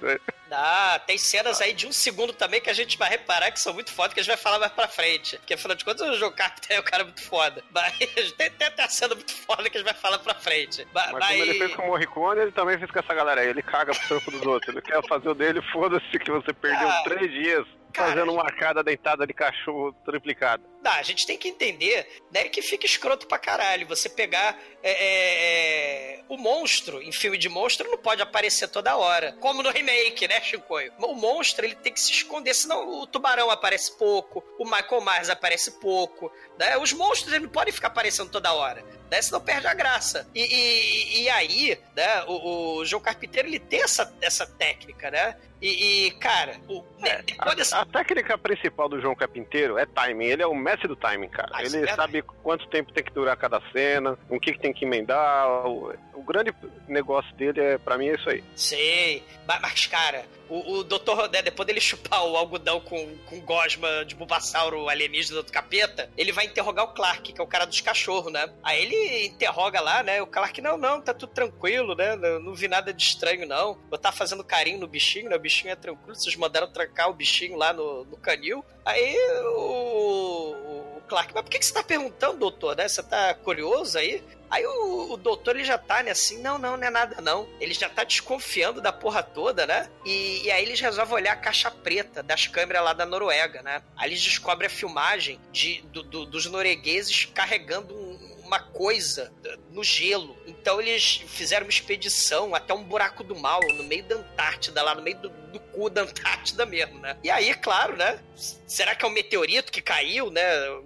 [0.51, 3.74] Ah, tem cenas aí de um segundo também que a gente vai reparar que são
[3.74, 5.38] muito foda, que a gente vai falar mais pra frente.
[5.38, 7.63] Porque afinal de contas, o Joe Carpenter é um cara muito foda.
[7.72, 7.93] Mas
[8.38, 10.88] tem, tem até a cena muito foda que a gente vai falar pra frente.
[10.93, 13.47] Mas, Mas como ele fez com o Morricone, ele também fez com essa galera aí.
[13.49, 14.55] Ele caga pro trampo dos outros.
[14.68, 18.43] Ele quer fazer o dele, foda-se que você perdeu Ah, três dias cara, fazendo uma
[18.43, 20.64] arcada dentada de cachorro triplicada.
[20.86, 23.88] Não, a gente tem que entender né, que fica escroto pra caralho.
[23.88, 28.96] Você pegar é, é, é, o monstro em filme de monstro não pode aparecer toda
[28.96, 29.34] hora.
[29.40, 30.94] Como no remake, né, Chicoio?
[31.00, 35.30] O monstro ele tem que se esconder, senão o tubarão aparece pouco, o Michael Myers
[35.30, 36.32] aparece pouco.
[36.60, 36.78] Né?
[36.78, 38.84] Os monstros eles não podem ficar aparecendo toda hora.
[39.10, 39.22] Né?
[39.22, 40.30] Senão perde a graça.
[40.36, 45.36] E, e- e aí, né, o, o João Carpinteiro ele tem essa, essa técnica, né?
[45.62, 46.84] E, e, cara, o,
[47.26, 47.80] depois A, dessa.
[47.80, 50.26] a técnica principal do João Carpinteiro é timing.
[50.26, 51.50] Ele é o mestre do timing, cara.
[51.54, 54.86] Ah, ele sabe quanto tempo tem que durar cada cena, o que, que tem que
[54.86, 55.48] emendar.
[55.68, 56.54] O, o grande
[56.88, 58.44] negócio dele, é, pra mim, é isso aí.
[58.56, 59.24] Sei.
[59.48, 61.14] Mas, cara, o, o Dr.
[61.14, 66.32] Rodé, depois dele chupar o algodão com, com gosma de bulbasauro alienígena do capeta, ele
[66.32, 68.50] vai interrogar o Clark, que é o cara dos cachorros, né?
[68.64, 70.22] Aí ele interroga lá, né?
[70.22, 72.16] O Clark, não, não, tá tudo tranquilo, né?
[72.16, 73.78] Não, não vi nada de estranho, não.
[73.92, 75.36] Eu tava fazendo carinho no bichinho, né?
[75.36, 78.64] O bichinho é tranquilo, vocês mandaram trancar o bichinho lá no, no canil.
[78.86, 79.18] Aí
[79.56, 80.64] o
[81.06, 82.88] Clark, mas por que, que você tá perguntando, doutor, né?
[82.88, 84.24] Você tá curioso aí?
[84.49, 87.47] Aí o, o doutor ele já tá, né, assim, não, não, não é nada não.
[87.60, 89.89] Ele já tá desconfiando da porra toda, né?
[90.06, 93.82] E, e aí eles resolvem olhar a caixa preta das câmeras lá da Noruega, né?
[93.97, 98.05] Aí eles descobrem a filmagem de, do- do- dos noruegueses carregando um-
[98.46, 99.34] uma coisa
[99.72, 100.38] no gelo.
[100.46, 104.93] Então eles fizeram uma expedição até um buraco do mal, no meio da Antártida, lá
[104.93, 107.18] no meio do, do cu da Antártida mesmo, né?
[107.24, 108.20] E aí, claro, né?
[108.68, 110.41] Será que é um meteorito que caiu, né?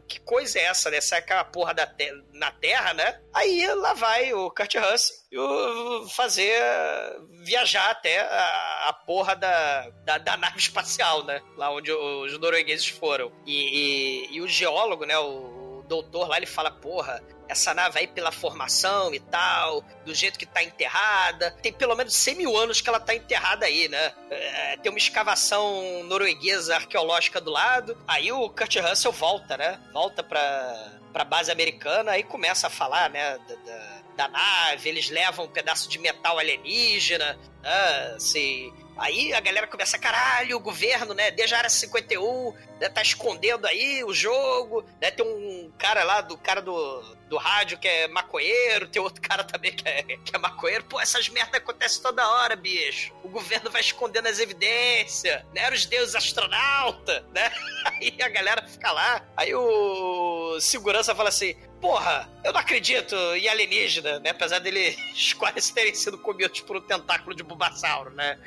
[0.08, 1.02] Que coisa é essa, né?
[1.02, 3.20] Será que é uma porra da te na Terra, né?
[3.34, 6.58] Aí lá vai o Kurt Russell fazer
[7.44, 11.42] viajar até a, a porra da, da, da nave espacial, né?
[11.58, 13.32] Lá onde os noruegueses foram.
[13.46, 15.18] E, e, e o geólogo, né?
[15.18, 20.38] O doutor lá, ele fala, porra, essa nave aí pela formação e tal, do jeito
[20.38, 21.52] que tá enterrada.
[21.62, 24.14] Tem pelo menos 100 mil anos que ela tá enterrada aí, né?
[24.30, 27.98] É, tem uma escavação norueguesa arqueológica do lado.
[28.08, 29.80] Aí o Kurt Russell volta, né?
[29.92, 33.38] Volta pra, pra base americana e começa a falar, né?
[33.48, 38.14] Da, da, da nave, eles levam um pedaço de metal alienígena, né?
[38.16, 43.02] Assim, Aí a galera começa, caralho, o governo, né, desde a área 51, né, tá
[43.02, 47.88] escondendo aí o jogo, né, tem um cara lá, do cara do, do rádio que
[47.88, 50.84] é maconheiro, tem outro cara também que é, que é maconheiro.
[50.84, 53.14] Pô, essas merdas acontecem toda hora, bicho.
[53.24, 57.50] O governo vai escondendo as evidências, né, os deuses astronauta, né,
[57.86, 63.48] aí a galera fica lá, aí o segurança fala assim, porra, eu não acredito em
[63.48, 64.96] alienígena, né, apesar dele
[65.38, 68.38] quase terem sido comidos por um tentáculo de Bulbasauro, né.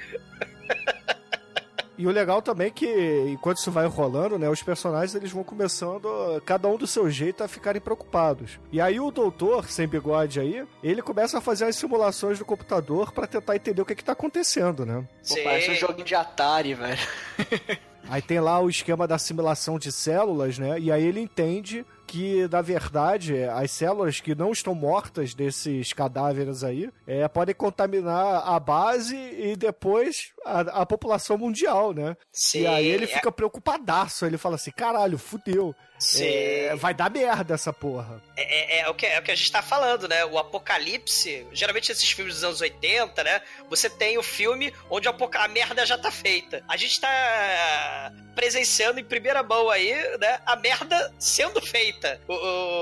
[1.98, 5.44] E o legal também é que, enquanto isso vai rolando, né, os personagens eles vão
[5.44, 8.59] começando, cada um do seu jeito, a ficarem preocupados.
[8.72, 13.12] E aí o doutor, sem bigode aí, ele começa a fazer as simulações do computador
[13.12, 15.07] pra tentar entender o que que tá acontecendo, né?
[15.28, 16.98] Pô, parece um joguinho de Atari, velho.
[18.09, 20.78] Aí tem lá o esquema da assimilação de células, né?
[20.78, 26.62] E aí ele entende que, na verdade, as células que não estão mortas desses cadáveres
[26.62, 32.14] aí é, podem contaminar a base e depois a, a população mundial, né?
[32.30, 34.26] Sim, e aí ele é- fica preocupadaço.
[34.26, 35.74] Ele fala assim: caralho, fudeu.
[35.98, 36.24] Sim.
[36.26, 38.20] É, vai dar merda essa porra.
[38.36, 40.24] É, é- é o que, é o que a gente tá falando, né?
[40.24, 43.40] O apocalipse, geralmente esses filmes dos anos 80, né?
[43.70, 46.62] Você tem o filme onde a, a merda já tá feita.
[46.68, 50.40] A gente tá presenciando em primeira mão aí, né?
[50.44, 52.01] A merda sendo feita.
[52.28, 52.34] O-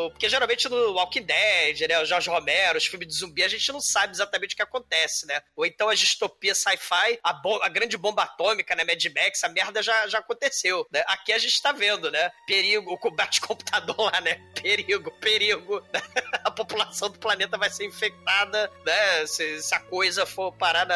[0.06, 1.98] o- porque geralmente no Walking Dead, né?
[2.00, 5.26] O Jorge Romero, os filmes de zumbi, a gente não sabe exatamente o que acontece,
[5.26, 5.40] né?
[5.56, 8.84] Ou então a distopia sci-fi, a, a grande bomba atômica, né?
[8.84, 11.02] Mad Max, a merda já, já aconteceu, né?
[11.06, 12.30] Aqui a gente tá vendo, né?
[12.46, 14.40] Perigo, o combate computador lá, né?
[14.60, 15.82] Perigo, perigo.
[16.44, 19.26] a população do planeta vai ser infectada, né?
[19.26, 20.94] Se, se a coisa for parar na,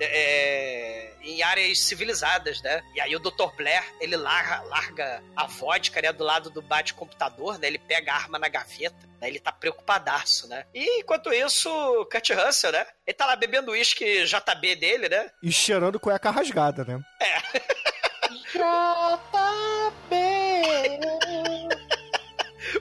[0.00, 2.82] é, em áreas civilizadas, né?
[2.94, 3.54] E aí o Dr.
[3.56, 6.12] Blair, ele larga, larga a vodka, né?
[6.12, 7.66] Do lado do bate-computador, né?
[7.68, 9.28] Ele pega a arma na gaveta, né?
[9.28, 10.64] Ele tá preocupadaço, né?
[10.74, 12.86] E enquanto isso, o Kurt Russell, né?
[13.06, 15.30] Ele tá lá bebendo uísque JB dele, né?
[15.42, 17.00] E cheirando cueca rasgada, né?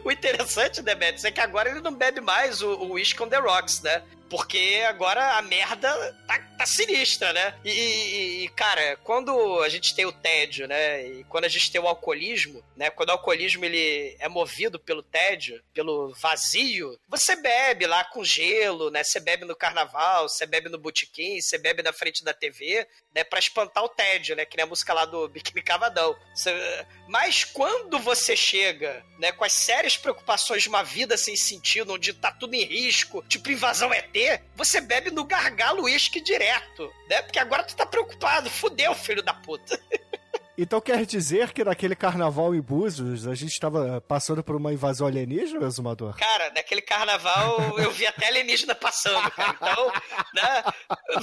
[0.03, 3.27] O interessante, né, Beto, é que agora ele não bebe mais o, o Whisky on
[3.27, 4.03] the Rocks, né?
[4.29, 7.55] Porque agora a merda tá, tá sinistra, né?
[7.63, 11.05] E, e- cara, quando a gente tem o tédio, né?
[11.07, 12.89] E quando a gente tem o alcoolismo, né?
[12.89, 18.89] Quando o alcoolismo ele é movido pelo tédio, pelo vazio, você bebe lá com gelo,
[18.89, 19.03] né?
[19.03, 23.23] Você bebe no carnaval, você bebe no botequim, você bebe na frente da TV, né?
[23.23, 24.43] Pra espantar o tédio, né?
[24.45, 26.15] Que nem a música lá do Biquíni Cavadão.
[26.33, 29.31] Você- Mas quando você chega, né?
[29.31, 33.51] Com as sérias preocupações de uma vida sem sentido, onde tá tudo em risco, tipo
[33.51, 33.93] invasão
[34.55, 37.21] Você bebe no gargalo uísque direto, né?
[37.21, 38.49] Porque agora tu tá preocupado.
[38.49, 39.79] Fudeu, filho da puta.
[40.57, 45.07] Então quer dizer que naquele carnaval em Búzios a gente estava passando por uma invasão
[45.07, 46.15] alienígena, Exumador?
[46.17, 49.55] Cara, naquele carnaval eu vi até alienígena passando, cara.
[49.61, 49.91] Então,
[50.33, 50.63] né?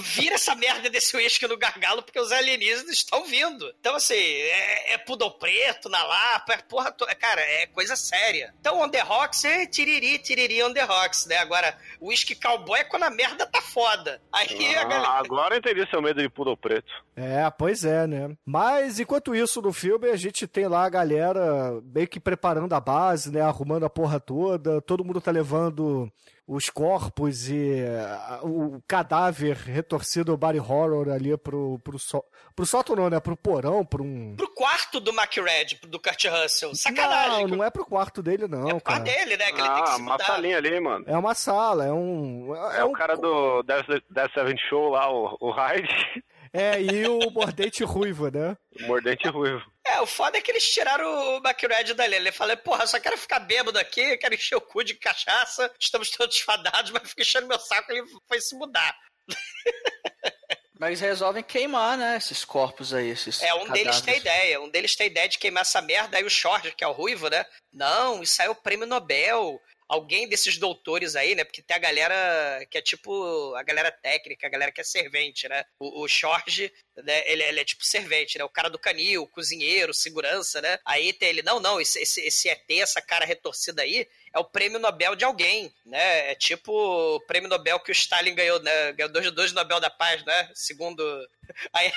[0.01, 3.73] Vira essa merda desse uísque no gargalo, porque os alienígenas estão vindo.
[3.81, 7.15] Então, assim, é, é pudor preto na Lapa, é porra toda.
[7.15, 8.55] Cara, é coisa séria.
[8.61, 11.37] Então, on the rocks é tiriri, tiriri on the rocks, né?
[11.39, 14.21] Agora, o uísque cowboy é quando a merda tá foda.
[14.33, 15.09] Aí a Ah, galera.
[15.19, 16.91] agora eu entendi seu medo de pulo preto.
[17.15, 18.31] É, pois é, né?
[18.45, 22.81] Mas enquanto isso, no filme, a gente tem lá a galera meio que preparando a
[22.81, 23.41] base, né?
[23.41, 24.81] Arrumando a porra toda.
[24.83, 26.11] Todo mundo tá levando
[26.47, 27.85] os corpos e
[28.19, 32.21] ah, o cadáver retorcido body horror ali pro, pro, só,
[32.57, 33.21] pro sótão, não, né?
[33.21, 34.35] Pro porão, pro um.
[34.37, 36.75] Pro quarto do Mac Red, do Kurt Russell.
[36.75, 37.47] Sacanagem.
[37.47, 38.81] Não, não é pro quarto dele, não, é cara.
[38.81, 39.53] causa dele, né?
[39.53, 40.25] Que ele tem que Ah, se uma mudar.
[40.25, 41.05] salinha ali, mano.
[41.07, 42.55] É uma sala, é um.
[42.75, 45.89] É, um o cara do Death Death Seven Show lá, o, o Hyde,
[46.53, 48.57] É, e o mordente ruivo, né?
[48.79, 49.65] o mordente ruivo.
[49.87, 52.15] É, o foda é que eles tiraram o McRed dali.
[52.15, 56.11] Ele falou, porra, só quero ficar bêbado aqui, quero encher o cu de cachaça, estamos
[56.11, 58.95] todos fadados, mas fica enchendo meu saco ele foi se mudar.
[60.79, 62.17] Mas eles resolvem queimar, né?
[62.17, 64.21] Esses corpos aí, esses É, um deles tem cadáveres.
[64.21, 66.91] ideia, um deles tem ideia de queimar essa merda, aí o Short, que é o
[66.91, 67.47] ruivo, né?
[67.73, 69.61] Não, isso aí é o prêmio Nobel.
[69.93, 71.45] Alguém desses doutores aí, né?
[71.45, 75.47] Porque tem a galera que é tipo a galera técnica, a galera que é servente,
[75.47, 75.67] né?
[75.79, 77.23] O, o Jorge, né?
[77.31, 78.45] Ele, ele é tipo servente, né?
[78.45, 80.79] O cara do canil, cozinheiro, segurança, né?
[80.87, 84.45] Aí tem ele, não, não, esse, esse, esse ET, essa cara retorcida aí, é o
[84.47, 86.31] prêmio Nobel de alguém, né?
[86.31, 88.93] É tipo o prêmio Nobel que o Stalin ganhou, né?
[88.93, 90.51] Ganhou dois, dois Nobel da Paz, né?
[90.55, 91.05] Segundo,
[91.71, 91.93] aí,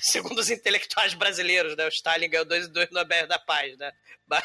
[0.00, 1.84] segundo os intelectuais brasileiros, né?
[1.84, 3.92] O Stalin ganhou dois, dois Nobel da Paz, né?
[4.26, 4.42] Mas,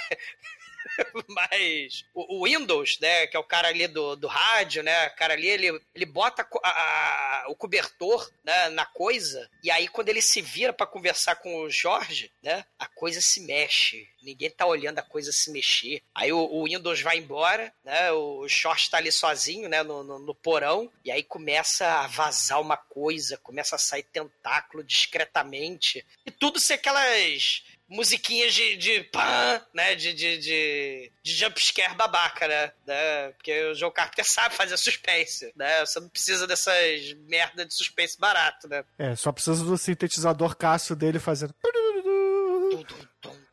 [1.28, 3.28] mas o, o Windows, né?
[3.28, 5.08] Que é o cara ali do, do rádio, né?
[5.08, 9.88] O cara ali, ele, ele bota a a- o cobertor né, na coisa, e aí
[9.90, 12.66] quando ele se vira pra conversar com o Jorge, né?
[12.80, 14.08] A coisa se mexe.
[14.22, 16.02] Ninguém tá olhando a coisa se mexer.
[16.16, 18.10] Aí o, o Windows vai embora, né?
[18.14, 19.84] O Jorge tá ali sozinho, né?
[19.84, 20.90] No, no, no porão.
[21.04, 26.06] E aí começa a vazar uma coisa, começa a sair tentáculo discretamente.
[26.26, 27.64] E tudo ser aquelas
[27.94, 29.96] musiquinhas de, de pã, né?
[29.96, 32.72] De, de, de, de jumpscare babaca, né?
[32.86, 33.30] né?
[33.38, 35.80] Porque o Joe Carpenter sabe fazer suspense, né?
[35.86, 38.84] Você não precisa dessas merda de suspense barato, né?
[38.98, 41.54] É, só precisa do sintetizador Cássio dele fazendo.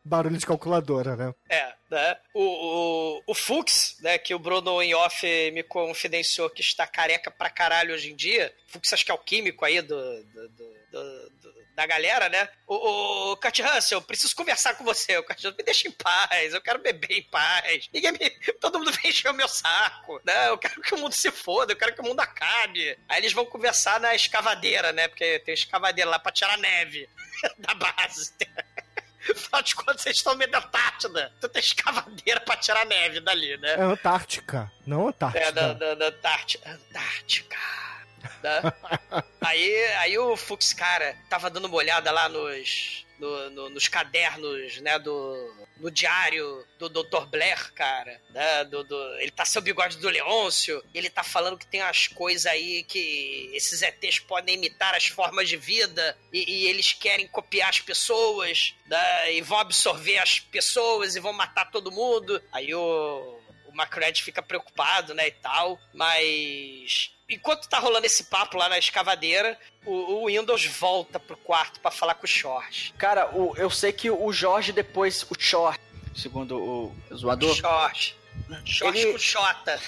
[0.03, 1.34] Barulho de calculadora, né?
[1.49, 2.16] É, né?
[2.34, 7.30] O, o, o Fux, né, que o Bruno em off me confidenciou que está careca
[7.30, 8.53] pra caralho hoje em dia.
[8.66, 11.39] Fux acho que é o químico aí do, do- do- do- do-
[11.80, 12.46] da galera, né?
[12.66, 15.16] O, o, o Kurt Russell, eu preciso conversar com você.
[15.16, 17.88] O Kurt Russell, me deixa em paz, eu quero beber em paz.
[17.90, 20.48] Ninguém me, todo mundo vem encher o meu saco, né?
[20.48, 22.98] Eu quero que o mundo se foda, eu quero que o mundo acabe.
[23.08, 25.08] Aí eles vão conversar na escavadeira, né?
[25.08, 27.08] Porque tem escavadeira lá pra tirar neve
[27.56, 28.34] da base.
[29.30, 31.32] Afinal de contas, vocês estão meio da Antártida.
[31.40, 33.72] Tu tem escavadeira pra tirar neve dali, né?
[33.74, 35.46] É Antártica, não Antártica.
[35.46, 36.70] É, da, da, da Antártica.
[36.70, 37.56] Antártica.
[38.42, 38.72] Né?
[39.40, 44.80] aí, aí o Fux, cara, tava dando uma olhada lá nos, no, no, nos cadernos,
[44.80, 47.26] né, do, no diário do Dr.
[47.26, 51.58] Blair, cara, né, do, do, ele tá sem o bigode do Leôncio, ele tá falando
[51.58, 56.50] que tem umas coisas aí que esses ETs podem imitar as formas de vida e,
[56.50, 61.70] e eles querem copiar as pessoas, né, e vão absorver as pessoas e vão matar
[61.70, 62.42] todo mundo.
[62.52, 63.40] Aí o
[63.70, 68.78] o Macred fica preocupado, né, e tal, mas enquanto tá rolando esse papo lá na
[68.78, 72.92] escavadeira, o, o Windows volta pro quarto para falar com o Jorge.
[72.98, 75.78] Cara, o, eu sei que o Jorge depois, o Chor,
[76.14, 77.54] segundo o zoador.
[77.54, 78.14] Jorge.
[78.64, 79.80] Jorge Ele- com Xota.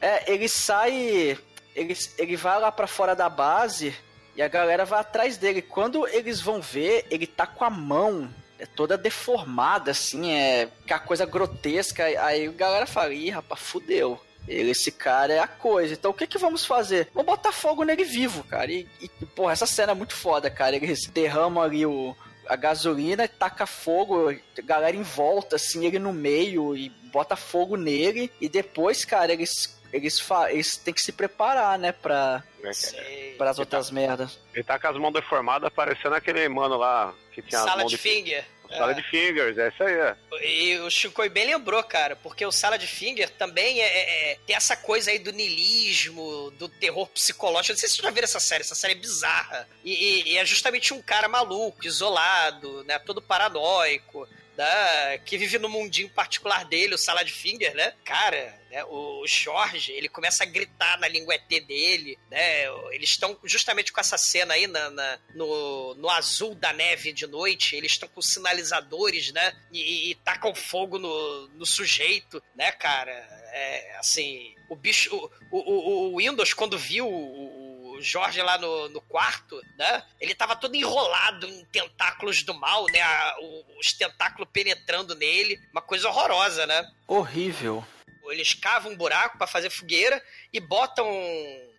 [0.00, 1.38] É, ele sai.
[1.74, 3.94] Ele, ele vai lá pra fora da base
[4.34, 5.60] e a galera vai atrás dele.
[5.62, 10.92] Quando eles vão ver, ele tá com a mão é toda deformada, assim, é que
[10.92, 12.04] a coisa grotesca.
[12.04, 14.20] Aí a galera fala: ih, rapaz, fudeu.
[14.50, 15.94] Ele, esse cara é a coisa.
[15.94, 17.08] Então o que que vamos fazer?
[17.14, 18.70] Vamos botar fogo nele vivo, cara.
[18.70, 20.74] E, e porra, essa cena é muito foda, cara.
[20.74, 22.16] Eles derramam ali o,
[22.48, 27.76] a gasolina, taca fogo, a galera em volta, assim, ele no meio e bota fogo
[27.76, 28.30] nele.
[28.40, 29.78] E depois, cara, eles.
[29.92, 33.34] Eles, eles têm que se preparar, né, pra, Sei.
[33.36, 34.38] para as outras merdas.
[34.54, 37.90] Ele tá com as mãos deformadas, parecendo aquele mano lá que tinha as Sala mãos
[37.90, 38.44] de de finger.
[38.76, 39.94] Sala de fingers, é isso aí.
[39.94, 40.16] é.
[40.46, 44.38] E o Shinkoi bem lembrou, cara, porque o Sala de Finger também é, é- é-
[44.46, 47.72] tem essa coisa aí do niilismo, do terror psicológico.
[47.72, 49.68] Não sei se vocês já viram essa série, essa série é bizarra.
[49.84, 52.98] E, e- e é justamente um cara maluco, isolado, né?
[53.00, 54.28] Todo paranoico.
[54.60, 57.94] Né, que vive no mundinho particular dele, o Sala de Finger, né?
[58.04, 62.64] Cara, né, o Jorge, ele começa a gritar na língua ET dele, né?
[62.92, 67.26] Eles estão justamente com essa cena aí na, na- no, no azul da neve de
[67.26, 69.56] noite, eles estão com sinalizadores, né?
[69.72, 73.12] E, e, e tacam fogo no, no sujeito, né, cara?
[73.52, 75.10] É, assim, o bicho,
[75.50, 77.59] o, o, o Windows, quando viu o,
[78.00, 80.02] o Jorge lá no, no quarto, né?
[80.20, 83.00] Ele tava todo enrolado em tentáculos do mal, né?
[83.00, 86.86] a- o- os tentáculos penetrando nele, uma coisa horrorosa, né?
[87.06, 87.84] Horrível.
[88.26, 90.22] Eles cavam um buraco pra fazer fogueira
[90.52, 91.06] e botam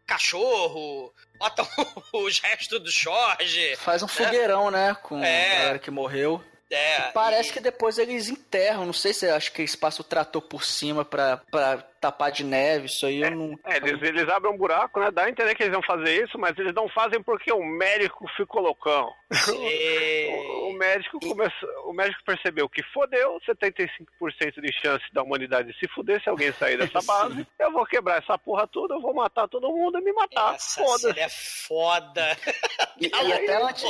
[0.05, 1.65] cachorro, botam
[2.13, 3.75] os restos do Jorge.
[3.77, 5.45] Faz um fogueirão, né, com É.
[5.51, 6.43] a galera que morreu.
[6.69, 10.07] É, Parece e- que depois eles enterram, não sei se acho que eles passam o
[10.07, 13.57] trator por cima pra, pra tapar de neve, isso aí eu não...
[13.63, 15.11] É, eles, eles abrem um buraco, né?
[15.11, 18.25] Dá a entender que eles vão fazer isso, mas eles não fazem porque o médico
[18.35, 19.07] ficou loucão.
[19.49, 25.87] O, o médico começou, o médico percebeu que fodeu, 75% de chance da humanidade se
[25.89, 27.45] fuder se alguém sair dessa base.
[27.59, 30.57] Eu vou quebrar essa porra toda, eu vou matar todo mundo e me matar.
[30.59, 31.19] Foda-se.
[31.19, 32.37] é foda.
[33.01, 33.83] E, e Ela até aí antes,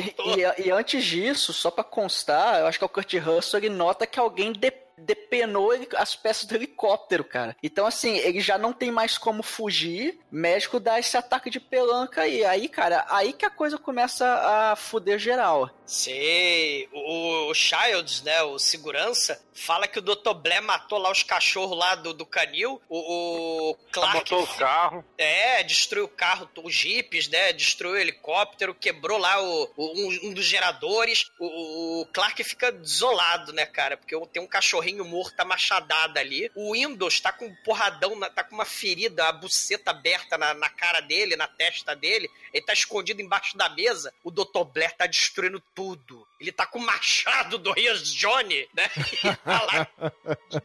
[0.63, 3.67] e, e antes disso, só pra constar, eu acho que é o Kurt Russell, ele
[3.69, 4.71] nota que alguém de-
[5.05, 7.55] depenou ele- as peças do helicóptero, cara.
[7.61, 12.21] Então, assim, ele já não tem mais como fugir, médico dá esse ataque de pelanca
[12.21, 12.43] aí.
[12.45, 15.69] Aí, cara, aí que a coisa começa a fuder geral.
[15.85, 16.87] Sei.
[16.93, 20.33] O, o Childs, né, o segurança, fala que o Dr.
[20.33, 22.81] Blair matou lá os cachorros lá do, do canil.
[22.89, 25.03] O, o Clark Botou os carros.
[25.17, 27.51] É, destruiu o carro, os jipes, né?
[27.53, 31.29] Destruiu o helicóptero, quebrou lá o, o- um, um dos geradores.
[31.39, 33.97] O, o Clark fica desolado, né, cara?
[33.97, 36.49] Porque tem um cachorrinho morto, tá machadado ali.
[36.55, 40.69] O Windows tá com um porradão, tá com uma ferida, a buceta aberta na, na
[40.69, 42.29] cara dele, na testa dele.
[42.53, 44.13] Ele tá escondido embaixo da mesa.
[44.23, 44.63] O Dr.
[44.73, 46.27] Blair tá destruindo tudo.
[46.41, 48.89] Ele tá com o machado do Rias Johnny, né?
[49.21, 49.87] E tá lá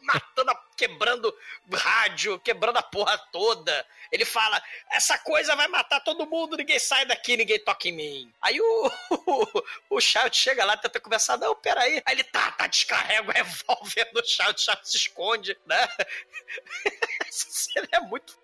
[0.02, 1.36] matando, quebrando
[1.70, 3.86] rádio, quebrando a porra toda.
[4.10, 8.34] Ele fala: essa coisa vai matar todo mundo, ninguém sai daqui, ninguém toca em mim.
[8.40, 8.90] Aí o,
[9.90, 12.02] o, o Child chega lá, tenta conversar, não, peraí.
[12.06, 15.88] Aí ele tá, tá, descarrega o revólver no Child, o Child se esconde, né?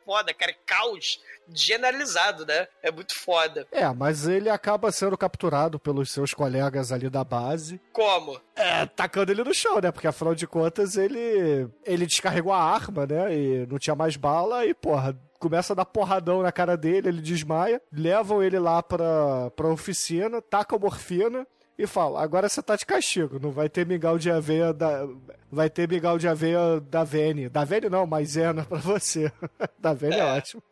[0.05, 0.53] foda, cara.
[0.53, 2.67] É caos generalizado, né?
[2.83, 3.67] É muito foda.
[3.71, 7.81] É, mas ele acaba sendo capturado pelos seus colegas ali da base.
[7.93, 8.41] Como?
[8.55, 9.91] É, tacando ele no chão, né?
[9.91, 13.35] Porque afinal de contas ele ele descarregou a arma, né?
[13.35, 17.21] E não tinha mais bala e, porra, começa a dar porradão na cara dele, ele
[17.21, 21.47] desmaia, levam ele lá pra, pra oficina, tacam morfina
[21.79, 25.07] e falam, agora você tá de castigo, não vai ter mingau de aveia da...
[25.51, 27.49] Vai ter mingau de aveia da Vene.
[27.49, 29.31] Da Vene não, maisena pra você.
[29.79, 30.25] da Vene é, É.
[30.25, 30.63] ótimo.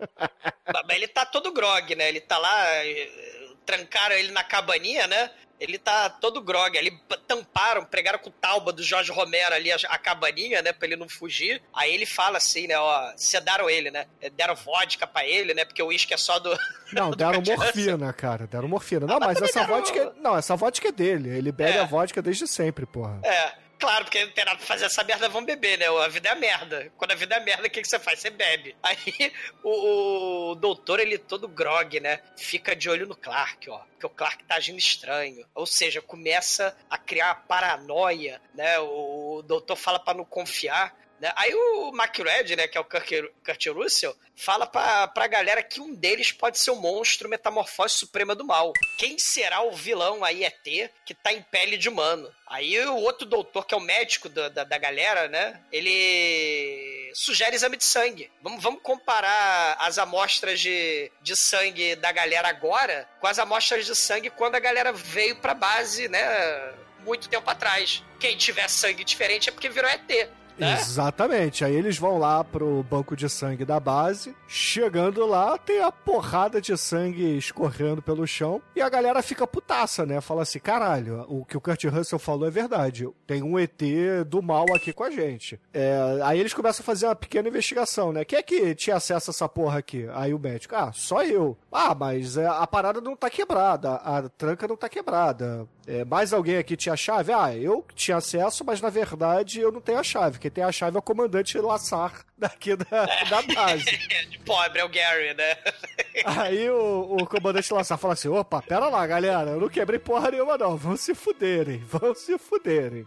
[0.87, 2.09] Mas ele tá todo grog, né?
[2.09, 5.31] Ele tá lá eh, trancaram ele na cabaninha, né?
[5.59, 6.79] Ele tá todo grog.
[6.79, 6.99] Ali
[7.29, 10.73] tamparam, pregaram com talba do Jorge Romero ali a, a, cabaninha, né?
[10.73, 11.63] Pra ele não fugir.
[11.75, 12.79] Aí ele fala assim, né?
[12.79, 14.07] Ó, sedaram ele, né?
[14.35, 15.67] Deram vodka pra ele, né?
[15.67, 16.57] Porque o uísque é só do.
[16.95, 18.47] Não, do deram morfina, cara.
[18.47, 19.07] Deram morfina.
[19.07, 19.99] Não, Ah, mas mas essa deram- vodka.
[20.01, 21.29] é- Não, essa vodka é dele.
[21.29, 21.81] Ele bebe É.
[21.81, 23.21] a vodka desde sempre, porra.
[23.23, 23.53] É.
[23.81, 25.87] Claro, porque não tem nada pra fazer essa merda, vão beber, né?
[25.87, 26.93] A vida é merda.
[26.99, 28.21] Quando a vida é merda, o que, que você faz?
[28.21, 28.77] Você bebe.
[28.83, 29.33] Aí
[29.65, 32.21] o, o doutor, ele todo grog, né?
[32.37, 33.79] Fica de olho no Clark, ó.
[33.79, 35.47] Porque o Clark tá agindo estranho.
[35.55, 38.79] Ou seja, começa a criar paranoia, né?
[38.81, 40.95] O, doutor fala pra não confiar.
[41.21, 41.31] Né?
[41.37, 45.95] Aí o McRed, né, que é o Kurt, Russell, fala pra, pra galera que um
[45.95, 48.73] deles pode ser o monstro metamorfose suprema do mal.
[48.99, 52.33] Quem será o vilão aí ET que tá em pele de humano?
[52.47, 57.55] Aí o outro doutor, que é o médico da, da, da galera, né, ele sugere
[57.55, 58.31] exame de sangue.
[58.41, 63.95] Vamos, vamos comparar as amostras de, de sangue da galera agora com as amostras de
[63.95, 66.73] sangue quando a galera veio pra base, né,
[67.05, 68.03] muito tempo atrás.
[68.19, 70.40] Quem tiver sangue diferente é porque virou ET.
[70.61, 70.79] Né?
[70.79, 71.65] Exatamente.
[71.65, 74.35] Aí eles vão lá pro banco de sangue da base.
[74.47, 78.61] Chegando lá, tem a porrada de sangue escorrendo pelo chão.
[78.77, 80.21] E a galera fica putaça, né?
[80.21, 83.09] Fala assim: caralho, o que o Kurt Russell falou é verdade.
[83.27, 83.81] Tem um ET
[84.27, 85.59] do mal aqui com a gente.
[85.73, 88.25] É, aí eles começam a fazer uma pequena investigação, né?
[88.25, 90.07] Quem é que tinha acesso a essa porra aqui?
[90.13, 91.57] Aí o médico: ah, só eu.
[91.73, 93.95] Ah, mas é, a parada não tá quebrada.
[93.95, 95.67] A tranca não tá quebrada.
[95.87, 97.33] É, mais alguém aqui tinha chave?
[97.33, 100.39] Ah, eu tinha acesso, mas na verdade eu não tenho a chave.
[100.51, 103.85] Quem tem a chave é o comandante Lassar daqui da, da base.
[104.45, 105.57] Pobre é o Gary, né?
[106.27, 110.31] Aí o, o comandante Lassar fala assim: opa, pera lá, galera, eu não quebrei porra
[110.33, 110.77] nenhuma, não.
[110.77, 113.07] Vão se fuderem, vão se fuderem.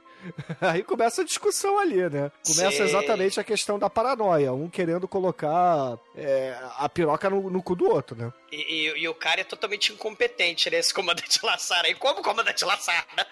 [0.61, 2.31] Aí começa a discussão ali, né?
[2.47, 2.83] Começa Sim.
[2.83, 7.89] exatamente a questão da paranoia, um querendo colocar é, a piroca no, no cu do
[7.89, 8.31] outro, né?
[8.51, 10.77] E, e- e o cara é totalmente incompetente, né?
[10.77, 11.93] Esse comandante Lassar aí.
[11.95, 13.25] Como comandante Lassar, né?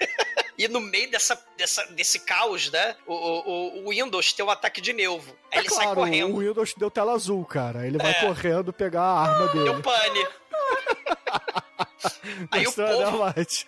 [0.58, 2.96] e no meio dessa, dessa, desse caos, né?
[3.06, 5.36] O, o, o Windows tem um ataque de nervo.
[5.52, 6.34] Aí ele é sai claro, correndo.
[6.34, 7.86] o Windows deu tela azul, cara.
[7.86, 8.20] Ele vai É.
[8.26, 9.64] correndo pegar a arma dele.
[9.64, 10.26] Deu pane.
[12.50, 13.18] Aí o né, povo.
[13.18, 13.66] Mate?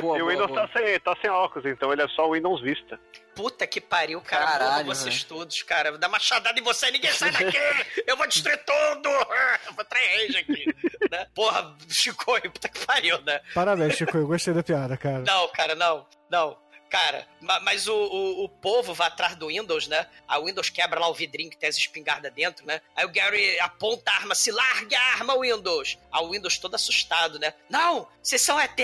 [0.00, 0.66] Boa, e o Windows boa.
[0.68, 2.98] tá sem, tá sem óculos, então ele é só o Windows Vista.
[3.34, 4.46] Puta que pariu, cara.
[4.46, 5.28] Caralho, vocês velho.
[5.28, 5.90] todos, cara.
[5.90, 7.58] Vou dar machadada em você, ninguém sai daqui!
[8.06, 9.08] Eu vou destruir tudo!
[9.08, 10.64] Eu vou trair rage aqui.
[11.10, 11.26] né?
[11.34, 13.40] Porra, Chico, puta que pariu, né?
[13.54, 14.16] Parabéns, Chico.
[14.16, 15.18] Eu gostei da piada, cara.
[15.18, 16.06] Não, cara, não.
[16.30, 16.56] Não.
[16.88, 20.06] Cara, ma- mas o, o, o povo vai atrás do Windows, né?
[20.28, 22.80] A Windows quebra lá o vidrinho que tem as espingardas dentro, né?
[22.94, 25.98] Aí o Gary aponta a arma, se largue a arma, Windows.
[26.12, 27.52] O Windows todo assustado, né?
[27.68, 28.78] Não, vocês são ET,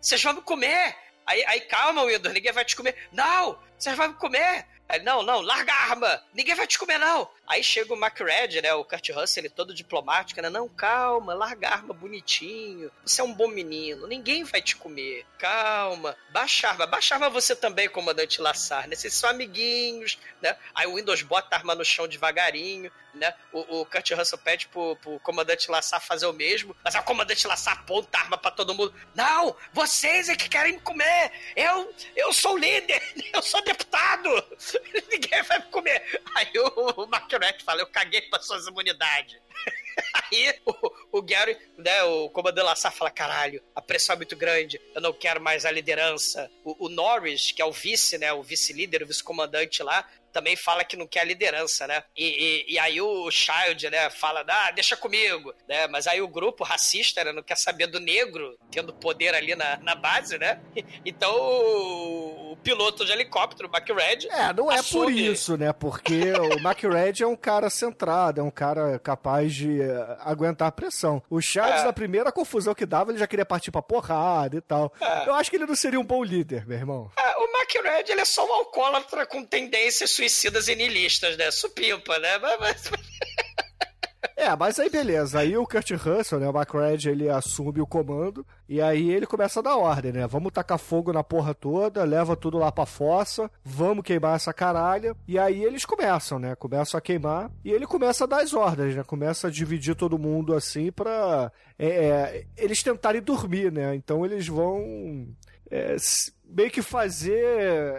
[0.00, 0.96] vocês vão me comer.
[1.26, 2.96] Aí, aí calma, Windows, ninguém vai te comer.
[3.12, 4.64] Não, vocês vão me comer.
[4.88, 7.28] Aí, não, não, larga a arma, ninguém vai te comer, não.
[7.48, 8.74] Aí chega o McRed, né?
[8.74, 10.50] O Kurt Russell, ele todo diplomático, né?
[10.50, 12.90] Não, calma, larga a arma bonitinho.
[13.04, 15.24] Você é um bom menino, ninguém vai te comer.
[15.38, 16.86] Calma, baixa a arma.
[16.86, 18.94] Baixa a arma você também, comandante Lassar, né?
[18.94, 20.56] Vocês são amiguinhos, né?
[20.74, 23.34] Aí o Windows bota a arma no chão devagarinho, né?
[23.52, 27.04] O, o Kurt Russell pede pro, pro comandante Lassar fazer o mesmo, mas aí o
[27.04, 28.94] comandante Lassar aponta a arma pra todo mundo.
[29.14, 31.32] Não, vocês é que querem me comer.
[31.56, 34.28] Eu, eu sou líder, eu sou deputado.
[35.10, 36.22] Ninguém vai me comer.
[36.34, 37.06] Aí o, o
[37.38, 39.38] McRae fala, eu caguei pra suas imunidades.
[40.30, 44.80] Aí o, o Gary, né, o comandante Lassar fala, caralho, a pressão é muito grande,
[44.94, 46.50] eu não quero mais a liderança.
[46.64, 50.84] O, o Norris, que é o vice, né, o vice-líder, o vice-comandante lá, também fala
[50.84, 52.02] que não quer a liderança, né?
[52.16, 55.86] E, e, e aí o Child, né, fala, ah, deixa comigo, né?
[55.88, 59.76] Mas aí o grupo racista, né, não quer saber do negro tendo poder ali na,
[59.78, 60.60] na base, né?
[61.04, 65.72] Então o, o piloto de helicóptero, o McRed, É, não é por assume- isso, né?
[65.72, 70.72] Porque o McRed é um cara centrado, é um cara capaz de eh, aguentar a
[70.72, 71.22] pressão.
[71.30, 71.84] O Chaves, É.
[71.84, 74.92] na primeira confusão que dava, ele já queria partir pra porrada e tal.
[75.00, 75.28] É.
[75.28, 77.10] Eu acho que ele não seria um bom líder, meu irmão.
[77.16, 80.74] Ah, o McRed, ele é só um alcoólatra com tendências suicidas e
[81.36, 81.50] né?
[81.50, 82.38] Supimpa, né?
[82.38, 83.08] Mas, mas-
[84.36, 85.40] É, mas aí beleza.
[85.40, 86.48] Aí o Kurt Russell, né?
[86.48, 88.46] O McRed, ele assume o comando.
[88.68, 90.26] E aí ele começa a dar ordem, né?
[90.28, 95.16] Vamos tacar fogo na porra toda, leva tudo lá pra fossa, vamos queimar essa caralha.
[95.26, 96.54] E aí eles começam, né?
[96.54, 97.50] Começam a queimar.
[97.64, 99.02] E ele começa a dar as ordens, né?
[99.04, 103.94] Começa a dividir todo mundo assim pra é, é, eles tentarem dormir, né?
[103.96, 105.26] Então eles vão.
[105.70, 105.96] é,
[106.48, 107.44] meio que fazer.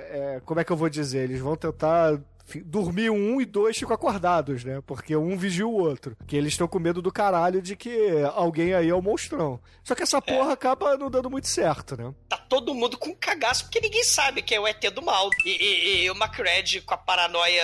[0.09, 1.23] é, como é que eu vou dizer?
[1.23, 2.19] Eles vão tentar
[2.65, 4.81] dormir um e dois ficam acordados, né?
[4.85, 6.15] Porque um vigia o outro.
[6.25, 9.59] Que eles estão com medo do caralho de que alguém aí é o monstrão.
[9.83, 12.13] Só que essa porra acaba não dando muito certo, né?
[12.27, 15.29] tá todo mundo com cagaço, porque ninguém sabe quem é o ET do mal.
[15.45, 17.63] E, e- e o McRed, com a paranoia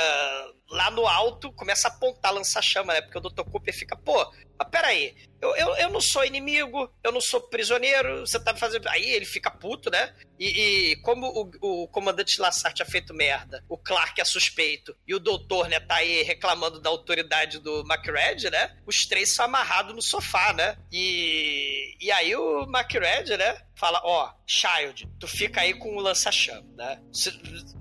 [0.69, 3.01] lá no alto começa a apontar lança-chama, né?
[3.01, 3.43] Porque o Dr.
[3.43, 8.21] Cooper fica, pô, mas peraí, eu, eu, eu não sou inimigo, eu não sou prisioneiro,
[8.21, 8.87] você tá me fazendo.
[8.89, 10.13] Aí ele fica puto, né?
[10.39, 15.13] E, e como o, o comandante Lassar tinha feito merda, o Clark é suspeito e
[15.13, 18.75] o doutor, né, tá aí reclamando da autoridade do McRed, né?
[18.87, 20.77] Os três são amarrados no sofá, né?
[20.91, 23.61] E, e aí o McRed, né?
[23.75, 26.99] Fala, ó, Child, tu fica aí com o lança-chama, né?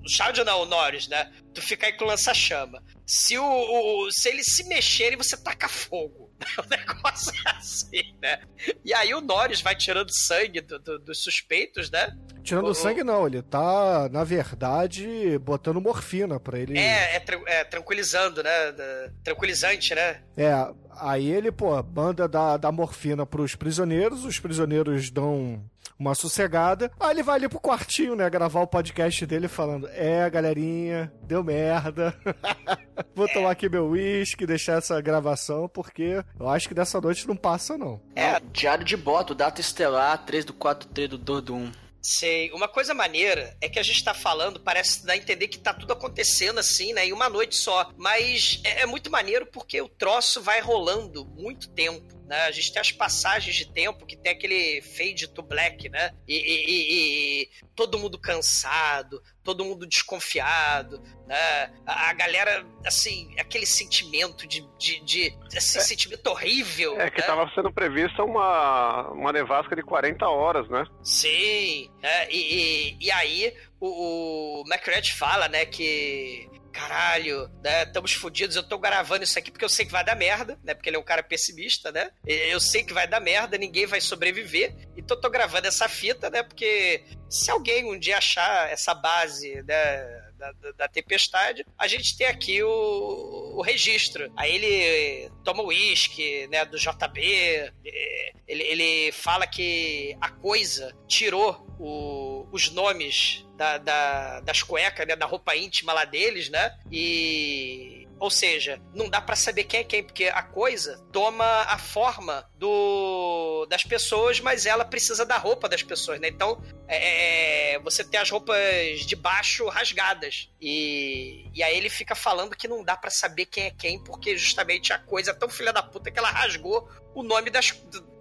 [0.03, 1.31] O Child não, o Norris, né?
[1.53, 2.83] Tu fica aí com o lança-chama.
[3.07, 6.25] Se, o, o, se eles se mexerem, você taca fogo.
[6.57, 8.41] O negócio é assim, né?
[8.83, 12.13] E aí o Norris vai tirando sangue do, do, dos suspeitos, né?
[12.43, 13.25] Tirando O- sangue, não.
[13.25, 16.77] Ele tá, na verdade, botando morfina pra ele.
[16.77, 18.71] É, é, tra- é tranquilizando, né?
[18.73, 20.21] Da- Tranquilizante, né?
[20.35, 20.51] É,
[20.99, 25.63] aí ele, pô, manda dar, dar morfina pros prisioneiros, os prisioneiros dão
[25.97, 26.91] uma sossegada.
[26.99, 31.43] Aí ele vai ali pro quartinho, né, gravar o podcast dele falando: É, galerinha, deu
[31.43, 32.15] merda.
[33.15, 37.35] Vou tomar aqui meu uísque, deixar essa gravação, porque eu acho que dessa noite não
[37.35, 38.01] passa, não.
[38.15, 41.71] É, diário de bordo, data estelar, 3 do 4, 3 do 2 do 1.
[42.05, 42.51] Sei.
[42.51, 45.73] Uma coisa maneira é que a gente tá falando, parece dar a entender que tá
[45.73, 47.07] tudo acontecendo assim, né?
[47.07, 47.89] Em uma noite só.
[47.97, 52.05] Mas é, é muito maneiro porque o troço vai rolando muito tempo.
[52.27, 52.41] Né?
[52.45, 56.11] A gente tem as passagens de tempo que tem aquele fade to black, né?
[56.27, 61.71] E, e- e- e todo mundo cansado, todo mundo desconfiado, né?
[61.85, 66.99] A, a galera, assim, aquele sentimento de, de, de esse sentimento horrível.
[66.99, 67.27] É que né?
[67.27, 70.83] tava sendo prevista uma, uma nevasca de 40 horas, né?
[71.03, 78.11] Sim, é, e, e, e aí o, o McRed fala, né, que caralho, né, estamos
[78.11, 80.89] fodidos, eu tô gravando isso aqui porque eu sei que vai dar merda, né, porque
[80.89, 84.75] ele é um cara pessimista, né, eu sei que vai dar merda, ninguém vai sobreviver,
[84.97, 90.24] então tô gravando essa fita, né, porque se alguém um dia achar essa base, né,
[90.37, 94.31] da, da- da tempestade, a gente tem aqui o, o registro.
[94.35, 100.95] Aí ele toma o uísque, né, do JB, eh, ele, ele fala que a coisa
[101.07, 106.77] tirou o- os nomes da, da- das cuecas, né, da roupa íntima lá deles, né,
[106.91, 108.04] e...
[108.19, 112.49] Ou seja, não dá pra saber quem é quem, porque a coisa toma a forma
[112.55, 116.27] do das pessoas, mas ela precisa da roupa das pessoas, né?
[116.29, 120.49] Então, é, você tem as roupas de baixo rasgadas.
[120.61, 124.37] E, e aí ele fica falando que não dá pra saber quem é quem, porque
[124.37, 127.71] justamente a coisa é tão filha da puta que ela rasgou o nome das,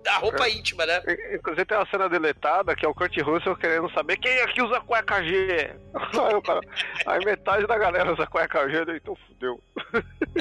[0.04, 1.02] da roupa íntima, né?
[1.08, 4.62] In- Inclusive tem uma cena deletada que é o Kurt Russell querendo saber quem aqui
[4.62, 5.74] usa cueca G.
[5.94, 6.60] Aí, cara-
[7.06, 9.60] aí metade da galera usa cueca G, então fudeu.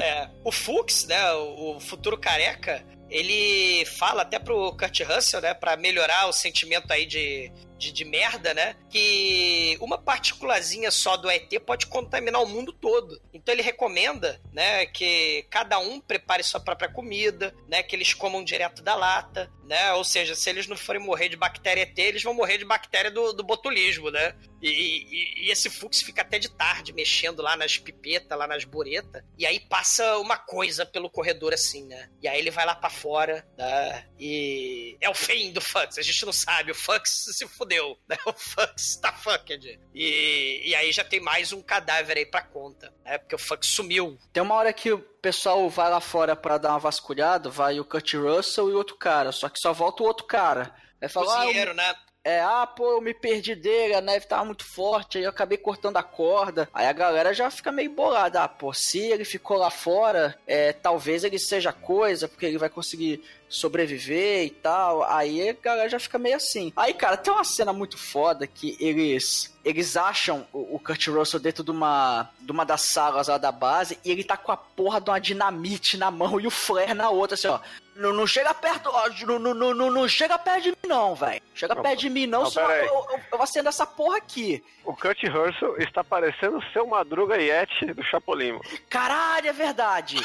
[0.00, 5.76] É, o Fuchs, né, o futuro careca, ele fala até pro Kurt Russell, né, pra
[5.76, 11.48] melhorar o sentimento aí de, de, de merda, né, que uma partículazinha só do ET
[11.64, 13.20] pode contaminar o mundo todo.
[13.32, 18.42] Então ele recomenda, né, que cada um prepare sua própria comida, né, que eles comam
[18.42, 22.22] direto da lata, né, ou seja, se eles não forem morrer de bactéria ET, eles
[22.22, 24.34] vão morrer de bactéria do, do botulismo, né.
[24.66, 28.64] E, e- e esse Fux fica até de tarde mexendo lá nas pipetas, lá nas
[28.64, 29.22] buretas.
[29.38, 32.08] E aí passa uma coisa pelo corredor assim, né?
[32.22, 34.06] E aí ele vai lá pra fora, né?
[34.18, 35.98] E é o fim do Fux.
[35.98, 36.72] A gente não sabe.
[36.72, 38.16] O Fux se fudeu, né?
[38.26, 39.78] O Fux tá fucked.
[39.94, 43.18] E, e aí já tem mais um cadáver aí pra conta, né?
[43.18, 44.18] Porque o Fux sumiu.
[44.32, 47.84] Tem uma hora que o pessoal vai lá fora pra dar uma vasculhada, vai o
[47.84, 50.74] Kurt Russell e outro cara, só que só volta o outro cara.
[51.00, 51.94] Aí fala, ah, eu- Cozinheiro, né?
[52.24, 55.58] É, ah, pô, eu me perdi dele, a neve tava muito forte, aí eu acabei
[55.58, 56.66] cortando a corda.
[56.72, 60.72] Aí a galera já fica meio bolada, ah, pô, se ele ficou lá fora, é,
[60.72, 63.22] talvez ele seja coisa, porque ele vai conseguir
[63.54, 65.02] sobreviver e tal.
[65.04, 66.72] Aí a galera já fica meio assim.
[66.76, 71.40] Aí, cara, tem uma cena muito foda que eles eles acham o, o Kurt Russell
[71.40, 74.56] dentro de uma, de uma das salas lá da base e ele tá com a
[74.56, 77.58] porra de uma dinamite na mão e o flare na outra, assim, ó.
[77.96, 81.40] Não, não chega perto, ó, não, não, não, não, chega perto de mim, não, velho.
[81.54, 84.62] Chega perto de mim, não, não, senão eu, eu, eu acendo essa porra aqui.
[84.84, 88.58] O Kurt Russell está parecendo o seu Madruga Yeti do Chapolin.
[88.90, 90.16] Caralho, é verdade.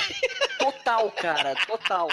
[0.58, 2.10] Total, cara, total.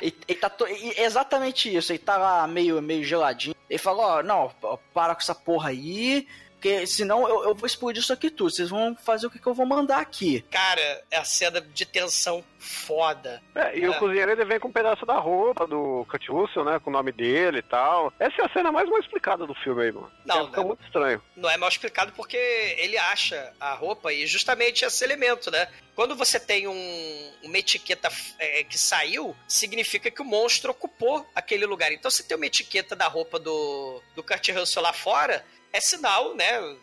[0.00, 3.54] Ele, ele tá to- e- exatamente isso, ele tá lá meio, meio geladinho.
[3.68, 6.26] Ele falou, ó, não, ó, para com essa porra aí,
[6.56, 8.50] porque senão eu, eu vou explodir isso aqui tudo.
[8.50, 10.44] Vocês vão fazer o que, que eu vou mandar aqui.
[10.50, 10.80] Cara,
[11.10, 13.40] é a cena de tensão foda.
[13.54, 13.88] É, e É.
[13.90, 16.78] o cozinheiro ele vem com um pedaço da roupa do Kurt Russell, né?
[16.80, 18.12] Com o nome dele e tal.
[18.18, 20.10] Essa é a cena mais mal explicada do filme aí, mano.
[20.24, 20.66] Não, É, fica né?
[20.66, 21.22] muito estranho.
[21.36, 25.68] não é mal explicado porque ele acha a roupa e justamente esse elemento, né?
[25.94, 31.64] Quando você tem um- uma etiqueta é, que saiu, significa que o monstro ocupou aquele
[31.66, 31.92] lugar.
[31.92, 35.44] Então, se tem uma etiqueta da roupa do, do Kurt Russell lá fora,
[35.76, 36.76] é sinal, né?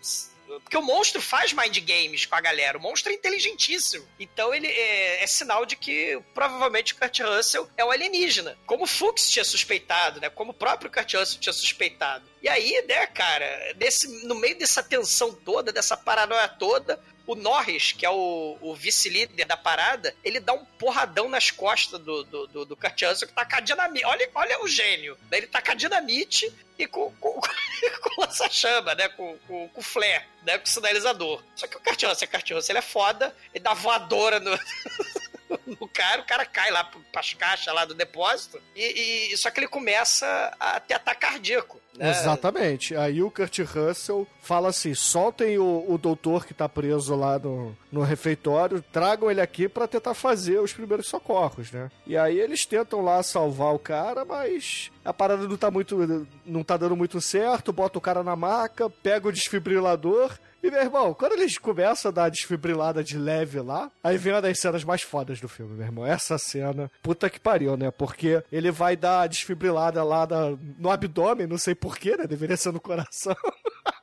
[0.45, 2.77] Porque o monstro faz mind games com a galera.
[2.77, 4.05] O monstro é inteligentíssimo.
[4.19, 8.57] Então ele é, é sinal de que provavelmente o Kurt Russell é um alienígena.
[8.65, 10.29] Como o Fuchs tinha suspeitado, né?
[10.29, 12.25] Como o próprio Kurt Russell tinha suspeitado.
[12.41, 17.93] E aí, né, cara, desse, no meio dessa tensão toda, dessa paranoia toda, o Norris,
[17.93, 22.47] que é o, o vice-líder da parada, ele dá um porradão nas costas do, do,
[22.47, 24.05] do, do Kurt Russell, que tá com a dinamite.
[24.05, 25.17] Olha, olha o gênio.
[25.31, 27.39] Ele tá com a dinamite e com, com,
[28.01, 29.07] com lança-chama, né?
[29.09, 30.57] Com, com, com flare, né?
[30.57, 31.41] Com sinalizador.
[31.55, 34.51] Só que o Kurt Russell, o Kurt Russell, ele é foda, ele dá voadora no...
[35.65, 39.59] no cara, o cara cai lá pras caixas lá do depósito, e, e só que
[39.59, 41.81] ele começa a ter ataque cardíaco.
[41.97, 42.09] Né?
[42.09, 42.95] Exatamente.
[42.95, 47.75] Aí o Kurt Russell fala assim: soltem o, o doutor que tá preso lá no,
[47.91, 51.89] no refeitório, tragam ele aqui para tentar fazer os primeiros socorros, né?
[52.05, 56.27] E aí eles tentam lá salvar o cara, mas a parada não tá muito.
[56.45, 60.79] não tá dando muito certo, bota o cara na maca, pega o desfibrilador e, meu
[60.79, 64.57] irmão, quando eles começam a dar a desfibrilada de leve lá, aí vem uma das
[64.59, 66.05] cenas mais fodas do filme, meu irmão.
[66.05, 67.91] Essa cena, puta que pariu, né?
[67.91, 72.25] Porque ele vai dar a desfibrilada lá na, no abdômen, não sei porquê, né?
[72.25, 73.35] Deveria ser no coração.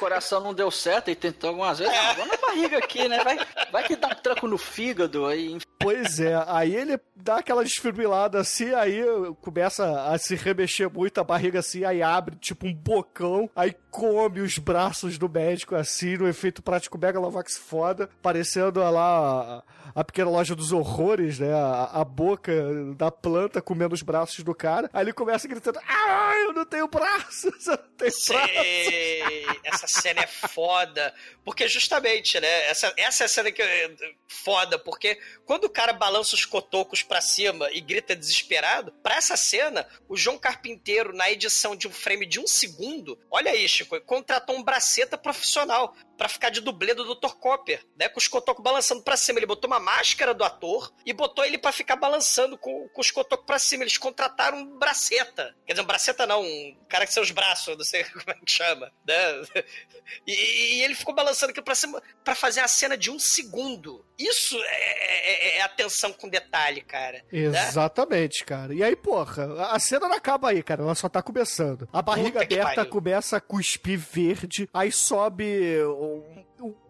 [0.00, 1.94] Coração não deu certo e tentou algumas vezes.
[1.94, 3.22] Ah, vou na barriga aqui, né?
[3.22, 3.38] Vai,
[3.70, 5.58] vai que dá um tranco no fígado aí.
[5.78, 9.02] Pois é, aí ele dá aquela desfibrilada assim, aí
[9.40, 14.40] começa a se remexer muito a barriga assim, aí abre tipo um bocão, aí come
[14.40, 19.62] os braços do médico assim, no efeito prático Megalovax foda, parecendo lá
[19.94, 21.52] a, a pequena loja dos horrores, né?
[21.52, 22.52] A, a, boca
[22.94, 24.88] da planta comendo os braços do cara.
[24.92, 28.36] Aí ele começa gritando: Ah, eu não tenho braços, eu não tenho Sei.
[28.36, 29.60] braços.
[29.64, 31.14] Essa cena é foda.
[31.44, 32.66] Porque justamente, né?
[32.68, 33.90] Essa, essa é a cena que é
[34.28, 39.36] foda, porque quando o cara balança os cotocos pra cima e grita desesperado, pra essa
[39.36, 44.00] cena, o João Carpinteiro, na edição de um frame de um segundo, olha aí, Chico,
[44.02, 47.32] contratou um braceta profissional para ficar de dublê do Dr.
[47.40, 48.06] Copper, né?
[48.06, 49.38] Com os cotocos balançando para cima.
[49.38, 53.10] Ele botou uma máscara do ator e botou ele para ficar balançando com, com os
[53.10, 53.84] cotocos para cima.
[53.84, 55.56] Eles contrataram um braceta.
[55.64, 58.52] Quer dizer, um braceta não, um cara que seus braços, não sei como é que
[58.52, 59.16] chama, né?
[60.26, 60.32] E,
[60.76, 64.04] e ele ficou balançando aqui pra cima para fazer a cena de um segundo.
[64.18, 67.24] Isso é, é, é atenção com detalhe, cara.
[67.32, 67.40] Né?
[67.44, 68.46] Exatamente, né?
[68.46, 68.74] cara.
[68.74, 70.82] E aí, porra, a cena não acaba aí, cara.
[70.82, 71.88] Ela só tá começando.
[71.90, 75.80] A barriga aberta começa a cuspir verde, aí sobe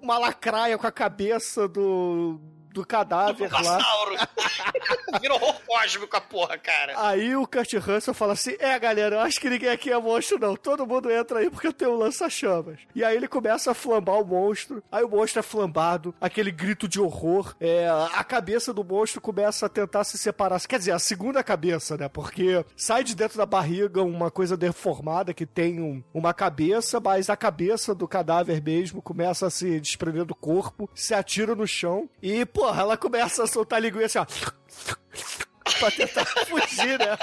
[0.01, 2.41] uma lacraia com a cabeça do
[2.73, 3.79] do cadáver do lá.
[5.21, 6.95] Virou horror cósmico a porra, cara.
[6.97, 10.39] Aí o Kurt Russell fala assim: É, galera, eu acho que ninguém aqui é monstro,
[10.39, 10.57] não.
[10.57, 12.81] Todo mundo entra aí porque eu tenho um lança-chamas.
[12.95, 14.83] E aí ele começa a flambar o monstro.
[14.91, 17.55] Aí o monstro é flambado, aquele grito de horror.
[17.61, 20.61] É, a cabeça do monstro começa a tentar se separar.
[20.61, 22.09] Quer dizer, a segunda cabeça, né?
[22.09, 27.29] Porque sai de dentro da barriga uma coisa deformada que tem um, uma cabeça, mas
[27.31, 32.09] a cabeça do cadáver mesmo começa a se desprender do corpo, se atira no chão
[32.23, 34.61] e, pô, porra, ela começa a soltar linguiça assim, ó
[35.79, 37.17] pra tentar fugir, né?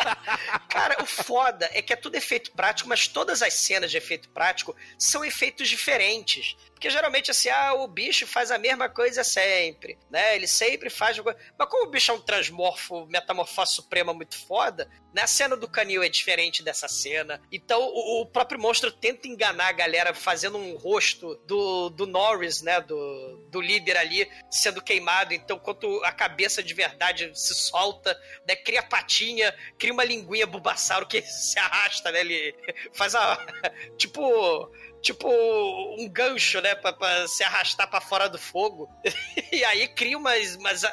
[0.67, 4.29] Cara, o foda é que é tudo efeito prático, mas todas as cenas de efeito
[4.29, 6.57] prático são efeitos diferentes.
[6.78, 10.36] Porque geralmente, assim, ah, o bicho faz a mesma coisa sempre, né?
[10.36, 11.17] Ele sempre faz.
[11.17, 15.23] Mas como o bicho é um transmorfo, metamorfose suprema muito foda, né?
[15.23, 17.41] A cena do canil é diferente dessa cena.
[17.51, 22.61] Então, o, o, próprio monstro tenta enganar a galera fazendo um rosto do, do Norris,
[22.61, 22.80] né?
[22.80, 25.34] Do, do líder ali sendo queimado.
[25.34, 28.15] Então, quando a cabeça de verdade se solta,
[28.47, 28.55] né?
[28.55, 32.19] Cria patinha, cria uma linguinha bubasauro que se arrasta, né?
[32.19, 32.55] Ele
[32.93, 33.36] faz a.
[33.97, 34.69] tipo
[35.08, 38.89] tipo um gancho, né, pra, pra se arrastar para fora do fogo.
[39.51, 40.84] e aí cria umas, umas,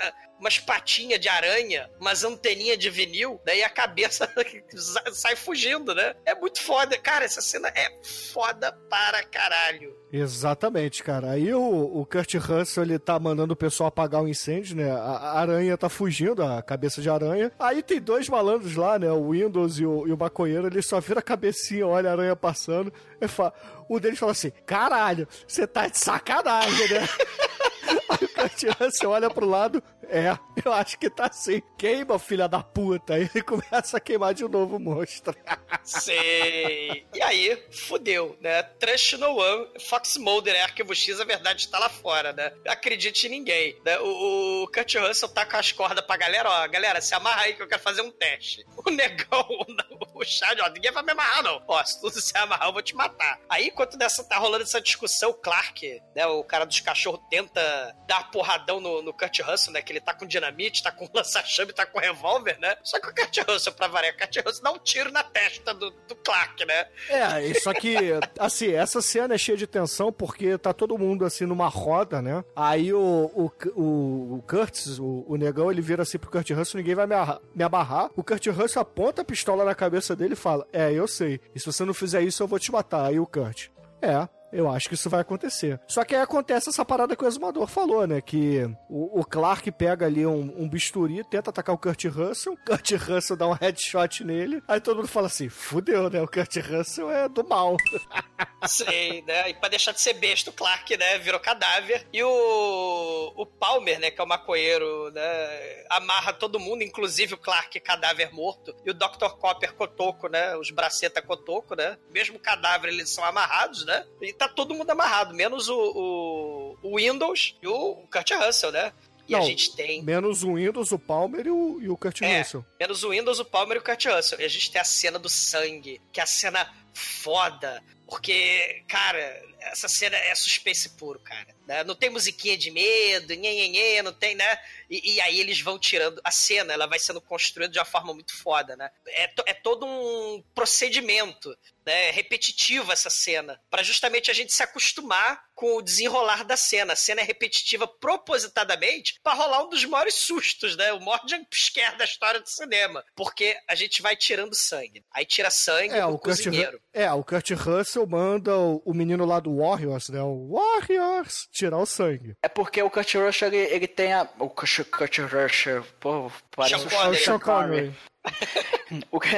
[0.44, 4.30] umas patinhas de aranha, umas anteninhas de vinil, daí a cabeça
[5.14, 6.14] sai fugindo, né?
[6.26, 6.98] É muito foda.
[6.98, 7.88] Cara, essa cena é
[8.30, 9.96] foda para caralho.
[10.12, 11.30] Exatamente, cara.
[11.30, 14.92] Aí o, o Kurt Russell, ele tá mandando o pessoal apagar o incêndio, né?
[14.92, 17.50] A, aranha tá fugindo, a cabeça de aranha.
[17.58, 19.10] Aí tem dois malandros lá, né?
[19.10, 22.36] O Windows e o, e o maconheiro, ele só vira a cabecinha, olha a aranha
[22.36, 22.92] passando.
[23.18, 23.54] E fala,
[23.88, 27.08] um deles fala assim, caralho, você tá de sacanagem, né?
[28.10, 29.82] Aí o Kurt Russell olha pro lado,
[30.14, 31.60] é, eu acho que tá assim.
[31.76, 33.14] Queima, filha da puta.
[33.14, 35.34] Aí ele começa a queimar de novo o monstro.
[35.82, 37.04] Sei.
[37.12, 38.62] E aí, fudeu, né?
[38.62, 42.52] Trust no one, Fox Mulder é arquivo X, a verdade está lá fora, né?
[42.68, 43.76] Acredite em ninguém.
[43.84, 43.98] Né?
[43.98, 47.54] O, o Kurt Russell tá com as cordas pra galera, ó, galera, se amarra aí
[47.54, 48.64] que eu quero fazer um teste.
[48.76, 49.48] O negão,
[50.14, 51.62] o ó, ninguém vai me amarrar, não.
[51.66, 53.40] Ó, se tudo se amarrar, eu vou te matar.
[53.48, 57.60] Aí, enquanto dessa, tá rolando essa discussão, o Clark, né, o cara dos cachorros, tenta
[58.06, 61.72] dar porradão no, no Kurt Russell, né, que ele tá com dinamite, tá com lança-chame,
[61.72, 62.76] tá com revólver, né?
[62.82, 65.74] Só que o Kurt Russell, pra variar, o Kurt Russell dá um tiro na testa
[65.74, 66.86] do, do Clark, né?
[67.08, 67.96] É, só que,
[68.38, 72.44] assim, essa cena é cheia de tensão porque tá todo mundo, assim, numa roda, né?
[72.54, 76.78] Aí o, o, o, o Curtis, o, o negão, ele vira assim pro Kurt Russell,
[76.78, 77.14] ninguém vai me,
[77.54, 78.10] me abarrar.
[78.16, 81.60] O Kurt Russell aponta a pistola na cabeça dele e fala, é, eu sei, e
[81.60, 83.06] se você não fizer isso, eu vou te matar.
[83.06, 83.68] Aí o Kurt,
[84.02, 85.80] é, eu acho que isso vai acontecer.
[85.86, 88.20] Só que aí acontece essa parada que o exumador falou, né?
[88.20, 92.92] Que o, o Clark pega ali um, um, bisturi, tenta atacar o Kurt Russell, Kurt
[92.92, 96.22] Russell dá um headshot nele, aí todo mundo fala assim: fudeu, né?
[96.22, 97.76] O Kurt Russell é do mal.
[98.66, 99.50] Sei, né?
[99.50, 101.18] E pra deixar de ser besta, o Clark, né?
[101.18, 102.06] Virou cadáver.
[102.12, 104.10] E o, o Palmer, né?
[104.10, 105.84] Que é o maconheiro, né?
[105.90, 108.74] Amarra todo mundo, inclusive o Clark, cadáver morto.
[108.84, 109.36] E o Dr.
[109.38, 110.56] Copper Cotoco, né?
[110.56, 111.98] Os braceta Cotoco, né?
[112.10, 114.06] Mesmo cadáver, eles são amarrados, né?
[114.20, 118.92] E tá todo mundo amarrado, menos o, o, o Windows e o Kurt Russell, né?
[119.26, 120.02] E Não, a gente tem.
[120.02, 122.64] Menos o Windows, o Palmer e o, e o Kurt É, Russell.
[122.78, 124.38] menos o Windows, o Palmer e o Kurt Russell.
[124.40, 127.82] E a gente tem a cena do sangue, que é a cena foda.
[128.06, 131.46] Porque, cara, essa cena é suspense puro, cara.
[131.66, 131.82] Né?
[131.84, 134.58] Não tem musiquinha de medo, nhenhenhê, não tem, né?
[134.90, 136.20] E, e aí eles vão tirando.
[136.22, 138.90] A cena, ela vai sendo construída de uma forma muito foda, né?
[139.06, 142.10] É, to- é todo um procedimento, né?
[142.10, 143.60] Repetitivo essa cena.
[143.70, 146.92] Pra justamente a gente se acostumar com o desenrolar da cena.
[146.94, 150.92] A cena é repetitiva propositadamente pra rolar um dos maiores sustos, né?
[150.92, 153.04] O maior jumpscare da história do cinema.
[153.14, 155.04] Porque a gente vai tirando sangue.
[155.12, 156.72] Aí tira sangue É, o Kurt, cozinheiro.
[156.78, 160.20] Ru- é, o Kurt Russell manda o, o menino lá do Warriors, né?
[160.22, 162.36] O Warriors tirar o sangue.
[162.42, 164.28] É porque o Kurt Russell, ele, ele tem a...
[164.38, 167.14] O Kurt, Kurt Russell, pô, parece Sean o.
[167.14, 167.94] É Sean Connery.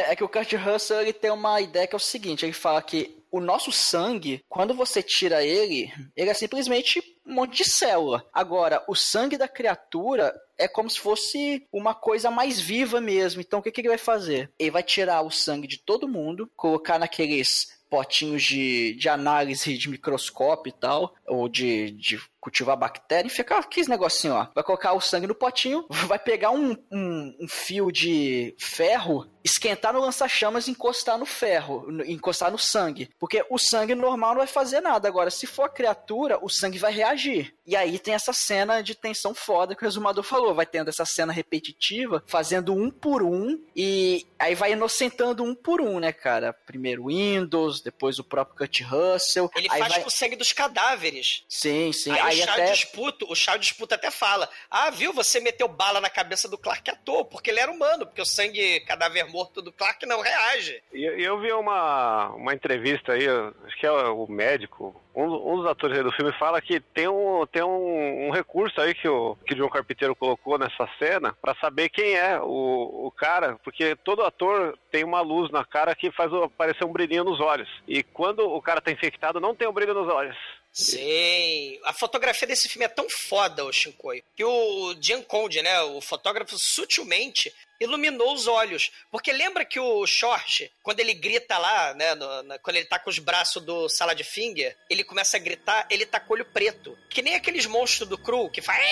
[0.09, 2.83] É que o Kurt Russell ele tem uma ideia que é o seguinte: ele fala
[2.83, 8.25] que o nosso sangue, quando você tira ele, ele é simplesmente um monte de célula.
[8.33, 13.41] Agora, o sangue da criatura é como se fosse uma coisa mais viva mesmo.
[13.41, 14.51] Então, o que, que ele vai fazer?
[14.59, 19.89] Ele vai tirar o sangue de todo mundo, colocar naqueles potinhos de, de análise de
[19.89, 24.47] microscópio e tal, ou de, de cultivar bactéria, e fica aqueles negocinho, ó.
[24.55, 29.93] Vai colocar o sangue no potinho, vai pegar um, um, um fio de ferro, esquentar
[29.93, 33.11] no lança-chamas e encostar no ferro, no- encostar no sangue.
[33.19, 35.09] Porque o sangue normal não vai fazer nada.
[35.09, 37.53] Agora, se for a criatura, o sangue vai reagir.
[37.67, 40.55] E aí tem essa cena de tensão foda que o resumador falou.
[40.55, 45.81] Vai tendo essa cena repetitiva, fazendo um por um, e aí vai inocentando um por
[45.81, 46.53] um, né, cara?
[46.53, 49.51] Primeiro o Windows, depois o próprio Kurt Russell.
[49.57, 50.03] Ele faz vai...
[50.03, 51.45] com o sangue dos cadáveres.
[51.49, 52.11] Sim, sim.
[52.13, 52.71] Aí, Aí, o Chá até.
[52.73, 56.91] disputa, o Chá disputa até fala: Ah, viu, você meteu bala na cabeça do Clark
[56.91, 60.83] à toa, porque ele era humano, porque o sangue cadáver morto do Clark não reage.
[60.93, 63.27] E e eu vi uma, uma entrevista aí,
[63.67, 67.09] acho que é o médico, um, um dos atores aí do filme fala que tem
[67.09, 71.35] um, tem um, um recurso aí que o, que o John Carpinteiro colocou nessa cena
[71.41, 75.95] pra saber quem é o, o cara, porque todo ator tem uma luz na cara
[75.95, 77.69] que faz o- aparecer um brilhinho nos olhos.
[77.89, 80.37] E quando o cara tá infectado, não tem um brilho nos olhos.
[80.77, 81.79] Sim.
[81.85, 86.59] A fotografia desse filme é tão foda, o Shinkoi, que o Gianconde, né, o fotógrafo,
[86.59, 87.51] sutilmente
[87.81, 88.91] iluminou os olhos.
[89.11, 92.99] Porque lembra que o Short, quando ele grita lá, né, no- na- quando ele tá
[92.99, 96.45] com os braços do Salad Finger, ele começa a gritar, ele tá com o olho
[96.45, 96.97] preto.
[97.11, 98.85] Que nem aqueles monstros do Cru, que faz...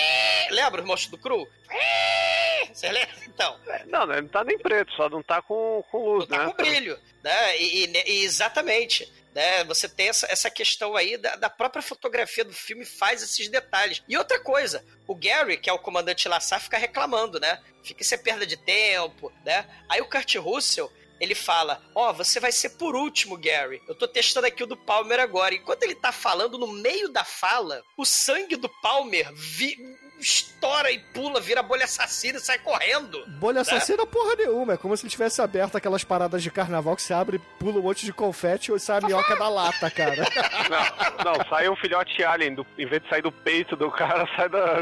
[0.51, 1.47] Lembra os monstros do Cru?
[2.73, 3.15] Você lembra?
[3.27, 6.45] Então, Não, né, não tá nem preto, só não tá com, com luz, tá né?
[6.45, 7.57] com brilho, né?
[7.57, 9.11] E, e- e exatamente.
[9.33, 9.65] Né?
[9.65, 14.01] Você tem essa, essa questão aí da, da própria fotografia do filme faz esses detalhes.
[14.07, 17.61] E outra coisa, o Gary, que é o comandante Lassar, fica reclamando, né?
[17.85, 19.65] Fica isso é perda de tempo, né?
[19.87, 23.81] Aí o Kurt Russell, ele fala: Ó, você vai ser por último, Gary.
[23.87, 25.53] Eu tô testando aqui o do Palmer agora.
[25.55, 29.77] Enquanto ele tá falando, no meio da fala, o sangue do Palmer vi-
[30.19, 33.23] estoura e pula, vira bolha assassina e sai correndo.
[33.37, 34.73] Bolha assassina porra nenhuma.
[34.73, 37.83] É como se ele tivesse aberto aquelas paradas de carnaval que você abre, pula um
[37.83, 40.15] monte de confete e sai a minhoca da lata, cara.
[41.23, 44.25] Não, não, sai um filhote alien, do, em vez de sair do peito do cara,
[44.35, 44.81] sai da-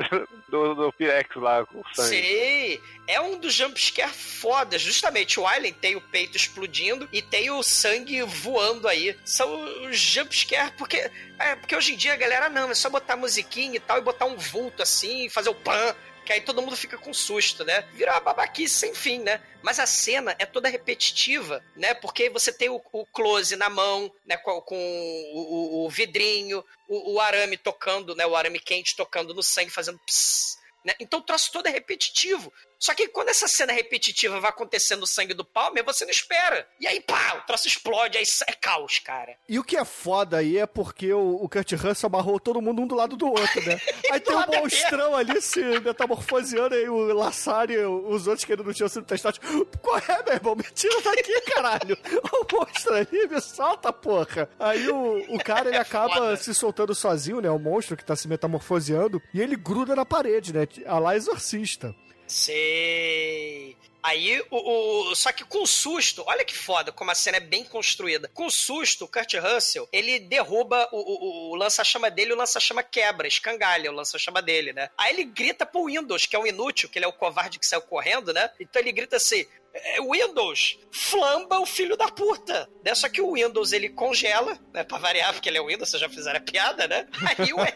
[0.53, 2.21] do, do Pirex lá com sangue.
[2.21, 4.77] Sim, é um dos jumpscare foda.
[4.77, 9.17] Justamente, o Alien tem o peito explodindo e tem o sangue voando aí.
[9.25, 11.09] São os jumpscare, porque,
[11.39, 14.01] é, porque hoje em dia a galera não, é só botar musiquinha e tal e
[14.01, 15.95] botar um vulto assim, fazer o pan.
[16.25, 17.81] Que aí todo mundo fica com susto, né?
[17.93, 19.41] Vira uma babaquice sem fim, né?
[19.61, 21.93] Mas a cena é toda repetitiva, né?
[21.93, 24.37] Porque você tem o, o close na mão, né?
[24.37, 28.25] Com, com o, o- o vidrinho, o, arame tocando, né?
[28.25, 30.93] O arame quente tocando no sangue, fazendo pss, né?
[30.99, 32.51] Então o troço todo é repetitivo.
[32.83, 36.67] Só que quando essa cena repetitiva vai acontecendo no sangue do Palmer, você não espera.
[36.81, 39.37] E aí, pá, o troço explode, aí é caos, cara.
[39.47, 42.81] E o que é foda aí é porque o, o Kurt Russell amarrou todo mundo
[42.81, 43.79] um do lado do outro, né?
[44.11, 48.51] Aí tem um é monstrão ali se metamorfoseando e o Lassari e os outros que
[48.51, 49.39] ainda não tinham sido testados.
[49.81, 50.55] Qual é, meu irmão?
[50.55, 51.97] Me tira daqui, caralho!
[52.33, 54.49] O monstro ali, me solta, porra!
[54.59, 56.35] Aí o, o cara, ele É acaba foda.
[56.37, 57.49] se soltando sozinho, né?
[57.49, 59.21] O monstro que tá se metamorfoseando.
[59.33, 60.67] E ele gruda na parede, né?
[60.85, 61.95] A lá exorcista.
[62.33, 63.75] Sei.
[64.01, 67.63] Aí, o, o- Só que com susto, olha que foda como a cena é bem
[67.63, 68.29] construída.
[68.33, 73.27] Com susto, o Kurt Russell, ele derruba o, o, o lança-chama dele o lança-chama quebra,
[73.27, 74.89] escangalha o lança-chama dele, né?
[74.97, 77.65] Aí ele grita pro Windows, que é um inútil, que ele é o covarde que
[77.65, 78.49] saiu correndo, né?
[78.59, 79.45] Então ele grita assim.
[79.73, 82.69] "É, Windows, flamba o filho da puta.
[82.85, 82.93] Né?
[82.93, 84.83] Só que o Windows ele congela, né?
[84.83, 87.07] Pra variar, porque ele é o Windows, vocês já fizeram a piada, né?
[87.37, 87.75] Aí o ET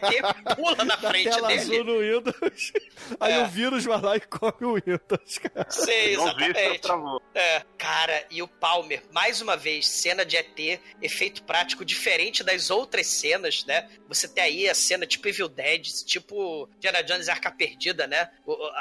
[0.56, 1.60] pula na frente tela dele.
[1.60, 2.72] azul no Windows.
[3.18, 3.42] Aí É.
[3.42, 5.70] o vírus vai lá e come o Windows, cara.
[5.70, 6.80] Sei, Não vi, exatamente.
[6.80, 7.22] travou.
[7.34, 12.70] É, cara, e o Palmer, mais uma vez, cena de ET, efeito prático diferente das
[12.70, 13.88] outras cenas, né?
[14.08, 18.30] Você tem aí a cena tipo Evil Dead, tipo Diana Jones e Arca Perdida, né?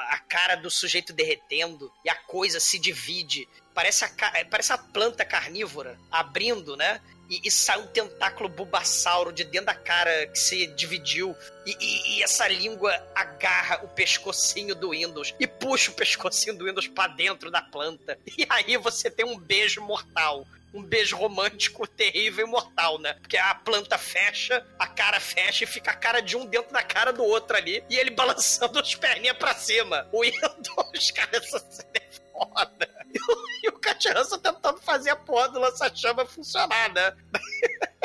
[0.10, 3.07] A cara do sujeito derretendo e a coisa se divide.
[3.74, 4.10] Parece a,
[4.50, 7.00] parece a planta carnívora abrindo, né?
[7.30, 11.36] E, e sai um tentáculo bulbasauro de dentro da cara que se dividiu.
[11.66, 16.66] E, e- e essa língua agarra o pescocinho do Windows e puxa o pescocinho do
[16.66, 18.18] Windows pra dentro da planta.
[18.38, 20.46] E aí você tem um beijo mortal.
[20.74, 23.14] Um beijo romântico, terrível e mortal, né?
[23.22, 26.84] Porque a planta fecha, a cara fecha e fica a cara de um dentro da
[26.84, 27.84] cara do outro ali.
[27.90, 30.08] E ele balançando as perninhas pra cima.
[30.12, 32.02] O Windows, cara, essa cena é
[32.38, 32.90] foda.
[33.64, 37.14] E o, Kurt Russell tentando fazer a porra do lança-chama funcionar, né?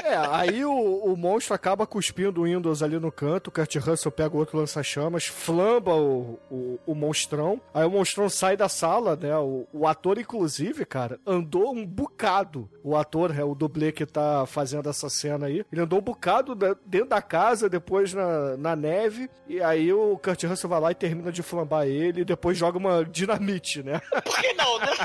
[0.03, 4.11] É, aí o, o monstro acaba cuspindo o Windows ali no canto, o Kurt Russell
[4.11, 9.15] pega o outro lança-chamas, flamba o, o, o monstrão, aí o monstrão sai da sala,
[9.15, 14.05] né, o, o ator inclusive, cara, andou um bocado, o ator, é o dublê que
[14.05, 18.75] tá fazendo essa cena aí, ele andou um bocado dentro da casa, depois na, na
[18.75, 22.59] neve, e aí o Kurt Russell vai lá e termina de flambar ele, e depois
[22.59, 24.01] joga uma dinamite, né?
[24.25, 24.87] Por que não, né?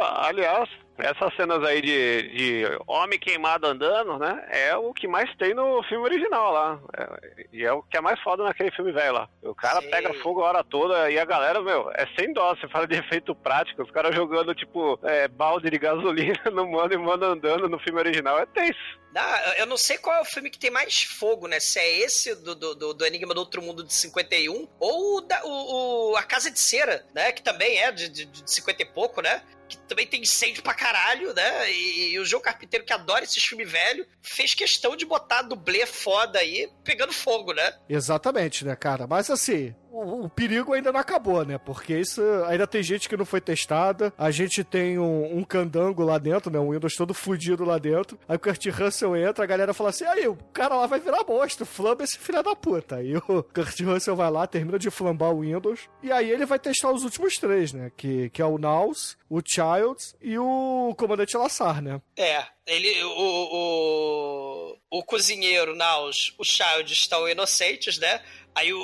[0.00, 4.44] Ah, Aliás, essas cenas aí de, de homem queimado andando, né?
[4.50, 6.80] É o que mais tem no filme original lá.
[6.96, 9.28] É- e é o que é mais foda naquele filme velho lá.
[9.42, 9.90] O cara Sim.
[9.90, 12.54] pega fogo a hora toda e a galera, meu, é sem dó.
[12.54, 16.92] Você fala de efeito prático, os caras jogando, tipo, é, balde de gasolina no mano
[16.92, 18.38] e mano andando no filme original.
[18.38, 18.98] É tenso.
[19.12, 19.22] Não,
[19.56, 21.58] eu não sei qual é o filme que tem mais fogo, né?
[21.58, 25.20] Se é esse do, do, do- do Enigma do Outro Mundo de 51 ou o
[25.22, 27.32] da, o, o- A Casa de Cera, né?
[27.32, 29.42] Que também é de, de, de 50 e pouco, né?
[29.68, 31.70] Que também tem incêndio pra caralho, né?
[31.70, 35.84] E, e o João Carpinteiro, que adora esses filmes velhos, fez questão de botar dublê
[35.86, 37.74] foda aí pegando fogo, né?
[37.88, 39.06] Exatamente, né, cara?
[39.06, 41.58] Mas assim, o, o perigo ainda não acabou, né?
[41.58, 44.12] Porque isso ainda tem gente que não foi testada.
[44.16, 46.58] A gente tem um, um candango lá dentro, né?
[46.58, 48.18] Um Windows todo fudido lá dentro.
[48.28, 51.24] Aí o Kurt Russell entra, a galera fala assim: aí, o cara lá vai virar
[51.26, 52.96] monstro, flamba esse filho da puta.
[52.96, 55.88] Aí o Kurt Russell vai lá, termina de flambar o Windows.
[56.02, 57.90] E aí ele vai testar os últimos três, né?
[57.96, 62.00] Que, que é o Naus, o Childs e o Comandante Lassar, né?
[62.16, 68.20] É, ele, o, o, o cozinheiro, Naus, o Child estão inocentes, né?
[68.54, 68.78] Aí o,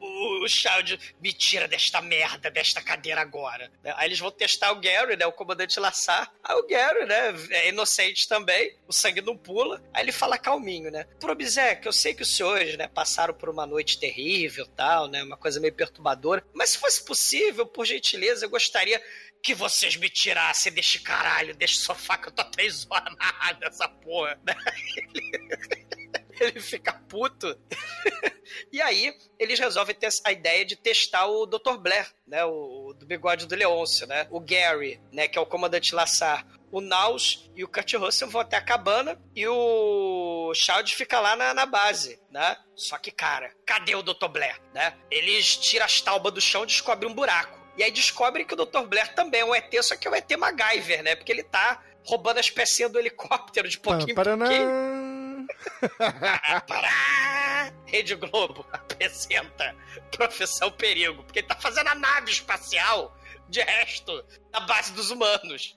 [0.40, 3.70] o Child me tira desta merda, desta cadeira agora.
[3.96, 5.26] Aí eles vão testar o Gary, né?
[5.26, 6.32] O comandante Lassar.
[6.42, 7.34] Aí o Gary, né?
[7.50, 9.82] É inocente também, o sangue não pula.
[9.92, 11.04] Aí ele fala calminho, né?
[11.18, 15.22] Probizek, eu sei que os senhores, né, passaram por uma noite terrível tal, né?
[15.22, 16.44] Uma coisa meio perturbadora.
[16.54, 19.00] Mas se fosse possível, por gentileza, eu gostaria
[19.42, 23.88] que vocês me tirassem deste caralho, deste sofá que eu tô três horas amarrado nessa
[23.88, 24.38] porra.
[24.96, 25.89] Ele
[26.60, 27.58] fica puto.
[28.72, 31.76] e aí, eles resolvem ter a ideia de testar o Dr.
[31.78, 32.44] Blair, né?
[32.44, 34.26] O, o do bigode do Leôncio, né?
[34.30, 35.28] O Gary, né?
[35.28, 36.46] Que é o comandante Lassar.
[36.72, 41.34] O Naus e o Kurt Russell vão até a cabana e o Child fica lá
[41.34, 42.56] na, na base, né?
[42.76, 44.28] Só que, cara, cadê o Dr.
[44.28, 44.94] Blair, né?
[45.10, 47.58] Eles tiram as taubas do chão e descobrem um buraco.
[47.76, 48.82] E aí descobrem que o Dr.
[48.82, 51.16] Blair também é um ET, só que é um ET MacGyver, né?
[51.16, 54.89] Porque ele tá roubando as pecinhas do helicóptero de pouquinho em pouquinho.
[56.66, 57.72] Pará!
[57.86, 59.74] Rede Globo apresenta
[60.16, 63.16] Profissão Perigo, porque ele tá fazendo a nave espacial
[63.48, 65.76] de resto da base dos humanos.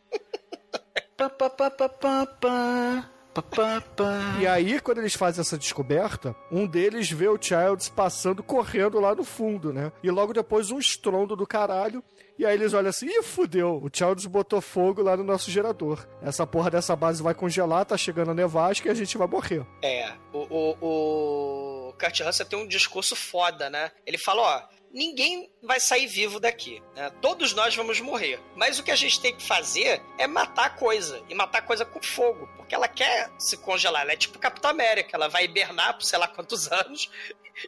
[4.39, 9.15] E aí, quando eles fazem essa descoberta, um deles vê o Childs passando correndo lá
[9.15, 9.91] no fundo, né?
[10.03, 12.03] E logo depois um estrondo do caralho.
[12.37, 16.07] E aí eles olham assim, ih, fudeu, o Childs botou fogo lá no nosso gerador.
[16.21, 19.65] Essa porra dessa base vai congelar, tá chegando a nevasca e a gente vai morrer.
[19.83, 23.91] É, o, o, o Kurt Russell tem um discurso foda, né?
[24.05, 24.61] Ele fala, ó,
[24.93, 26.81] ninguém vai sair vivo daqui.
[26.95, 27.09] Né?
[27.21, 28.39] Todos nós vamos morrer.
[28.55, 31.21] Mas o que a gente tem que fazer é matar a coisa.
[31.27, 32.47] E matar a coisa com fogo.
[32.55, 34.03] Porque ela quer se congelar.
[34.03, 35.09] Ela é tipo Capitão América.
[35.13, 37.09] Ela vai hibernar por sei lá quantos anos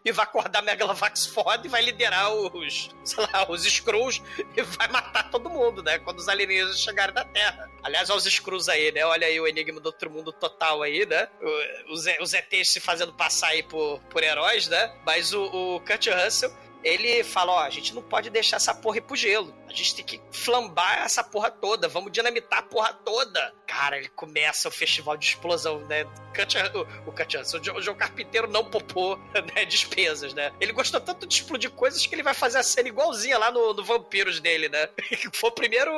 [0.03, 4.21] e vai acordar Megalovax foda e vai liderar os, sei lá, os Skrulls
[4.55, 5.99] e vai matar todo mundo, né?
[5.99, 7.69] Quando os alienígenas chegarem na Terra.
[7.83, 9.05] Aliás, olha os Skrulls aí, né?
[9.05, 11.27] Olha aí o enigma do outro mundo total aí, né?
[11.89, 14.93] Os, os ETs se fazendo passar aí por, por heróis, né?
[15.05, 16.51] Mas o, o Kurt Russell
[16.85, 19.53] ele fala: ó, a gente não pode deixar essa porra ir pro gelo.
[19.75, 21.89] A gente tem que flambar essa porra toda.
[21.89, 23.53] Vamos dinamitar a porra toda.
[23.67, 26.05] Cara, ele começa o festival de explosão, né?
[26.73, 29.17] o, o Cutchanson, o João Carpinteiro não popou
[29.53, 30.53] né, despesas, né?
[30.61, 33.73] Ele gostou tanto de explodir coisas que ele vai fazer a cena igualzinha lá no,
[33.73, 34.87] no Vampiros dele, né?
[35.33, 35.91] Foi o primeiro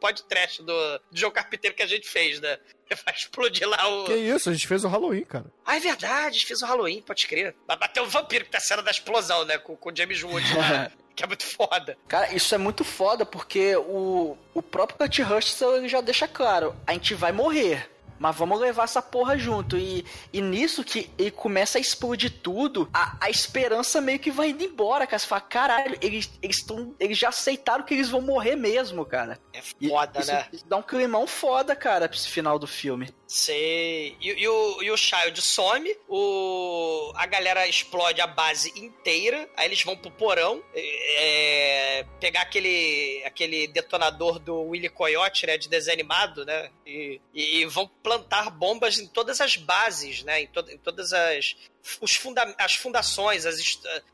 [0.00, 2.58] podcast do, do João Carpinteiro que a gente fez, né?
[3.04, 4.06] Vai explodir lá o.
[4.06, 5.46] Que isso, a gente fez o Halloween, cara.
[5.64, 7.54] Ah, é verdade, a gente fez o Halloween, pode crer.
[7.66, 9.56] Vai bater o vampiro que tá a cena da explosão, né?
[9.58, 10.90] Com, com o James Wood lá.
[11.14, 11.96] Que é muito foda.
[12.08, 16.92] Cara, isso é muito foda porque o, o próprio Kurt Russell já deixa claro: a
[16.92, 17.90] gente vai morrer.
[18.16, 19.76] Mas vamos levar essa porra junto.
[19.76, 24.50] E, e nisso que ele começa a explodir tudo, a, a esperança meio que vai
[24.50, 25.18] indo embora, cara.
[25.18, 29.38] Você fala, caralho, eles, eles, tão, eles já aceitaram que eles vão morrer mesmo, cara.
[29.52, 30.46] É foda, isso, né?
[30.52, 33.12] Isso dá um climão foda, cara, pra esse final do filme.
[33.26, 34.16] Sei.
[34.20, 39.66] E, e, o, e o Child some, o, a galera explode a base inteira, aí
[39.66, 45.94] eles vão pro porão é, pegar aquele, aquele detonador do Willy Coyote, né, de desenho
[45.94, 50.78] animado, né, e, e vão plantar bombas em todas as bases, né, em, to, em
[50.78, 51.56] todas as
[52.00, 53.58] os funda as fundações, as,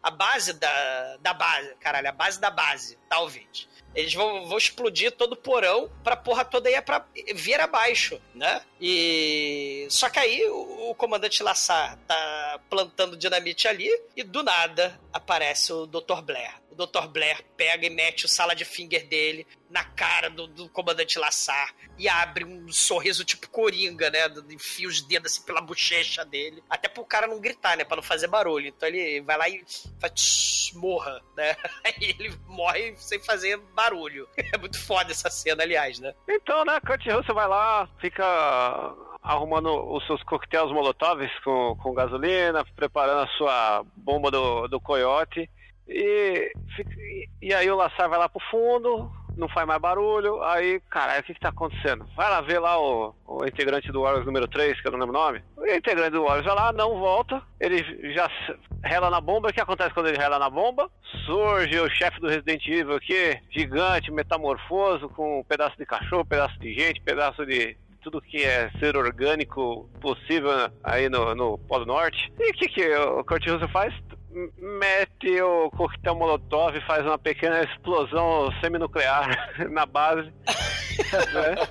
[0.02, 3.68] a base da, da base, caralho, a base da base, tá, ouvinte?
[3.94, 7.04] Eles vão, vão explodir todo o porão pra porra toda aí é pra
[7.34, 8.62] vir abaixo, né?
[8.80, 9.86] E.
[9.90, 15.72] Só que aí o, o comandante Lassar tá plantando dinamite ali e do nada aparece
[15.72, 16.20] o Dr.
[16.22, 16.59] Blair.
[16.70, 17.08] O Dr.
[17.08, 21.74] Blair pega e mete o sala de finger dele na cara do, do comandante Lassar
[21.98, 24.20] e abre um sorriso tipo coringa, né?
[24.50, 26.62] Enfia os dedos assim pela bochecha dele.
[26.68, 27.84] Até pro cara não gritar, né?
[27.84, 28.68] Pra não fazer barulho.
[28.68, 29.64] Então ele vai lá e
[30.00, 31.56] faz morra, né?
[31.84, 34.28] Aí ele morre sem fazer barulho.
[34.52, 36.14] É muito foda essa cena, aliás, né?
[36.28, 36.80] Então, né?
[36.80, 38.24] Kurt Russell vai lá, fica
[39.22, 45.48] arrumando os seus coquetéis molotovs com, com gasolina, preparando a sua bomba do, do coiote.
[45.90, 46.52] E,
[47.42, 50.42] e aí o Lassar vai lá pro fundo, não faz mais barulho.
[50.42, 52.06] Aí, caralho, o que que tá acontecendo?
[52.16, 55.18] Vai lá ver lá o, o integrante do Warriors número 3, que eu não lembro
[55.18, 55.42] o nome.
[55.56, 57.42] O integrante do Warriors vai lá, não volta.
[57.58, 57.82] Ele
[58.14, 58.30] já
[58.84, 59.48] rela na bomba.
[59.48, 60.88] O que acontece quando ele rela na bomba?
[61.26, 66.58] Surge o chefe do Resident Evil aqui, gigante, metamorfoso, com um pedaço de cachorro, pedaço
[66.60, 70.50] de gente, pedaço de tudo que é ser orgânico possível
[70.82, 72.32] aí no, no Polo Norte.
[72.38, 73.94] E o que, que o Kurt Russell faz?
[74.32, 79.28] Mete o coquetel molotov e faz uma pequena explosão seminuclear
[79.70, 80.32] na base.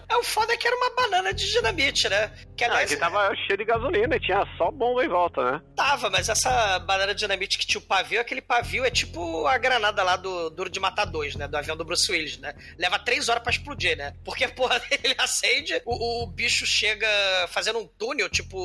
[0.07, 2.31] É o foda que era uma banana de dinamite, né?
[2.55, 5.61] Que, aliás, ah, que tava cheio de gasolina e tinha só bomba em volta, né?
[5.75, 9.57] Tava, mas essa banana de dinamite que tinha o pavio, aquele pavio é tipo a
[9.57, 11.47] granada lá do Duro de Matar 2, né?
[11.47, 12.53] Do avião do Bruce Willis, né?
[12.77, 14.13] Leva três horas pra explodir, né?
[14.23, 17.07] Porque, porra, ele acende, o, o bicho chega
[17.49, 18.57] fazendo um túnel, tipo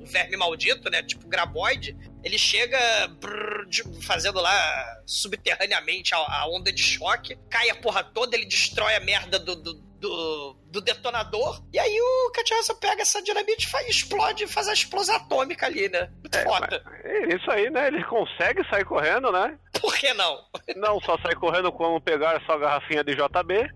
[0.00, 1.02] um verme maldito, né?
[1.02, 1.96] Tipo graboide.
[2.22, 2.78] Ele chega
[3.20, 3.66] brrr,
[4.02, 9.00] fazendo lá subterraneamente a, a, onda de choque, cai a porra toda, ele destrói a
[9.00, 13.86] merda do, do, do, do detonador, e aí o Katiasa pega essa dinamite e faz,
[13.86, 16.10] explode, faz a explosão atômica ali, né?
[16.20, 16.82] Muito é, foda.
[17.04, 17.88] É isso aí, né?
[17.88, 19.58] Ele consegue sair correndo, né?
[19.80, 20.42] Por que não?
[20.76, 23.70] Não só sair correndo como pegar sua garrafinha de JB,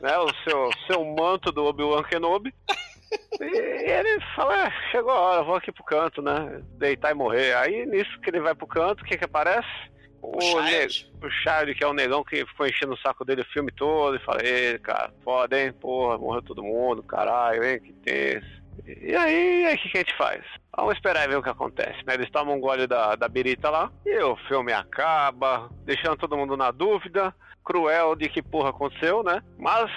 [0.00, 0.18] né?
[0.18, 2.52] O seu, seu manto do Obi-Wan Kenobi.
[3.40, 6.62] E ele fala, é, chegou a hora, vou aqui pro canto, né?
[6.78, 7.56] Deitar e morrer.
[7.56, 9.68] Aí nisso que ele vai pro canto, o que que aparece?
[10.22, 11.10] O, Child.
[11.22, 14.16] o Child, que é o negão que ficou enchendo o saco dele o filme todo,
[14.16, 15.72] e fala, ei, cara, foda, hein?
[15.72, 17.80] Porra, morreu todo mundo, caralho, hein?
[17.80, 18.60] Que tenso.
[18.86, 20.42] E aí, o que, que a gente faz?
[20.76, 22.04] Vamos esperar e ver o que acontece.
[22.06, 22.14] Né?
[22.14, 26.56] Eles tomam um gole da, da birita lá, e o filme acaba, deixando todo mundo
[26.56, 27.34] na dúvida,
[27.64, 29.42] cruel de que porra aconteceu, né?
[29.58, 29.90] Mas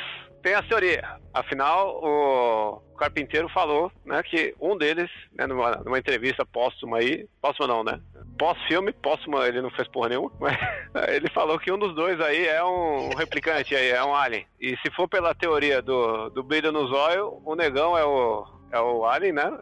[0.43, 1.17] tem a teoria.
[1.33, 7.67] Afinal, o Carpinteiro falou, né, que um deles, né, numa, numa entrevista póstuma aí, póstuma
[7.67, 7.99] não, né?
[8.37, 10.55] Pós-filme, póstuma ele não fez porra nenhuma, mas
[11.09, 14.45] ele falou que um dos dois aí é um replicante aí, é um alien.
[14.59, 18.79] E se for pela teoria do, do brilho no zóio, o negão é o, é
[18.79, 19.59] o Alien, né?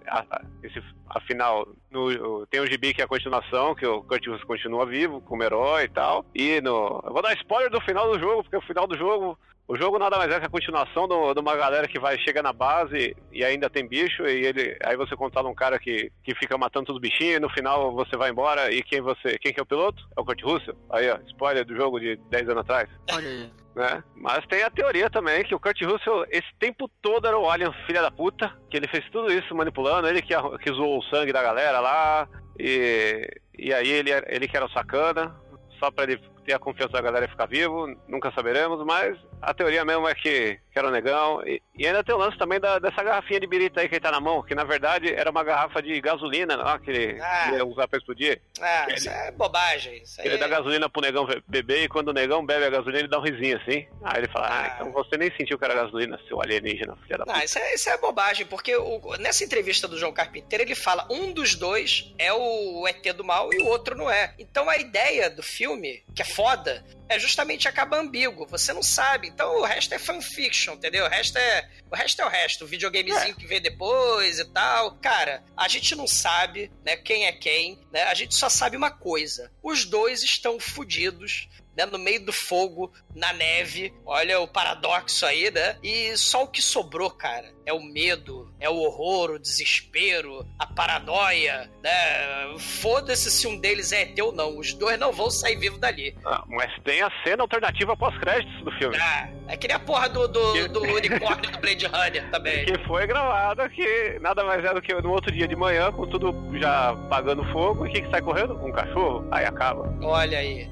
[0.64, 5.22] Esse, afinal, no, tem o gibi que é a continuação, que o Kurt continua vivo
[5.22, 6.26] como herói e tal.
[6.34, 7.02] E no.
[7.06, 9.38] Eu vou dar spoiler do final do jogo, porque o final do jogo
[9.72, 12.52] O jogo nada mais é que a continuação de uma galera que vai chegar na
[12.52, 16.58] base e ainda tem bicho, e ele aí você controla um cara que, que fica
[16.58, 19.40] matando todos os bichinhos, e no final você vai embora, e quem você.
[19.40, 20.06] Quem que é o piloto?
[20.18, 20.76] É o Kurt Russell.
[20.90, 22.90] Aí, ó, spoiler do jogo de 10 anos atrás.
[23.14, 23.50] Olha aí.
[23.74, 24.04] né?
[24.14, 27.72] Mas tem a teoria também que o Kurt Russell, esse tempo todo era o Alien
[27.88, 31.32] filha da puta, que ele fez tudo isso manipulando, ele que, que zoou o sangue
[31.32, 32.28] da galera lá,
[32.60, 33.26] e,
[33.58, 35.34] e aí ele, ele que era o sacana,
[35.80, 39.86] só pra ele ter a confiança da galera ficar vivo, nunca saberemos, mas a teoria
[39.86, 42.80] mesmo é que, que era o negão, e, e ainda tem o lance também da-
[42.80, 45.44] dessa garrafinha de birita aí que ele tá na mão, que na verdade era uma
[45.44, 47.52] garrafa de gasolina, lá, que ele, Ah.
[47.56, 48.42] ia usar pra explodir.
[48.62, 50.02] Ah, Ele- isso é bobagem.
[50.02, 50.50] Isso aí Ele dá é...
[50.50, 53.24] gasolina pro negão be- beber e quando o negão bebe a gasolina, ele dá um
[53.24, 53.86] risinho assim.
[54.04, 54.76] Aí ele fala, ah, Ah.
[54.76, 57.46] então você nem sentiu que era gasolina, seu alienígena, filha da Não, puta.
[57.46, 61.32] isso é, isso é bobagem, porque o- nessa entrevista do João Carpinteiro ele fala um
[61.34, 64.34] dos dois é o ET do mal e o outro não é.
[64.40, 68.46] Então a ideia do filme, que é foda, é justamente acabar ambíguo.
[68.48, 69.28] Você não sabe.
[69.28, 71.06] Então o resto é fanfiction, entendeu?
[71.06, 72.64] O resto é o resto é o resto.
[72.64, 74.96] O videogamezinho que veio depois e tal.
[74.98, 78.04] Cara, a gente não sabe, né, quem é quem, né?
[78.04, 79.52] A gente só sabe uma coisa.
[79.62, 81.50] Os dois estão fudidos
[81.86, 83.94] né, no meio do fogo, na neve.
[84.06, 85.78] Olha o paradoxo aí, né?
[85.84, 90.66] E só o que sobrou, cara, é o medo, é o horror, o desespero, a
[90.66, 92.58] paranoia, né?
[92.58, 94.58] Foda-se se um deles é ET ou não.
[94.58, 96.16] Os dois não vão sair vivos dali.
[96.26, 98.98] Ah, mas tem a cena alternativa pós-créditos do filme.
[99.00, 102.66] Ah, é que nem a porra do, do, do unicórnio do Blade Runner também.
[102.72, 106.06] Que foi gravada, que nada mais é do que no outro dia de manhã, com
[106.08, 108.54] tudo já pagando fogo, e o que, que sai correndo?
[108.64, 109.28] Um cachorro?
[109.32, 109.94] Aí acaba.
[110.02, 110.70] Olha aí.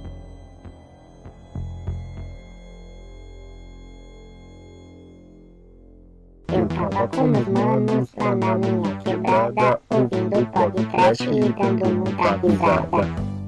[6.52, 13.39] Eu tava com meus manos lá na minha quebrada, ouvindo podcast e dando muita risada.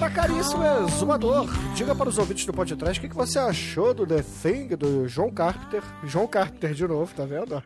[0.00, 1.46] Agora, caríssimo exumador,
[1.76, 5.06] diga para os ouvintes do podcast o que, que você achou do The Thing do
[5.06, 5.82] João Carpenter.
[6.04, 7.62] João Carpenter de novo, tá vendo?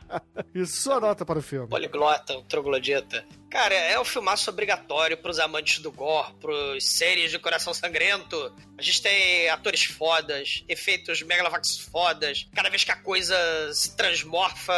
[0.54, 1.66] e sua nota para o filme.
[1.66, 3.24] Poliglota, o troglodita.
[3.50, 8.36] Cara, é um filmaço obrigatório pros amantes do gore, pros séries de coração sangrento.
[8.76, 12.46] A gente tem atores fodas, efeitos megalovax fodas.
[12.54, 13.34] Cada vez que a coisa
[13.72, 14.74] se transmorfa,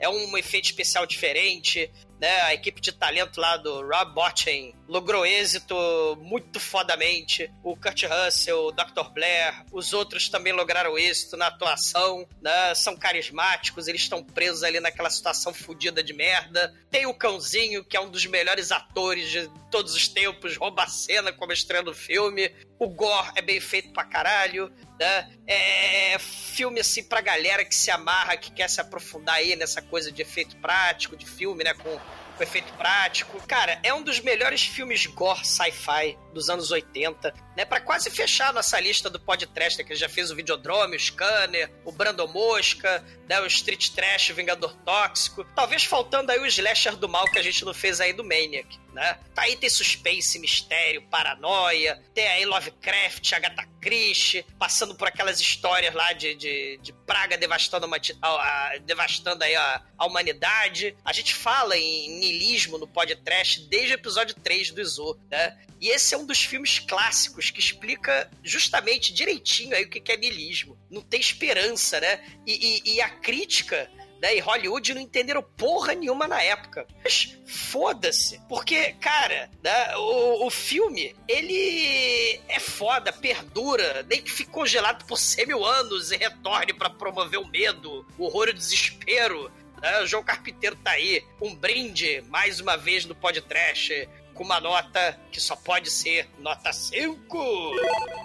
[0.00, 1.88] é um efeito especial diferente.
[2.20, 5.74] Né, a equipe de talento lá do Rob Bottin logrou êxito
[6.20, 7.50] muito fodamente.
[7.64, 9.08] O Kurt Russell, o Dr.
[9.14, 12.74] Blair, os outros também lograram êxito na atuação, né?
[12.74, 16.74] São carismáticos, eles estão presos ali naquela situação fodida de merda.
[16.90, 20.88] Tem o cãozinho, que é um dos melhores atores de todos os tempos, rouba a
[20.88, 22.52] cena como estrela do filme.
[22.78, 24.70] O gore é bem feito pra caralho,
[25.00, 25.30] né?
[25.46, 30.12] É filme assim pra galera que se amarra, que quer se aprofundar aí nessa coisa
[30.12, 31.72] de efeito prático, de filme, né?
[31.72, 31.98] Com,
[32.36, 33.40] com efeito prático.
[33.46, 37.64] Cara, é um dos melhores filmes gore sci-fi dos anos 80, né?
[37.64, 39.84] Pra quase fechar nossa lista do podcast, né?
[39.84, 43.40] Que já fez o Videodrome, o Scanner, o Brandon Mosca, né?
[43.40, 45.44] O Street Trash, o Vingador Tóxico.
[45.54, 48.78] Talvez faltando aí o slasher do mal que a gente não fez aí do Maniac,
[48.92, 49.18] né?
[49.34, 55.94] Tá aí tem suspense, mistério, paranoia, tem aí Lovecraft, Agatha Christie, passando por aquelas histórias
[55.94, 60.96] lá de, de, de praga devastando, uma, a, a, devastando aí a, a humanidade.
[61.04, 65.58] A gente fala em niilismo no podcast desde o episódio 3 do Iso, né?
[65.80, 70.16] E esse é um dos filmes clássicos que explica justamente direitinho aí o que é
[70.16, 70.78] niilismo.
[70.90, 72.22] Não tem esperança, né?
[72.46, 73.90] E, e, e a crítica
[74.20, 76.86] né, e Hollywood não entenderam porra nenhuma na época.
[77.02, 78.40] Mas foda-se.
[78.48, 85.18] Porque, cara, né, o, o filme, ele é foda, perdura, nem que fique congelado por
[85.18, 89.50] 100 mil anos e retorne pra promover o medo, o horror e o desespero.
[89.80, 90.00] Né?
[90.00, 91.24] O João Carpinteiro tá aí.
[91.40, 94.08] Um brinde, mais uma vez, no podcast
[94.40, 97.74] com uma nota que só pode ser nota 5.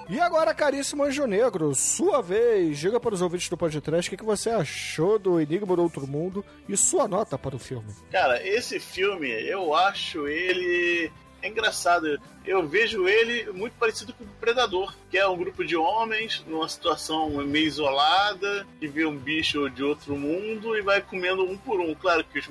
[0.08, 4.16] E agora, caríssimo Anjo Negro, sua vez, diga para os ouvintes do podcast o que,
[4.16, 7.94] que você achou do Enigma do Outro Mundo e sua nota para o filme.
[8.14, 11.12] Cara, esse filme, eu acho ele.
[11.42, 15.76] É engraçado, eu vejo ele muito parecido com o Predador, que é um grupo de
[15.76, 21.44] homens numa situação meio isolada, que vê um bicho de outro mundo e vai comendo
[21.44, 21.94] um por um.
[21.94, 22.48] Claro que os,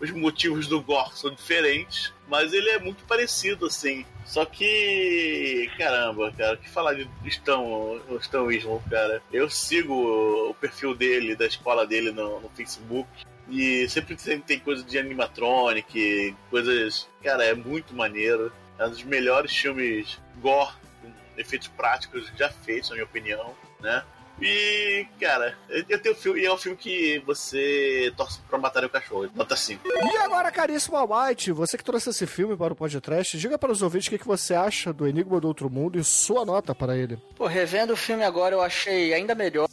[0.00, 4.06] os motivos do gore são diferentes, mas ele é muito parecido, assim.
[4.24, 9.22] Só que, caramba, cara, que falar de Stão, Stãoismo, cara.
[9.32, 13.08] Eu sigo o perfil dele, da escola dele no, no Facebook.
[13.48, 17.08] E sempre tem coisa de animatronic, coisas.
[17.22, 18.52] Cara, é muito maneiro.
[18.78, 20.72] É um dos melhores filmes gore,
[21.02, 24.02] com efeitos práticos já feitos, na minha opinião, né?
[24.40, 25.56] E, cara,
[25.88, 29.28] eu tenho filme, e é um filme que você torce pra matar o cachorro.
[29.34, 29.80] Nota 5.
[29.86, 33.82] E agora, caríssimo Almighty, você que trouxe esse filme para o podcast, diga para os
[33.82, 36.96] ouvintes o que, que você acha do Enigma do Outro Mundo e sua nota para
[36.96, 37.18] ele.
[37.36, 39.68] Pô, revendo o filme agora eu achei ainda melhor.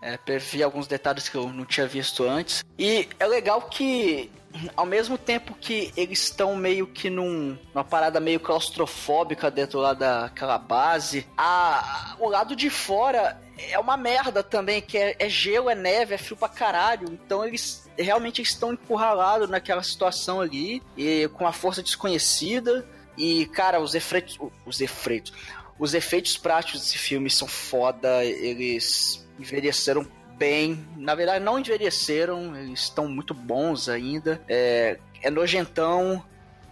[0.00, 2.64] É, vi alguns detalhes que eu não tinha visto antes.
[2.78, 4.30] E é legal que,
[4.76, 9.94] ao mesmo tempo que eles estão meio que num, numa parada meio claustrofóbica dentro lá
[9.94, 15.68] daquela base, a- o lado de fora é uma merda também, que é, é gelo,
[15.68, 17.08] é neve, é frio pra caralho.
[17.12, 22.86] Então eles realmente estão encurralados naquela situação ali, e com uma força desconhecida.
[23.16, 24.38] E, cara, os efeitos.
[24.64, 25.32] Os efeitos.
[25.78, 30.06] Os efeitos práticos desse filme são foda, eles envelheceram
[30.36, 30.84] bem.
[30.96, 34.42] Na verdade, não envelheceram, eles estão muito bons ainda.
[34.48, 36.24] É, é nojentão.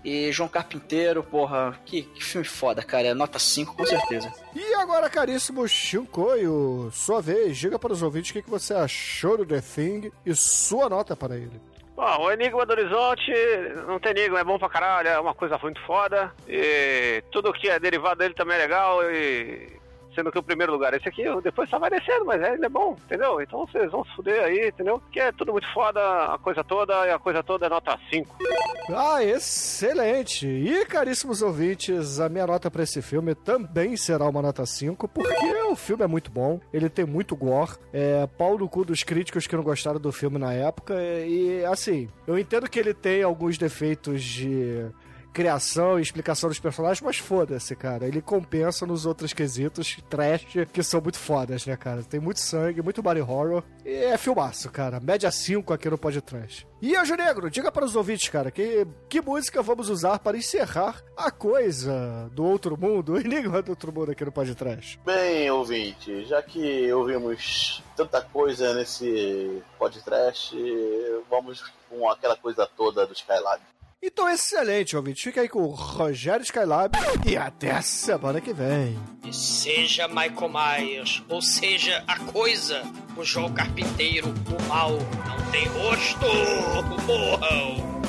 [0.07, 3.09] E João Carpinteiro, porra, que, que filme foda, cara.
[3.09, 4.33] É nota 5, com certeza.
[4.55, 9.37] E agora, caríssimo Shinkoio, sua vez, diga para os ouvintes o que, que você achou
[9.37, 11.61] do The Thing e sua nota para ele.
[11.97, 13.33] Bom, o Enigma do Horizonte
[13.89, 16.33] não tem enigma, é bom pra caralho, é uma coisa muito foda.
[16.47, 19.03] E tudo que é derivado dele também é legal.
[19.11, 19.73] E
[20.16, 22.64] sendo que o primeiro lugar é esse aqui, depois só vai descendo, mas é, ele
[22.64, 23.40] é bom, entendeu?
[23.40, 25.01] Então vocês vão se fuder aí, entendeu?
[25.12, 28.36] Que é tudo muito foda, a coisa toda, e a coisa toda é nota 5.
[28.88, 30.47] Ah, excelente!
[30.47, 35.55] E, caríssimos ouvintes, a minha nota para esse filme também será uma nota 5, porque
[35.70, 39.47] o filme é muito bom, ele tem muito gore, é pau no cu dos críticos
[39.47, 43.59] que não gostaram do filme na época, e, assim, eu entendo que ele tem alguns
[43.59, 44.86] defeitos de
[45.37, 48.09] criação e explicação dos personagens, mas foda-se, cara.
[48.09, 52.03] Ele compensa nos outros quesitos trash que são muito fodas, né, cara?
[52.03, 53.63] Tem muito sangue, muito body horror.
[53.85, 54.99] E é filmaço, cara.
[54.99, 56.67] Média 5 aqui no podcast.
[56.81, 61.03] E Anjo Negro, diga para os ouvintes, cara, que, que música vamos usar para encerrar
[61.15, 64.99] a coisa do outro mundo, o enigma do outro mundo aqui no podcast.
[65.05, 70.57] Bem, ouvinte, já que ouvimos tanta coisa nesse podcast,
[71.29, 73.61] vamos com aquela coisa toda do Skylab.
[74.02, 75.24] Então, excelente, ouvinte.
[75.24, 76.97] Fica aí com o Rogério Skylab
[77.27, 78.98] e até a semana que vem.
[79.24, 82.82] E seja Michael Myers, ou seja a coisa,
[83.16, 86.27] o João Carpinteiro, o mal, não tem rosto.
[87.06, 88.06] Morram!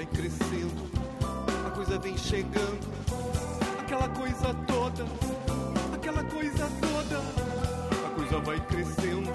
[0.00, 0.90] Vai crescendo,
[1.66, 2.80] a coisa vem chegando,
[3.78, 5.04] aquela coisa toda,
[5.94, 7.18] aquela coisa toda.
[8.06, 9.30] A coisa vai crescendo,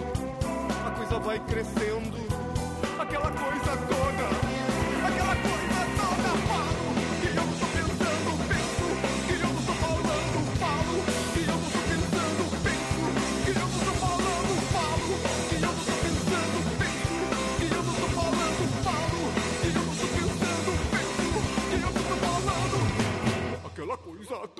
[0.87, 2.17] a coisa vai crescendo,
[2.99, 4.44] aquela coisa toda,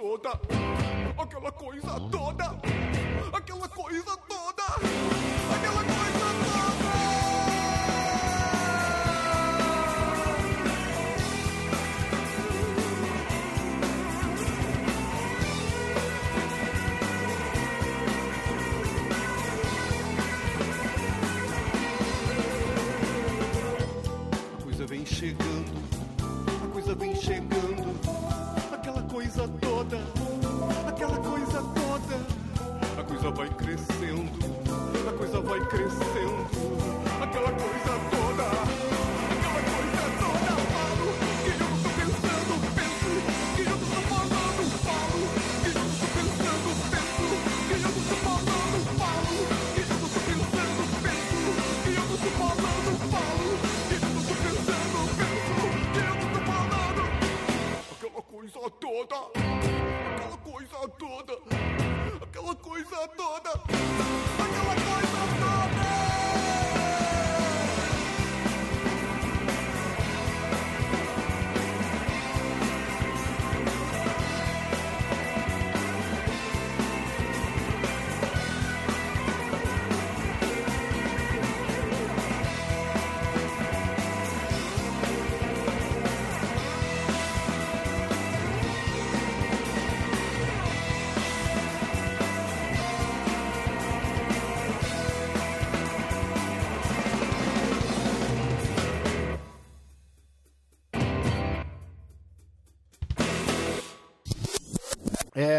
[0.05, 0.39] toda,
[1.17, 2.45] aquela coisa toda,
[3.33, 4.24] aquela coisa toda,
[33.25, 34.31] coisa vai crescendo,
[35.09, 36.45] a coisa vai crescendo,
[37.23, 37.94] aquela coisa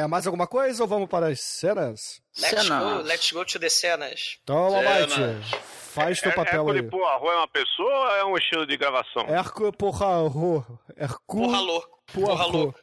[0.06, 2.20] É, mais alguma coisa ou vamos para as cenas?
[2.40, 2.80] Let's Cena.
[2.80, 4.38] go, let's go to the cenas.
[4.42, 5.12] Então, Cenas.
[5.12, 5.56] Almighty,
[5.92, 6.90] faz teu É, papel Hércules aí.
[6.90, 9.26] Poirot é uma pessoa ou é um estilo de gravação?
[9.28, 10.64] Hercule Poirot.
[10.96, 11.98] Hercule Porra louco.
[12.12, 12.52] Porra Poirot.
[12.56, 12.78] louco.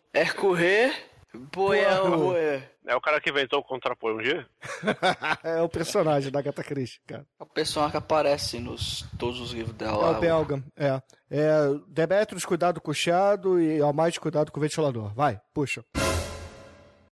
[2.86, 4.46] É o cara que inventou o contraponto um dia?
[5.44, 7.26] é o personagem da Agatha Christie, cara.
[7.40, 10.18] É o personagem que aparece nos todos os livros É dela.
[10.18, 11.02] o belga, é.
[11.32, 11.52] É
[11.88, 15.14] Demetrius, cuidado com o chiado e Almighty, cuidado com o ventilador.
[15.16, 15.84] Vai, puxa.